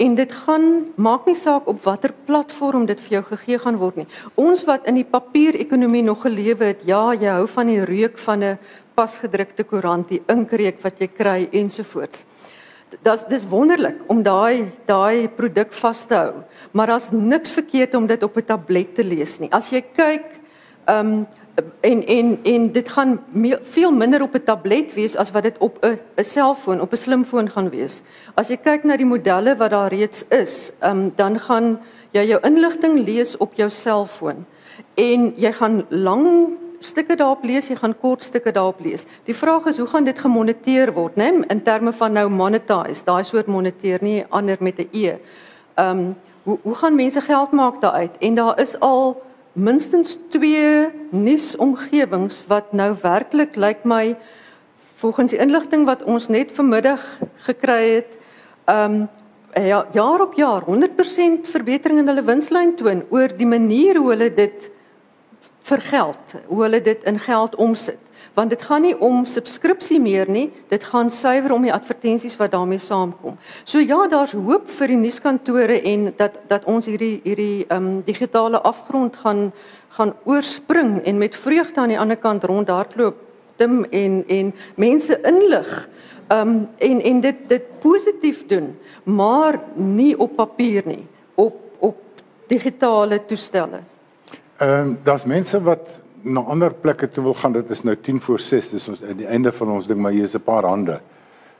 En 0.00 0.14
dit 0.16 0.32
gaan 0.32 0.94
maak 0.96 1.26
nie 1.28 1.36
saak 1.36 1.68
op 1.68 1.82
watter 1.84 2.14
platform 2.24 2.86
dit 2.88 3.00
vir 3.04 3.18
jou 3.18 3.22
gegee 3.34 3.58
gaan 3.60 3.76
word 3.76 4.00
nie. 4.00 4.06
Ons 4.40 4.64
wat 4.64 4.88
in 4.88 4.96
die 4.96 5.04
papierekonomie 5.04 6.02
nog 6.06 6.22
gelewe 6.24 6.70
het, 6.72 6.86
ja, 6.88 7.12
jy 7.12 7.36
hou 7.36 7.44
van 7.52 7.68
die 7.68 7.84
reuk 7.84 8.16
van 8.18 8.44
'n 8.44 8.58
pasgedrukte 8.96 9.64
koerant, 9.64 10.08
die 10.08 10.22
inkreuk 10.26 10.80
wat 10.80 11.00
jy 11.00 11.08
kry 11.08 11.48
ensovoorts 11.52 12.24
dis 13.02 13.24
dis 13.28 13.46
wonderlik 13.48 14.02
om 14.12 14.22
daai 14.22 14.70
daai 14.86 15.28
produk 15.28 15.72
vas 15.72 16.04
te 16.06 16.14
hou. 16.14 16.44
Maar 16.72 16.94
daar's 16.94 17.10
niks 17.10 17.52
verkeerd 17.52 17.94
om 17.94 18.06
dit 18.06 18.22
op 18.22 18.36
'n 18.36 18.44
tablet 18.44 18.94
te 18.94 19.04
lees 19.04 19.38
nie. 19.40 19.50
As 19.52 19.70
jy 19.70 19.80
kyk 19.80 20.24
ehm 20.84 21.06
um, 21.06 21.26
en 21.80 22.06
en 22.06 22.38
en 22.42 22.72
dit 22.72 22.88
gaan 22.88 23.20
me, 23.30 23.58
veel 23.62 23.92
minder 23.92 24.22
op 24.22 24.34
'n 24.34 24.42
tablet 24.44 24.94
wees 24.94 25.16
as 25.16 25.30
wat 25.30 25.42
dit 25.42 25.58
op 25.58 25.78
'n 25.80 25.98
'n 26.16 26.24
selfoon, 26.24 26.80
op 26.80 26.92
'n 26.92 26.96
slimfoon 26.96 27.50
gaan 27.50 27.70
wees. 27.70 28.02
As 28.34 28.48
jy 28.48 28.56
kyk 28.56 28.84
na 28.84 28.96
die 28.96 29.06
modelle 29.06 29.56
wat 29.56 29.70
daar 29.70 29.88
reeds 29.88 30.24
is, 30.28 30.72
ehm 30.78 30.90
um, 30.90 31.12
dan 31.16 31.38
gaan 31.38 31.78
jy 32.10 32.22
jou 32.26 32.40
inligting 32.42 33.06
lees 33.06 33.36
op 33.36 33.54
jou 33.54 33.70
selfoon 33.70 34.46
en 34.94 35.32
jy 35.36 35.52
gaan 35.52 35.86
lang 35.88 36.48
stukke 36.78 37.16
daarop 37.16 37.44
lees, 37.44 37.68
jy 37.68 37.76
gaan 37.76 37.98
kort 37.98 38.22
stukke 38.22 38.52
daarop 38.52 38.80
lees. 38.80 39.06
Die 39.24 39.34
vraag 39.34 39.66
is 39.66 39.78
hoe 39.78 39.86
gaan 39.86 40.04
dit 40.04 40.18
gemoniteer 40.18 40.92
word, 40.92 41.16
né, 41.16 41.30
in 41.48 41.62
terme 41.62 41.92
van 41.92 42.12
nou 42.12 42.28
monetize, 42.28 43.04
daai 43.04 43.24
soort 43.24 43.46
moniteer 43.46 44.02
nie 44.02 44.24
ander 44.28 44.56
met 44.60 44.78
'n 44.78 44.88
e. 44.92 45.18
Ehm 45.74 45.98
um, 45.98 46.16
hoe 46.44 46.58
hoe 46.62 46.74
gaan 46.74 46.94
mense 46.94 47.20
geld 47.20 47.50
maak 47.50 47.80
daaruit? 47.80 48.18
En 48.18 48.34
daar 48.34 48.60
is 48.60 48.80
al 48.80 49.22
minstens 49.54 50.18
2 50.34 50.90
nuusomgewings 51.14 52.42
wat 52.50 52.72
nou 52.74 52.90
werklik 53.02 53.56
lyk 53.56 53.84
my 53.86 54.16
volgens 54.98 55.34
die 55.34 55.40
inligting 55.42 55.84
wat 55.86 56.02
ons 56.02 56.28
net 56.28 56.50
vanmiddag 56.54 57.02
gekry 57.46 57.82
het, 58.00 58.16
ehm 58.66 59.04
um, 59.04 59.04
ja, 59.54 59.84
jaar 59.94 60.20
op 60.20 60.32
jaar 60.34 60.64
100% 60.66 61.46
verbetering 61.46 62.00
in 62.00 62.08
hulle 62.10 62.24
winslyn 62.26 62.72
toon 62.74 63.04
oor 63.14 63.30
die 63.30 63.46
manier 63.46 64.00
hoe 64.02 64.08
hulle 64.10 64.26
dit 64.34 64.64
vir 65.68 65.84
geld, 65.90 66.34
hoe 66.48 66.62
hulle 66.64 66.80
dit 66.82 67.04
in 67.06 67.20
geld 67.22 67.54
omsit. 67.54 68.03
Want 68.34 68.50
dit 68.50 68.62
gaan 68.62 68.82
nie 68.82 68.96
om 68.98 69.24
subskripsie 69.24 70.00
meer 70.02 70.30
nie, 70.30 70.48
dit 70.68 70.84
gaan 70.84 71.10
suiwer 71.10 71.52
om 71.54 71.62
die 71.62 71.72
advertensies 71.72 72.34
wat 72.40 72.50
daarmee 72.50 72.82
saamkom. 72.82 73.36
So 73.62 73.78
ja, 73.78 74.08
daar's 74.10 74.34
hoop 74.34 74.66
vir 74.78 74.90
die 74.90 74.98
nuuskantore 74.98 75.78
en 75.86 76.08
dat 76.18 76.40
dat 76.50 76.66
ons 76.66 76.90
hierdie 76.90 77.20
hierdie 77.24 77.66
ehm 77.68 77.76
um, 77.86 78.02
digitale 78.06 78.60
afgrond 78.60 79.16
gaan 79.16 79.52
gaan 79.94 80.14
oorspring 80.24 81.04
en 81.04 81.18
met 81.18 81.36
vreugde 81.36 81.80
aan 81.80 81.94
die 81.94 81.98
ander 81.98 82.18
kant 82.18 82.44
rondhardloop 82.44 83.22
Tim 83.56 83.84
en 83.84 84.24
en 84.28 84.54
mense 84.74 85.20
inlig. 85.22 85.88
Ehm 86.28 86.48
um, 86.48 86.68
en 86.78 87.02
en 87.02 87.20
dit 87.20 87.48
dit 87.48 87.80
positief 87.80 88.46
doen, 88.46 88.78
maar 89.04 89.60
nie 89.74 90.18
op 90.18 90.36
papier 90.36 90.82
nie, 90.86 91.06
op 91.34 91.54
op 91.78 91.96
digitale 92.46 93.24
toestelle. 93.26 93.80
Ehm 94.56 94.70
um, 94.70 94.98
daar's 95.02 95.24
mense 95.24 95.62
wat 95.62 95.88
na 96.24 96.40
ander 96.40 96.72
plekke 96.72 97.08
toe 97.12 97.22
wil 97.24 97.34
gaan. 97.34 97.52
Dit 97.52 97.70
is 97.70 97.82
nou 97.84 97.96
10 97.96 98.20
voor 98.20 98.40
6, 98.40 98.70
dis 98.70 98.88
ons 98.88 99.02
aan 99.02 99.16
die 99.16 99.28
einde 99.28 99.52
van 99.52 99.74
ons 99.76 99.86
ding, 99.86 100.00
maar 100.00 100.12
hier 100.12 100.24
is 100.24 100.34
'n 100.34 100.42
paar 100.42 100.64
hande. 100.64 101.00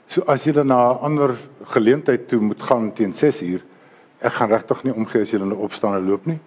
So 0.07 0.21
as 0.27 0.45
jy 0.45 0.53
dan 0.53 0.67
na 0.67 0.91
'n 0.93 0.97
ander 1.01 1.37
geleentheid 1.63 2.27
toe 2.27 2.39
moet 2.39 2.61
gaan 2.61 2.93
teen 2.93 3.13
6 3.13 3.41
uur, 3.41 3.61
ek 4.19 4.33
gaan 4.33 4.49
regtig 4.49 4.83
nie 4.83 4.93
omgee 4.93 5.21
as 5.21 5.31
julle 5.31 5.45
nou 5.45 5.59
opstaan 5.59 5.95
en 5.95 6.09
loop 6.09 6.25
nie. 6.25 6.39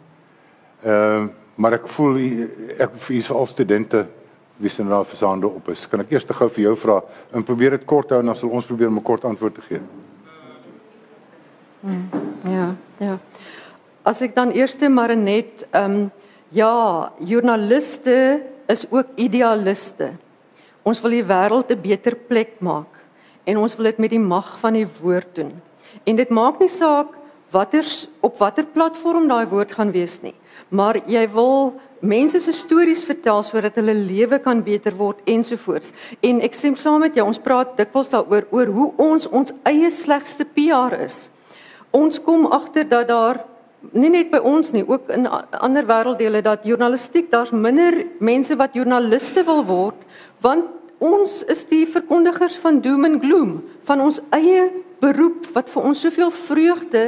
Ehm 0.85 1.23
uh, 1.23 1.29
maar 1.59 1.73
ek 1.73 1.89
voel 1.89 2.17
ek 2.79 2.93
vir 2.95 3.35
al 3.35 3.47
studente 3.47 4.07
wie 4.59 4.71
se 4.71 4.85
nou 4.85 5.05
versande 5.05 5.47
op 5.47 5.69
is. 5.69 5.89
Kan 5.89 6.01
ek 6.01 6.13
eers 6.13 6.25
te 6.25 6.35
gou 6.35 6.49
vir 6.49 6.63
jou 6.63 6.77
vra 6.77 7.03
en 7.33 7.43
probeer 7.43 7.71
dit 7.71 7.85
kort 7.85 8.11
hou 8.11 8.21
en 8.21 8.27
dan 8.27 8.37
sal 8.37 8.51
ons 8.51 8.67
probeer 8.67 8.89
om 8.89 8.99
'n 8.99 9.03
kort 9.03 9.25
antwoord 9.25 9.55
te 9.55 9.61
gee. 9.61 9.81
Hmm, 11.81 12.09
ja, 12.45 12.75
ja. 12.99 13.19
As 14.03 14.23
ek 14.23 14.35
dan 14.35 14.53
eers 14.53 14.79
maar 14.89 15.17
net 15.17 15.67
ehm 15.71 15.91
um, 15.91 16.11
ja, 16.51 17.13
joernaliste 17.19 18.43
is 18.69 18.87
ook 18.91 19.07
idealiste. 19.17 20.13
Ons 20.83 21.01
wil 21.05 21.19
die 21.19 21.25
wêreld 21.25 21.71
'n 21.71 21.81
beter 21.81 22.15
plek 22.15 22.61
maak 22.61 22.93
en 23.45 23.59
ons 23.59 23.77
wil 23.77 23.85
dit 23.85 23.99
met 23.99 24.11
die 24.11 24.21
mag 24.21 24.59
van 24.61 24.73
die 24.73 24.89
woord 25.01 25.35
doen. 25.35 25.53
En 26.05 26.17
dit 26.17 26.29
maak 26.29 26.61
nie 26.61 26.69
saak 26.69 27.17
watter 27.51 27.85
op 28.21 28.39
watter 28.39 28.65
platform 28.65 29.29
daai 29.29 29.47
woord 29.47 29.73
gaan 29.73 29.91
wees 29.93 30.21
nie, 30.23 30.35
maar 30.69 31.01
jy 31.07 31.25
wil 31.33 31.75
mense 32.01 32.41
se 32.41 32.53
stories 32.53 33.05
vertel 33.05 33.43
sodat 33.43 33.75
hulle 33.81 33.95
lewe 33.95 34.39
kan 34.39 34.63
beter 34.63 34.95
word 34.95 35.19
ensovoorts. 35.25 35.93
En 36.21 36.41
ek 36.41 36.55
stem 36.55 36.77
saam 36.77 37.01
met 37.01 37.15
jou, 37.15 37.27
ons 37.27 37.39
praat 37.39 37.77
dikwels 37.77 38.11
daaroor 38.11 38.47
oor 38.51 38.67
hoe 38.67 38.93
ons 38.97 39.27
ons 39.27 39.53
eie 39.65 39.91
slegste 39.91 40.45
PR 40.45 40.95
is. 41.01 41.31
Ons 41.91 42.21
kom 42.21 42.47
agter 42.47 42.89
dat 42.89 43.09
daar 43.09 43.45
nie 43.93 44.11
net 44.11 44.31
by 44.31 44.41
ons 44.43 44.73
nie, 44.75 44.83
ook 44.83 45.11
in 45.15 45.27
ander 45.29 45.87
wêrelddele 45.87 46.43
dat 46.43 46.67
journalistiek 46.67 47.31
daar's 47.31 47.53
minder 47.55 48.05
mense 48.19 48.57
wat 48.59 48.75
joernaliste 48.75 49.45
wil 49.47 49.63
word 49.65 50.03
want 50.43 50.67
ons 50.99 51.43
is 51.47 51.65
die 51.71 51.85
verkondigers 51.87 52.57
van 52.59 52.81
doom 52.83 53.07
and 53.07 53.23
gloom 53.23 53.53
van 53.87 54.03
ons 54.03 54.19
eie 54.35 54.67
beroep 55.03 55.47
wat 55.55 55.71
vir 55.71 55.87
ons 55.91 56.03
soveel 56.03 56.33
vreugde 56.35 57.05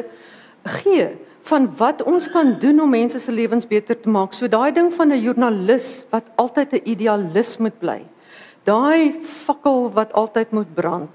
gee 0.80 1.08
van 1.50 1.66
wat 1.80 2.04
ons 2.06 2.28
kan 2.30 2.52
doen 2.62 2.82
om 2.84 2.92
mense 2.92 3.18
se 3.18 3.32
lewens 3.32 3.66
beter 3.66 3.96
te 3.98 4.10
maak. 4.12 4.34
So 4.36 4.46
daai 4.48 4.72
ding 4.72 4.92
van 4.92 5.12
'n 5.12 5.22
joernalis 5.22 6.04
wat 6.10 6.24
altyd 6.36 6.72
'n 6.72 6.82
idealis 6.84 7.58
moet 7.58 7.78
bly. 7.78 8.04
Daai 8.64 9.22
fakkel 9.22 9.90
wat 9.92 10.12
altyd 10.12 10.52
moet 10.52 10.74
brand. 10.74 11.10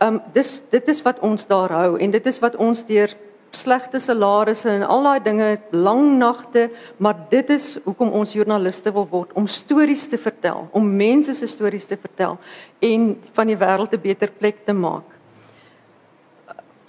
Um 0.00 0.22
dis 0.32 0.62
dit 0.70 0.88
is 0.88 1.02
wat 1.02 1.18
ons 1.20 1.46
daar 1.46 1.70
hou 1.70 1.98
en 1.98 2.10
dit 2.10 2.26
is 2.26 2.38
wat 2.38 2.56
ons 2.56 2.84
deur 2.84 3.10
slegte 3.54 4.00
salarisse 4.00 4.68
en 4.70 4.82
al 4.82 5.02
daai 5.06 5.22
dinge, 5.24 5.48
lang 5.70 6.18
nagte, 6.18 6.68
maar 6.96 7.16
dit 7.30 7.50
is 7.54 7.78
hoekom 7.84 8.12
ons 8.12 8.34
joernaliste 8.36 8.92
wil 8.92 9.06
word 9.10 9.32
om 9.38 9.46
stories 9.46 10.06
te 10.10 10.18
vertel, 10.18 10.68
om 10.72 10.90
mense 10.96 11.34
se 11.34 11.46
stories 11.46 11.86
te 11.88 11.96
vertel 11.96 12.38
en 12.80 13.14
van 13.32 13.46
die 13.46 13.56
wêreld 13.56 13.94
'n 13.94 14.00
beter 14.00 14.30
plek 14.30 14.64
te 14.64 14.72
maak. 14.72 15.04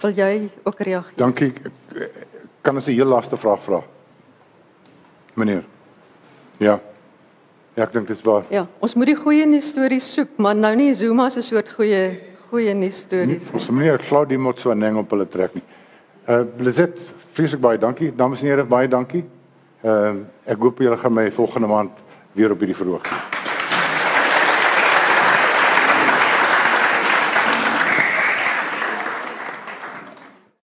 Wil 0.00 0.10
jy 0.10 0.50
ook 0.64 0.80
reageer? 0.80 1.16
Dankie. 1.16 1.52
Kan 2.60 2.74
ons 2.74 2.86
'n 2.86 2.92
heel 2.92 3.06
laaste 3.06 3.36
vraag 3.36 3.62
vra? 3.62 3.82
Meneer. 5.34 5.64
Ja. 6.58 6.80
Ja, 7.74 7.82
ek 7.82 7.92
dink 7.92 8.08
dit 8.08 8.16
is 8.16 8.22
waar. 8.22 8.44
Ja, 8.48 8.66
ons 8.80 8.94
moet 8.94 9.06
die 9.06 9.16
goeie 9.16 9.46
nuus 9.46 9.68
stories 9.68 10.12
soek, 10.12 10.38
maar 10.40 10.54
nou 10.56 10.74
nie 10.76 10.94
Zuma 10.94 11.28
se 11.28 11.42
soort 11.42 11.70
goeie 11.70 12.20
goeie 12.50 12.74
nuus 12.74 13.02
stories. 13.04 13.50
Ons 13.52 13.68
meneer 13.70 13.98
Claudie 13.98 14.38
Motswaneng 14.38 14.96
op 14.96 15.10
hulle 15.10 15.26
trek 15.28 15.54
nie. 15.58 15.64
Uh 16.26 16.42
Blizet, 16.56 16.98
vreeslik 17.32 17.60
baie 17.60 17.78
dankie. 17.78 18.10
Dames 18.14 18.42
en 18.42 18.48
here, 18.48 18.64
baie 18.66 18.88
dankie. 18.88 19.22
Ehm 19.84 20.18
uh, 20.24 20.26
ek 20.50 20.58
hoop 20.58 20.82
julle 20.82 20.98
gaan 20.98 21.14
my 21.14 21.30
volgende 21.30 21.70
maand 21.70 22.04
weer 22.34 22.50
op 22.50 22.58
hierdie 22.58 22.78
verhoog 22.82 23.06
sien. 23.06 23.35